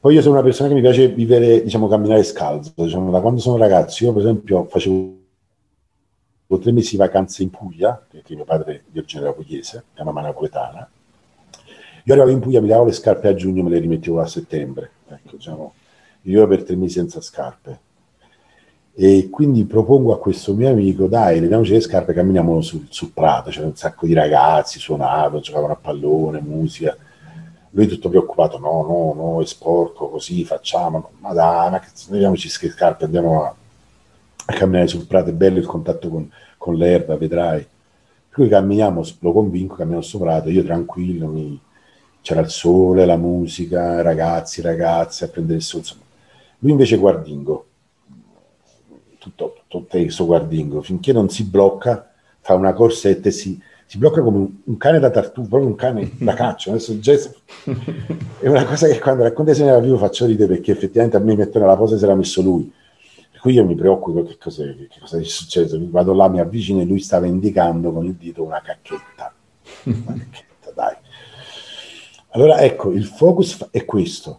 Poi 0.00 0.14
io 0.14 0.20
sono 0.20 0.34
una 0.34 0.42
persona 0.42 0.68
che 0.68 0.74
mi 0.74 0.80
piace 0.80 1.08
vivere, 1.08 1.62
diciamo, 1.62 1.88
camminare 1.88 2.22
scalzo, 2.24 2.72
diciamo, 2.74 3.10
da 3.10 3.20
quando 3.20 3.40
sono 3.40 3.56
ragazzo, 3.56 4.04
io 4.04 4.12
per 4.12 4.22
esempio 4.22 4.64
facevo 4.64 5.16
tre 6.60 6.72
mesi 6.72 6.92
di 6.92 6.96
vacanze 6.96 7.42
in 7.42 7.50
Puglia, 7.50 8.04
perché 8.08 8.34
mio 8.34 8.44
padre 8.44 8.84
di 8.88 8.98
origine 8.98 9.32
pugliese, 9.32 9.84
mia 9.94 10.04
mamma 10.04 10.22
napoletana. 10.22 10.88
Io 12.04 12.12
arrivavo 12.14 12.30
in 12.30 12.40
Puglia, 12.40 12.60
mi 12.60 12.68
davo 12.68 12.86
le 12.86 12.92
scarpe 12.92 13.28
a 13.28 13.34
giugno, 13.34 13.62
me 13.62 13.70
le 13.70 13.78
rimettevo 13.78 14.20
a 14.20 14.26
settembre. 14.26 14.90
Ecco, 15.08 15.36
diciamo, 15.36 15.74
vivevo 16.22 16.46
per 16.48 16.64
tre 16.64 16.74
mesi 16.74 16.94
senza 16.94 17.20
scarpe. 17.20 17.80
E 19.00 19.28
quindi 19.30 19.64
propongo 19.64 20.12
a 20.12 20.18
questo 20.18 20.54
mio 20.54 20.68
amico, 20.68 21.06
dai, 21.06 21.38
leviamoci 21.38 21.70
le 21.70 21.80
scarpe, 21.80 22.12
camminiamo 22.12 22.60
sul, 22.60 22.86
sul 22.88 23.12
prato, 23.12 23.48
c'era 23.48 23.66
un 23.66 23.76
sacco 23.76 24.06
di 24.06 24.12
ragazzi, 24.12 24.80
suonavano, 24.80 25.38
giocavano 25.38 25.74
a 25.74 25.76
pallone, 25.76 26.40
musica. 26.40 26.96
Lui 27.70 27.86
tutto 27.86 28.08
preoccupato, 28.08 28.58
no, 28.58 28.82
no, 28.82 29.14
no, 29.14 29.40
è 29.40 29.46
sporco, 29.46 30.08
così 30.08 30.44
facciamo, 30.44 31.10
ma 31.20 31.32
dai, 31.32 31.70
ma 31.70 31.78
che 31.78 31.90
leviamoci 32.08 32.50
le 32.60 32.70
scarpe, 32.72 33.04
andiamo 33.04 33.44
a, 33.44 33.54
a, 34.46 34.52
camminare 34.52 34.88
sul 34.88 35.06
prato, 35.06 35.30
è 35.30 35.32
bello 35.32 35.58
il 35.58 35.66
contatto 35.66 36.08
con, 36.08 36.28
con 36.56 36.74
l'erba, 36.74 37.16
vedrai. 37.16 37.64
cui 38.32 38.48
camminiamo, 38.48 39.04
lo 39.20 39.32
convinco, 39.32 39.76
camminiamo 39.76 40.02
sopra, 40.02 40.42
io 40.46 40.64
tranquillo, 40.64 41.28
mi... 41.28 41.60
c'era 42.20 42.40
il 42.40 42.50
sole, 42.50 43.06
la 43.06 43.16
musica, 43.16 44.02
ragazzi, 44.02 44.60
ragazze, 44.60 45.24
a 45.26 45.28
prendere 45.28 45.58
il 45.58 45.62
sole, 45.62 45.82
insomma. 45.82 46.02
Lui 46.58 46.72
invece 46.72 46.96
guardingo, 46.96 47.67
tutto, 49.18 49.56
tutto 49.68 49.86
teso 49.88 50.26
guardingo, 50.26 50.82
finché 50.82 51.12
non 51.12 51.28
si 51.28 51.44
blocca, 51.44 52.10
fa 52.40 52.54
una 52.54 52.72
corsetta 52.72 53.28
e 53.28 53.32
si, 53.32 53.60
si 53.84 53.98
blocca 53.98 54.22
come 54.22 54.38
un, 54.38 54.48
un, 54.64 54.76
cane 54.76 54.98
da 54.98 55.10
tartuffo, 55.10 55.48
proprio 55.48 55.68
un 55.68 55.76
cane 55.76 56.10
da 56.18 56.34
caccia. 56.34 56.70
Adesso 56.70 56.98
gesto 56.98 57.38
è 58.40 58.48
una 58.48 58.64
cosa 58.64 58.86
che 58.86 58.98
quando 58.98 59.24
racconta 59.24 59.54
se 59.54 59.64
ne 59.64 59.80
vivo 59.80 59.98
faccio 59.98 60.26
ridere 60.26 60.54
perché 60.54 60.72
effettivamente 60.72 61.16
a 61.16 61.20
me 61.20 61.36
mettono 61.36 61.66
la 61.66 61.76
posa 61.76 61.98
se 61.98 62.06
l'ha 62.06 62.14
messo 62.14 62.40
lui. 62.42 62.72
Per 63.30 63.40
cui 63.40 63.52
io 63.52 63.64
mi 63.64 63.74
preoccupo 63.74 64.24
che 64.24 64.36
cosa, 64.38 64.64
che 64.64 64.98
cosa 64.98 65.18
è 65.18 65.24
successo. 65.24 65.78
Vado 65.80 66.12
là, 66.12 66.28
mi 66.28 66.40
avvicino 66.40 66.80
e 66.80 66.84
lui 66.84 67.00
stava 67.00 67.26
indicando 67.26 67.92
con 67.92 68.04
il 68.04 68.14
dito 68.14 68.42
una 68.42 68.60
cacchetta. 68.60 69.32
Una 69.84 70.14
cacchetta, 70.14 70.72
dai. 70.74 70.94
Allora 72.30 72.60
ecco, 72.60 72.90
il 72.92 73.04
focus 73.04 73.68
è 73.70 73.84
questo 73.84 74.38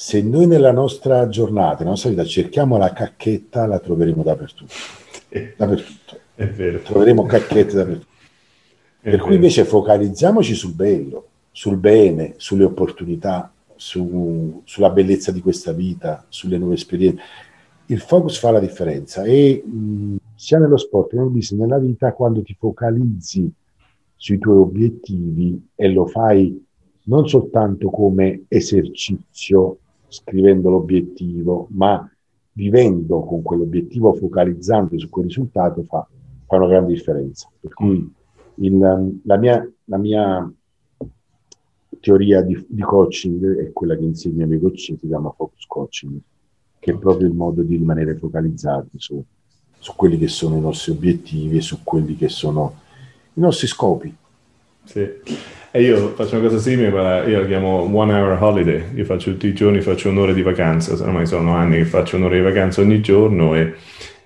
se 0.00 0.22
noi 0.22 0.46
nella 0.46 0.72
nostra 0.72 1.28
giornata, 1.28 1.80
nella 1.80 1.90
nostra 1.90 2.08
vita 2.08 2.24
cerchiamo 2.24 2.78
la 2.78 2.90
cacchetta, 2.90 3.66
la 3.66 3.78
troveremo 3.78 4.22
dappertutto. 4.22 4.72
Dappertutto. 5.58 6.18
È 6.34 6.46
vero. 6.46 6.80
Troveremo 6.80 7.26
cacchette 7.26 7.74
dappertutto. 7.74 8.06
È 8.98 9.02
per 9.02 9.12
vero. 9.12 9.24
cui 9.24 9.34
invece 9.34 9.66
focalizziamoci 9.66 10.54
sul 10.54 10.72
bello, 10.72 11.26
sul 11.50 11.76
bene, 11.76 12.32
sulle 12.38 12.64
opportunità, 12.64 13.52
su, 13.76 14.62
sulla 14.64 14.88
bellezza 14.88 15.32
di 15.32 15.42
questa 15.42 15.72
vita, 15.72 16.24
sulle 16.30 16.56
nuove 16.56 16.76
esperienze. 16.76 17.20
Il 17.84 18.00
focus 18.00 18.38
fa 18.38 18.52
la 18.52 18.60
differenza 18.60 19.24
e 19.24 19.62
mh, 19.62 20.16
sia 20.34 20.58
nello 20.58 20.78
sport 20.78 21.10
che 21.10 21.16
nel 21.16 21.28
business, 21.28 21.60
nella 21.60 21.78
vita, 21.78 22.14
quando 22.14 22.40
ti 22.40 22.56
focalizzi 22.58 23.52
sui 24.16 24.38
tuoi 24.38 24.56
obiettivi 24.56 25.62
e 25.74 25.92
lo 25.92 26.06
fai 26.06 26.66
non 27.02 27.28
soltanto 27.28 27.90
come 27.90 28.44
esercizio 28.48 29.76
scrivendo 30.10 30.68
l'obiettivo, 30.68 31.68
ma 31.70 32.08
vivendo 32.52 33.20
con 33.22 33.42
quell'obiettivo, 33.42 34.12
focalizzando 34.12 34.98
su 34.98 35.08
quel 35.08 35.26
risultato, 35.26 35.82
fa, 35.84 36.06
fa 36.46 36.56
una 36.56 36.66
grande 36.66 36.92
differenza. 36.92 37.48
Per 37.58 37.72
cui 37.72 38.12
il, 38.56 39.20
la, 39.24 39.36
mia, 39.36 39.72
la, 39.84 39.96
mia, 39.96 40.52
teoria 42.00 42.42
di, 42.42 42.66
di, 42.68 42.82
coaching 42.82 43.58
è 43.58 43.72
quella 43.72 43.96
che 43.96 44.04
insegna 44.04 44.42
ai 44.42 44.48
miei 44.48 44.60
coach, 44.60 44.78
si 44.78 44.98
chiama 45.00 45.30
focus 45.30 45.66
coaching, 45.66 46.18
che 46.78 46.92
è 46.92 46.98
proprio 46.98 47.28
il 47.28 47.34
modo 47.34 47.62
di 47.62 47.76
rimanere 47.76 48.16
focalizzati 48.16 48.90
su, 48.96 49.22
su 49.78 49.92
quelli 49.94 50.18
che 50.18 50.28
sono 50.28 50.56
i 50.56 50.60
nostri 50.60 50.92
obiettivi 50.92 51.58
e 51.58 51.62
su 51.62 51.78
quelli 51.82 52.16
che 52.16 52.28
sono 52.28 52.74
i 53.34 53.40
nostri 53.40 53.66
scopi. 53.66 54.14
Sì. 54.84 55.08
E 55.72 55.82
io 55.82 56.14
faccio 56.14 56.36
una 56.36 56.48
cosa 56.48 56.58
simile, 56.58 56.90
ma 56.90 57.22
io 57.22 57.42
la 57.42 57.46
chiamo 57.46 57.88
one 57.96 58.12
hour 58.12 58.42
holiday. 58.42 58.86
Io 58.94 59.04
faccio 59.04 59.30
tutti 59.30 59.46
i 59.46 59.54
giorni, 59.54 59.80
faccio 59.80 60.08
un'ora 60.08 60.32
di 60.32 60.42
vacanza, 60.42 60.94
ormai 60.94 61.26
sono 61.26 61.54
anni 61.54 61.76
che 61.76 61.84
faccio 61.84 62.16
un'ora 62.16 62.34
di 62.34 62.40
vacanza 62.40 62.80
ogni 62.80 63.00
giorno 63.00 63.54
e, 63.54 63.74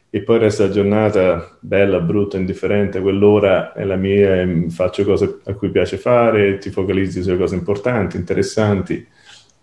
e 0.08 0.22
poi 0.22 0.38
resta 0.38 0.64
la 0.64 0.70
giornata 0.70 1.58
bella, 1.60 2.00
brutta, 2.00 2.38
indifferente, 2.38 3.02
quell'ora 3.02 3.74
è 3.74 3.84
la 3.84 3.96
mia, 3.96 4.48
faccio 4.70 5.04
cose 5.04 5.40
a 5.44 5.52
cui 5.52 5.68
piace 5.68 5.98
fare, 5.98 6.56
ti 6.56 6.70
focalizzi 6.70 7.22
sulle 7.22 7.36
cose 7.36 7.56
importanti, 7.56 8.16
interessanti 8.16 9.06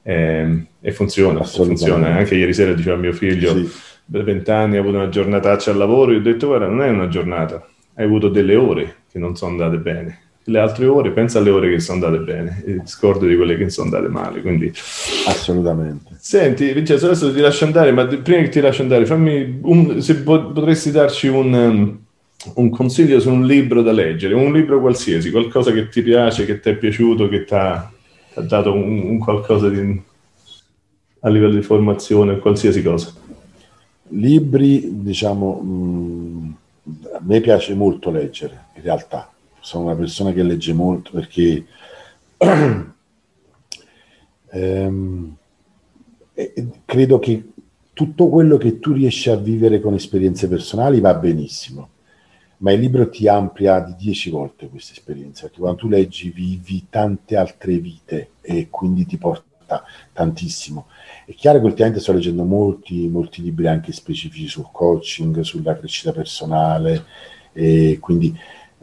e, 0.03 0.13
ehm, 0.13 0.67
e 0.81 0.91
funziona, 0.91 1.41
funziona. 1.41 2.15
Anche 2.15 2.35
ieri 2.35 2.53
sera 2.53 2.73
diceva 2.73 2.95
mio 2.95 3.13
figlio, 3.13 3.55
sì. 3.55 3.67
per 4.11 4.23
vent'anni 4.23 4.77
ha 4.77 4.81
avuto 4.81 4.97
una 4.97 5.09
giornataccia 5.09 5.71
al 5.71 5.77
lavoro, 5.77 6.11
io 6.11 6.19
ho 6.19 6.21
detto 6.21 6.45
guarda 6.45 6.67
non 6.67 6.83
è 6.83 6.89
una 6.89 7.07
giornata, 7.07 7.67
hai 7.95 8.05
avuto 8.05 8.29
delle 8.29 8.55
ore 8.55 8.97
che 9.11 9.17
non 9.17 9.35
sono 9.35 9.53
andate 9.53 9.77
bene 9.77 10.19
le 10.45 10.59
altre 10.59 10.87
ore, 10.87 11.11
pensa 11.11 11.37
alle 11.37 11.51
ore 11.51 11.69
che 11.69 11.79
sono 11.79 12.03
andate 12.03 12.23
bene 12.23 12.63
e 12.65 12.81
scordo 12.85 13.27
di 13.27 13.35
quelle 13.35 13.57
che 13.57 13.69
sono 13.69 13.89
andate 13.93 14.11
male. 14.11 14.41
Quindi... 14.41 14.71
Assolutamente. 15.27 16.15
Senti, 16.19 16.73
Vincenzo, 16.73 17.05
adesso 17.05 17.31
ti 17.31 17.39
lascio 17.39 17.65
andare, 17.65 17.91
ma 17.91 18.05
prima 18.05 18.41
che 18.41 18.49
ti 18.49 18.59
lascio 18.59 18.81
andare, 18.81 19.05
fammi 19.05 19.59
un, 19.61 20.01
se 20.01 20.17
potresti 20.17 20.91
darci 20.91 21.27
un, 21.27 21.97
un, 22.55 22.69
consiglio 22.69 23.19
su 23.19 23.29
un 23.31 23.45
libro 23.45 23.81
da 23.81 23.91
leggere, 23.91 24.33
un 24.33 24.51
libro 24.51 24.79
qualsiasi, 24.79 25.29
qualcosa 25.29 25.71
che 25.71 25.89
ti 25.89 26.01
piace, 26.01 26.45
che 26.45 26.59
ti 26.59 26.69
è 26.69 26.75
piaciuto, 26.75 27.29
che 27.29 27.43
ti 27.43 27.53
ha, 27.53 27.91
dato 28.35 28.73
un, 28.73 28.99
un 29.03 29.19
qualcosa 29.19 29.69
di, 29.69 30.01
a 31.19 31.29
livello 31.29 31.53
di 31.53 31.61
formazione, 31.61 32.39
qualsiasi 32.39 32.81
cosa. 32.81 33.13
Libri, 34.13 35.03
diciamo, 35.03 35.59
mh, 35.61 35.67
mm, 35.69 36.51
a 37.13 37.19
me 37.21 37.41
piace 37.41 37.75
molto 37.75 38.09
leggere, 38.09 38.65
in 38.75 38.81
realtà 38.81 39.31
sono 39.61 39.85
una 39.85 39.95
persona 39.95 40.33
che 40.33 40.43
legge 40.43 40.73
molto 40.73 41.11
perché 41.11 41.65
ehm, 44.49 45.35
credo 46.85 47.19
che 47.19 47.45
tutto 47.93 48.29
quello 48.29 48.57
che 48.57 48.79
tu 48.79 48.93
riesci 48.93 49.29
a 49.29 49.35
vivere 49.35 49.79
con 49.79 49.93
esperienze 49.93 50.47
personali 50.47 50.99
va 50.99 51.13
benissimo, 51.13 51.89
ma 52.57 52.71
il 52.71 52.79
libro 52.79 53.09
ti 53.09 53.27
amplia 53.27 53.79
di 53.79 53.95
dieci 53.97 54.29
volte 54.29 54.69
questa 54.69 54.93
esperienza, 54.93 55.43
perché 55.43 55.59
quando 55.59 55.79
tu 55.79 55.87
leggi 55.87 56.31
vivi 56.31 56.87
tante 56.89 57.35
altre 57.35 57.77
vite 57.77 58.31
e 58.41 58.69
quindi 58.69 59.05
ti 59.05 59.17
porta 59.17 59.83
tantissimo. 60.13 60.87
È 61.25 61.33
chiaro 61.33 61.59
che 61.59 61.65
ultimamente 61.65 62.01
sto 62.01 62.13
leggendo 62.13 62.43
molti, 62.43 63.07
molti 63.07 63.41
libri 63.41 63.67
anche 63.67 63.91
specifici 63.91 64.47
sul 64.47 64.69
coaching, 64.71 65.41
sulla 65.41 65.77
crescita 65.77 66.11
personale, 66.11 67.05
e 67.53 67.97
quindi 67.99 68.35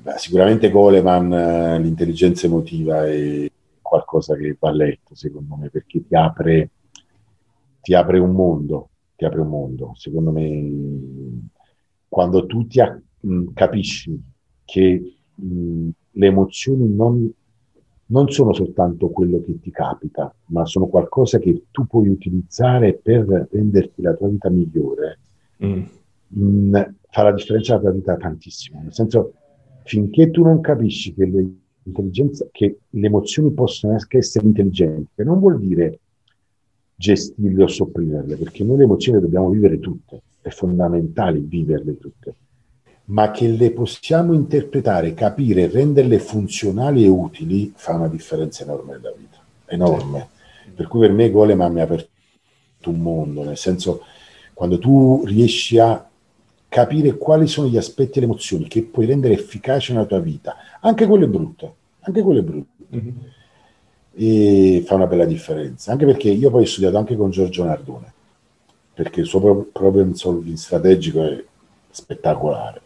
Beh, 0.08 0.16
sicuramente 0.16 0.70
Goleman, 0.70 1.32
eh, 1.34 1.78
l'intelligenza 1.80 2.46
emotiva 2.46 3.06
è 3.06 3.46
qualcosa 3.82 4.36
che 4.36 4.56
va 4.58 4.70
letto, 4.70 5.14
secondo 5.14 5.54
me, 5.56 5.68
perché 5.68 6.02
ti 6.06 6.14
apre, 6.14 6.70
ti 7.82 7.92
apre 7.92 8.18
un 8.18 8.30
mondo, 8.30 8.88
ti 9.16 9.26
apre 9.26 9.42
un 9.42 9.48
mondo. 9.48 9.92
Secondo 9.96 10.30
me, 10.30 11.50
quando 12.08 12.46
tu 12.46 12.66
ti 12.66 12.80
a, 12.80 12.98
mh, 13.20 13.52
capisci 13.52 14.18
che 14.64 15.18
mh, 15.34 15.88
le 16.12 16.26
emozioni 16.26 16.88
non, 16.88 17.30
non 18.06 18.30
sono 18.30 18.54
soltanto 18.54 19.10
quello 19.10 19.42
che 19.42 19.60
ti 19.60 19.70
capita, 19.70 20.34
ma 20.46 20.64
sono 20.64 20.86
qualcosa 20.86 21.38
che 21.38 21.64
tu 21.70 21.86
puoi 21.86 22.08
utilizzare 22.08 22.94
per 22.94 23.48
renderti 23.50 24.00
la 24.00 24.14
tua 24.14 24.28
vita 24.28 24.48
migliore, 24.48 25.18
mm. 25.62 25.82
mh, 26.28 26.94
fa 27.10 27.24
la 27.24 27.32
differenza 27.32 27.76
nella 27.76 27.90
tua 27.90 27.98
vita 27.98 28.16
tantissimo. 28.16 28.80
Nel 28.80 28.94
senso, 28.94 29.34
finché 29.88 30.30
tu 30.30 30.42
non 30.42 30.60
capisci 30.60 31.14
che, 31.14 31.30
che 32.52 32.78
le 32.90 33.06
emozioni 33.06 33.50
possono 33.52 33.94
essere 33.94 34.44
intelligenti, 34.44 35.12
che 35.14 35.24
non 35.24 35.38
vuol 35.38 35.58
dire 35.58 36.00
gestirle 36.94 37.62
o 37.62 37.68
sopprimerle, 37.68 38.36
perché 38.36 38.64
noi 38.64 38.76
le 38.76 38.84
emozioni 38.84 39.16
le 39.18 39.24
dobbiamo 39.24 39.48
vivere 39.48 39.80
tutte, 39.80 40.20
è 40.42 40.50
fondamentale 40.50 41.38
viverle 41.38 41.96
tutte, 41.96 42.34
ma 43.06 43.30
che 43.30 43.48
le 43.48 43.70
possiamo 43.70 44.34
interpretare, 44.34 45.14
capire, 45.14 45.68
renderle 45.68 46.18
funzionali 46.18 47.04
e 47.04 47.08
utili, 47.08 47.72
fa 47.74 47.94
una 47.94 48.08
differenza 48.08 48.64
enorme 48.64 48.92
nella 48.92 49.14
vita, 49.16 49.38
enorme. 49.64 50.28
Per 50.74 50.86
cui 50.86 51.00
per 51.00 51.12
me 51.12 51.30
Goleman 51.30 51.72
mi 51.72 51.80
ha 51.80 51.84
aperto 51.84 52.10
un 52.90 53.00
mondo, 53.00 53.42
nel 53.42 53.56
senso 53.56 54.02
quando 54.52 54.78
tu 54.78 55.24
riesci 55.24 55.78
a 55.78 56.07
capire 56.68 57.16
quali 57.16 57.46
sono 57.46 57.68
gli 57.68 57.76
aspetti 57.76 58.18
e 58.18 58.20
le 58.20 58.26
emozioni 58.26 58.68
che 58.68 58.82
puoi 58.82 59.06
rendere 59.06 59.34
efficaci 59.34 59.92
nella 59.92 60.04
tua 60.04 60.20
vita, 60.20 60.56
anche 60.80 61.06
quelle 61.06 61.26
brutte, 61.26 61.72
anche 62.00 62.22
quelle 62.22 62.42
brutte. 62.42 62.84
Mm-hmm. 62.94 63.16
E 64.20 64.82
fa 64.84 64.96
una 64.96 65.06
bella 65.06 65.24
differenza, 65.24 65.92
anche 65.92 66.04
perché 66.04 66.28
io 66.28 66.50
poi 66.50 66.62
ho 66.62 66.66
studiato 66.66 66.98
anche 66.98 67.16
con 67.16 67.30
Giorgio 67.30 67.64
Nardone, 67.64 68.12
perché 68.92 69.20
il 69.20 69.26
suo 69.26 69.68
problem 69.72 70.12
solving 70.12 70.56
strategico 70.56 71.24
è 71.24 71.44
spettacolare. 71.90 72.80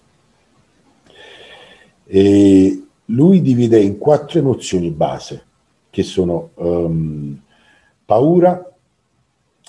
E 2.04 2.82
lui 3.06 3.40
divide 3.40 3.80
in 3.80 3.96
quattro 3.98 4.38
emozioni 4.38 4.90
base, 4.90 5.44
che 5.88 6.02
sono 6.02 6.50
um, 6.54 7.40
paura, 8.04 8.70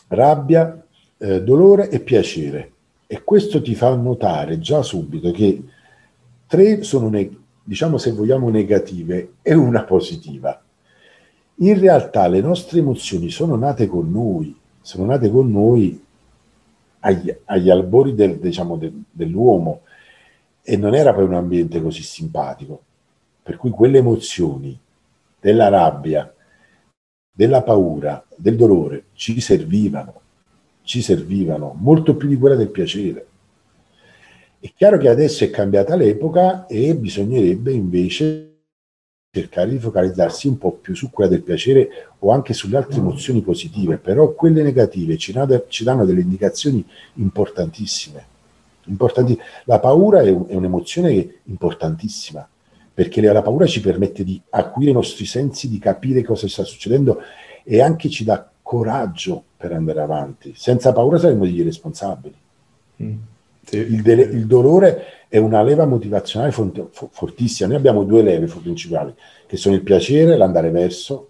rabbia, 0.07 0.85
eh, 1.17 1.41
dolore 1.41 1.89
e 1.89 1.99
piacere. 2.01 2.72
E 3.13 3.23
questo 3.23 3.61
ti 3.61 3.75
fa 3.75 3.93
notare 3.93 4.57
già 4.57 4.81
subito 4.81 5.29
che 5.29 5.63
tre 6.47 6.81
sono, 6.81 7.09
ne- 7.09 7.29
diciamo 7.63 7.99
se 7.99 8.11
vogliamo, 8.11 8.49
negative 8.49 9.33
e 9.43 9.53
una 9.53 9.83
positiva. 9.83 10.59
In 11.57 11.79
realtà 11.79 12.25
le 12.27 12.41
nostre 12.41 12.79
emozioni 12.79 13.29
sono 13.29 13.55
nate 13.55 13.85
con 13.85 14.09
noi, 14.09 14.57
sono 14.81 15.05
nate 15.05 15.29
con 15.29 15.51
noi 15.51 16.03
agli, 17.01 17.31
agli 17.45 17.69
albori 17.69 18.15
del, 18.15 18.39
diciamo, 18.39 18.77
de, 18.77 18.91
dell'uomo 19.11 19.81
e 20.63 20.75
non 20.75 20.95
era 20.95 21.13
poi 21.13 21.25
un 21.25 21.35
ambiente 21.35 21.83
così 21.83 22.01
simpatico. 22.01 22.81
Per 23.43 23.57
cui 23.57 23.69
quelle 23.69 23.99
emozioni 23.99 24.75
della 25.39 25.67
rabbia, 25.67 26.33
della 27.31 27.61
paura, 27.61 28.25
del 28.35 28.55
dolore 28.55 29.03
ci 29.13 29.39
servivano 29.39 30.21
ci 30.83 31.01
servivano 31.01 31.75
molto 31.79 32.15
più 32.15 32.27
di 32.27 32.37
quella 32.37 32.55
del 32.55 32.69
piacere. 32.69 33.27
È 34.59 34.71
chiaro 34.75 34.97
che 34.97 35.09
adesso 35.09 35.43
è 35.43 35.49
cambiata 35.49 35.95
l'epoca 35.95 36.67
e 36.67 36.95
bisognerebbe 36.95 37.71
invece 37.71 38.51
cercare 39.35 39.71
di 39.71 39.79
focalizzarsi 39.79 40.47
un 40.47 40.59
po' 40.59 40.73
più 40.73 40.95
su 40.95 41.09
quella 41.09 41.31
del 41.31 41.41
piacere 41.41 41.89
o 42.19 42.31
anche 42.31 42.53
sulle 42.53 42.77
altre 42.77 42.99
emozioni 42.99 43.41
positive, 43.41 43.97
però 43.97 44.33
quelle 44.33 44.61
negative 44.61 45.17
ci, 45.17 45.33
danno 45.33 46.05
delle 46.05 46.21
indicazioni 46.21 46.85
importantissime. 47.15 48.25
Importanti. 48.85 49.37
La 49.65 49.79
paura 49.79 50.21
è 50.21 50.29
un'emozione 50.29 51.39
importantissima, 51.45 52.47
perché 52.93 53.21
la 53.21 53.41
paura 53.41 53.65
ci 53.65 53.81
permette 53.81 54.23
di 54.23 54.39
acuire 54.51 54.91
i 54.91 54.93
nostri 54.93 55.25
sensi, 55.25 55.67
di 55.67 55.79
capire 55.79 56.23
cosa 56.23 56.47
sta 56.47 56.63
succedendo 56.63 57.19
e 57.63 57.81
anche 57.81 58.09
ci 58.09 58.23
dà 58.23 58.52
coraggio 58.63 59.43
per 59.57 59.73
andare 59.73 60.01
avanti. 60.01 60.53
Senza 60.55 60.91
paura 60.91 61.19
saremmo 61.19 61.43
degli 61.43 61.59
irresponsabili. 61.59 62.35
Mm, 63.03 63.15
sì. 63.63 63.77
il, 63.77 64.01
de- 64.01 64.13
il, 64.13 64.47
dolore 64.47 65.25
è 65.27 65.37
una 65.37 65.61
leva 65.61 65.85
motivazionale 65.85 66.51
font- 66.51 66.89
fortissima. 67.11 67.67
Noi 67.67 67.77
abbiamo 67.77 68.03
due 68.03 68.23
leve 68.23 68.47
principali, 68.47 69.13
che 69.45 69.57
sono 69.57 69.75
il 69.75 69.81
piacere, 69.81 70.37
l'andare 70.37 70.71
verso, 70.71 71.29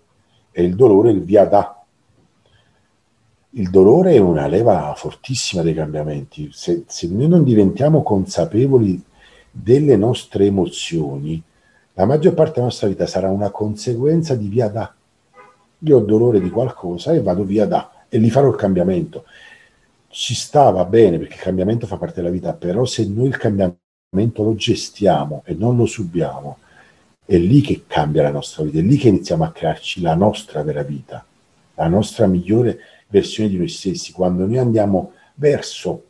e 0.52 0.64
il 0.64 0.76
dolore, 0.76 1.12
il 1.12 1.22
via 1.22 1.46
da. 1.46 1.84
Il 3.56 3.70
dolore 3.70 4.14
è 4.14 4.18
una 4.20 4.48
leva 4.48 4.94
fortissima 4.96 5.62
dei 5.62 5.74
cambiamenti. 5.74 6.50
Se, 6.52 6.86
se 6.88 7.08
noi 7.10 7.28
non 7.28 7.44
diventiamo 7.44 8.02
consapevoli 8.02 9.02
delle 9.52 9.96
nostre 9.96 10.46
emozioni, 10.46 11.42
la 11.94 12.06
maggior 12.06 12.34
parte 12.34 12.54
della 12.54 12.66
nostra 12.66 12.88
vita 12.88 13.06
sarà 13.06 13.30
una 13.30 13.52
conseguenza 13.52 14.34
di 14.34 14.48
via 14.48 14.68
da. 14.70 14.94
Io 15.86 15.98
ho 15.98 16.02
dolore 16.02 16.40
di 16.40 16.50
qualcosa 16.50 17.14
e 17.14 17.22
vado 17.22 17.44
via 17.44 17.66
da 17.66 18.06
e 18.08 18.18
lì 18.18 18.30
farò 18.30 18.48
il 18.50 18.56
cambiamento. 18.56 19.26
Ci 20.08 20.36
stava 20.36 20.86
bene 20.86 21.18
perché 21.18 21.34
il 21.34 21.42
cambiamento 21.42 21.88
fa 21.88 21.98
parte 21.98 22.22
della 22.22 22.30
vita, 22.30 22.54
però 22.54 22.86
se 22.86 23.08
noi 23.08 23.28
il 23.28 23.38
cambiamento 23.38 24.44
lo 24.44 24.56
gestiamo 24.56 25.42
e 25.46 25.56
non 25.56 25.76
lo 25.76 25.86
subiamo, 25.86 26.58
è 27.26 27.38
lì 27.38 27.62
che 27.62 27.84
cambia 27.88 28.22
la 28.22 28.32
nostra 28.32 28.64
vita, 28.64 28.80
è 28.80 28.82
lì 28.82 28.98
che 28.98 29.08
iniziamo 29.08 29.44
a 29.44 29.52
crearci 29.52 30.02
la 30.02 30.14
nostra 30.14 30.62
vera 30.62 30.84
vita, 30.84 31.26
la 31.76 31.88
nostra 31.88 32.28
migliore 32.28 32.80
versione 33.08 33.50
di 33.50 33.58
noi 33.58 33.70
stessi, 33.70 34.12
quando 34.12 34.46
noi 34.46 34.60
andiamo 34.60 35.14
verso 35.36 36.04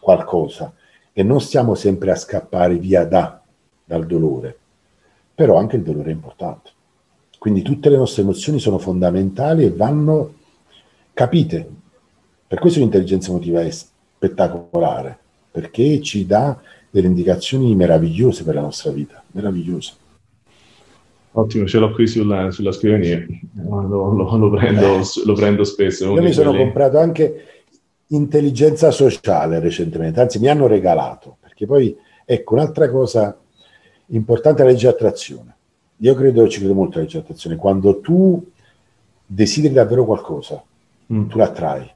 qualcosa 0.00 0.72
e 1.12 1.22
non 1.22 1.40
stiamo 1.40 1.74
sempre 1.74 2.10
a 2.10 2.16
scappare 2.16 2.76
via 2.76 3.04
da, 3.04 3.40
dal 3.84 4.06
dolore, 4.06 4.56
però 5.34 5.56
anche 5.56 5.76
il 5.76 5.82
dolore 5.82 6.10
è 6.10 6.12
importante. 6.12 6.70
Quindi 7.38 7.62
tutte 7.62 7.88
le 7.88 7.96
nostre 7.96 8.22
emozioni 8.22 8.58
sono 8.58 8.78
fondamentali 8.78 9.64
e 9.64 9.70
vanno 9.70 10.34
capite. 11.14 11.68
Per 12.46 12.58
questo 12.58 12.80
l'intelligenza 12.80 13.30
emotiva 13.30 13.60
è 13.60 13.70
spettacolare, 13.70 15.16
perché 15.50 16.00
ci 16.02 16.26
dà 16.26 16.58
delle 16.90 17.06
indicazioni 17.06 17.74
meravigliose 17.74 18.42
per 18.42 18.54
la 18.54 18.62
nostra 18.62 18.90
vita, 18.90 19.22
meravigliose. 19.32 19.92
Ottimo, 21.32 21.66
ce 21.66 21.78
l'ho 21.78 21.92
qui 21.92 22.06
sulla, 22.08 22.50
sulla 22.50 22.72
scrivania, 22.72 23.24
lo, 23.54 23.86
lo, 23.86 24.36
lo, 24.36 24.50
prendo, 24.50 25.00
lo, 25.24 25.32
prendo, 25.34 25.62
spesso. 25.62 26.12
Io 26.12 26.22
mi 26.22 26.32
sono 26.32 26.50
quelli... 26.50 26.64
comprato 26.64 26.98
anche 26.98 27.44
intelligenza 28.08 28.90
sociale 28.90 29.60
recentemente, 29.60 30.20
anzi 30.20 30.40
mi 30.40 30.48
hanno 30.48 30.66
regalato, 30.66 31.36
perché 31.38 31.66
poi 31.66 31.96
ecco 32.24 32.54
un'altra 32.54 32.90
cosa 32.90 33.38
importante 34.06 34.62
è 34.62 34.64
la 34.64 34.70
legge 34.70 34.88
attrazione. 34.88 35.56
Io 35.98 36.14
credo, 36.14 36.48
ci 36.48 36.58
credo 36.58 36.74
molto 36.74 36.98
alla 36.98 37.08
legge. 37.08 37.56
Quando 37.56 38.00
tu 38.00 38.44
desideri 39.26 39.74
davvero 39.74 40.04
qualcosa, 40.04 40.62
mm. 41.12 41.28
tu 41.28 41.38
l'attrai. 41.38 41.90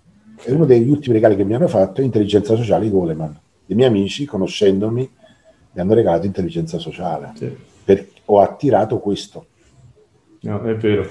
E 0.45 0.53
uno 0.53 0.65
degli 0.65 0.91
ultimi 0.91 1.15
regali 1.15 1.37
che 1.37 1.45
mi 1.45 1.55
hanno 1.55 1.69
fatto 1.69 2.01
è 2.01 2.05
intelligenza 2.05 2.57
sociale 2.57 2.85
di 2.85 2.91
Goleman. 2.91 3.39
I 3.67 3.75
miei 3.75 3.89
amici, 3.89 4.25
conoscendomi, 4.25 5.11
mi 5.73 5.81
hanno 5.81 5.95
regalato 5.95 6.27
intelligenza 6.27 6.79
sociale. 6.79 7.33
Sì. 7.37 7.57
Per, 7.85 8.07
ho 8.27 8.41
attirato 8.41 8.99
questo. 8.99 9.47
No, 10.41 10.63
è 10.63 10.75
vero. 10.75 11.09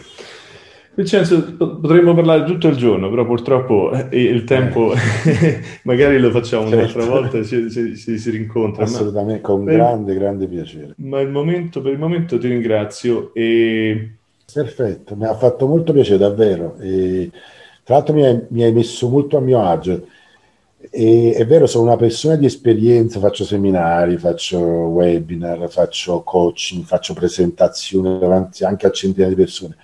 Vincenzo, 0.94 1.56
potremmo 1.56 2.14
parlare 2.14 2.44
tutto 2.44 2.68
il 2.68 2.76
giorno, 2.76 3.10
però 3.10 3.26
purtroppo 3.26 3.92
eh, 3.92 4.22
il 4.22 4.44
tempo 4.44 4.94
eh. 4.94 5.62
magari 5.84 6.20
lo 6.20 6.32
facciamo 6.32 6.68
certo. 6.68 6.78
un'altra 6.78 7.06
volta 7.06 7.38
e 7.38 7.44
si, 7.44 7.70
si, 7.70 7.96
si, 7.96 8.20
si, 8.20 8.30
rincontra. 8.30 8.84
Assolutamente, 8.84 9.42
ma 9.42 9.48
con 9.48 9.64
per, 9.64 9.76
grande, 9.76 10.14
grande 10.14 10.48
piacere. 10.48 10.94
Ma 10.98 11.22
il 11.22 11.30
momento, 11.30 11.82
per 11.82 11.94
il 11.94 12.00
momento 12.00 12.38
ti 12.38 12.48
ringrazio. 12.48 13.34
E... 13.34 14.16
Perfetto, 14.54 15.16
mi 15.16 15.26
ha 15.26 15.36
fatto 15.36 15.66
molto 15.66 15.94
piacere, 15.94 16.18
davvero. 16.18 16.76
E, 16.80 17.32
tra 17.84 17.96
l'altro 17.96 18.14
mi 18.14 18.26
hai, 18.26 18.42
mi 18.50 18.64
hai 18.64 18.74
messo 18.74 19.08
molto 19.08 19.38
a 19.38 19.42
mio 19.42 19.64
agio 19.64 20.06
e, 20.90 21.34
è 21.36 21.46
vero, 21.46 21.68
sono 21.68 21.86
una 21.86 21.96
persona 21.96 22.36
di 22.36 22.46
esperienza, 22.46 23.20
faccio 23.20 23.44
seminari, 23.44 24.18
faccio 24.18 24.58
webinar, 24.60 25.70
faccio 25.70 26.24
coaching, 26.24 26.84
faccio 26.84 27.14
presentazioni 27.14 28.18
davanti 28.18 28.64
anche 28.64 28.88
a 28.88 28.92
centinaia 28.92 29.30
di 29.30 29.40
persone. 29.40 29.78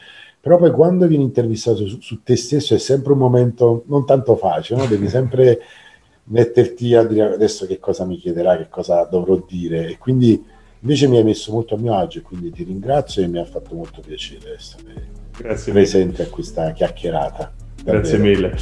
Però 0.48 0.60
poi 0.60 0.72
quando 0.72 1.08
vieni 1.08 1.26
intervistato 1.26 1.86
su, 1.86 2.00
su 2.00 2.24
te 2.24 2.38
stesso 2.38 2.74
è 2.74 2.78
sempre 2.78 3.12
un 3.12 3.20
momento 3.20 3.84
non 3.88 4.06
tanto 4.06 4.38
facile, 4.38 4.80
no? 4.80 4.88
devi 4.88 5.10
sempre 5.10 5.60
metterti 6.24 6.96
a 6.96 7.04
dire 7.04 7.34
adesso 7.34 7.66
che 7.66 7.80
cosa 7.80 8.06
mi 8.06 8.16
chiederà, 8.16 8.56
che 8.56 8.70
cosa 8.70 9.04
dovrò 9.04 9.44
dire. 9.46 9.90
E 9.90 9.98
quindi 9.98 10.42
invece 10.80 11.10
mi 11.10 11.18
hai 11.18 11.26
messo 11.26 11.52
molto 11.52 11.76
a 11.76 11.78
mio 11.78 11.94
agio 11.96 12.20
e 12.20 12.22
quindi 12.22 12.50
ti 12.52 12.64
ringrazio 12.64 13.24
e 13.24 13.28
mi 13.28 13.40
ha 13.40 13.44
fatto 13.44 13.76
molto 13.76 14.00
piacere 14.00 14.56
essere 14.56 15.10
Grazie 15.38 15.74
presente 15.74 16.22
mille. 16.22 16.24
a 16.24 16.34
questa 16.34 16.72
chiacchierata. 16.72 17.54
Davvero. 17.76 17.98
Grazie 18.00 18.18
mille. 18.18 18.56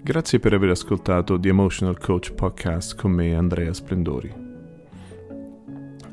Grazie 0.00 0.38
per 0.38 0.52
aver 0.52 0.70
ascoltato 0.70 1.40
The 1.40 1.48
Emotional 1.48 1.98
Coach 1.98 2.34
Podcast 2.34 2.94
con 2.94 3.10
me 3.10 3.34
Andrea 3.34 3.72
Splendori. 3.72 4.32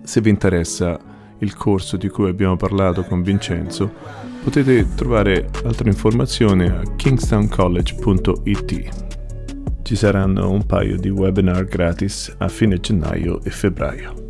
Se 0.01 0.21
vi 0.21 0.29
interessa 0.31 1.16
il 1.39 1.55
corso 1.55 1.97
di 1.97 2.07
cui 2.09 2.29
abbiamo 2.29 2.55
parlato 2.55 3.03
con 3.03 3.21
Vincenzo, 3.21 3.91
potete 4.43 4.87
trovare 4.95 5.49
altre 5.63 5.89
informazioni 5.89 6.67
a 6.67 6.81
kingstowncollege.it. 6.95 9.05
Ci 9.81 9.95
saranno 9.95 10.51
un 10.51 10.65
paio 10.65 10.97
di 10.97 11.09
webinar 11.09 11.65
gratis 11.65 12.33
a 12.39 12.47
fine 12.47 12.79
gennaio 12.79 13.43
e 13.43 13.49
febbraio. 13.49 14.26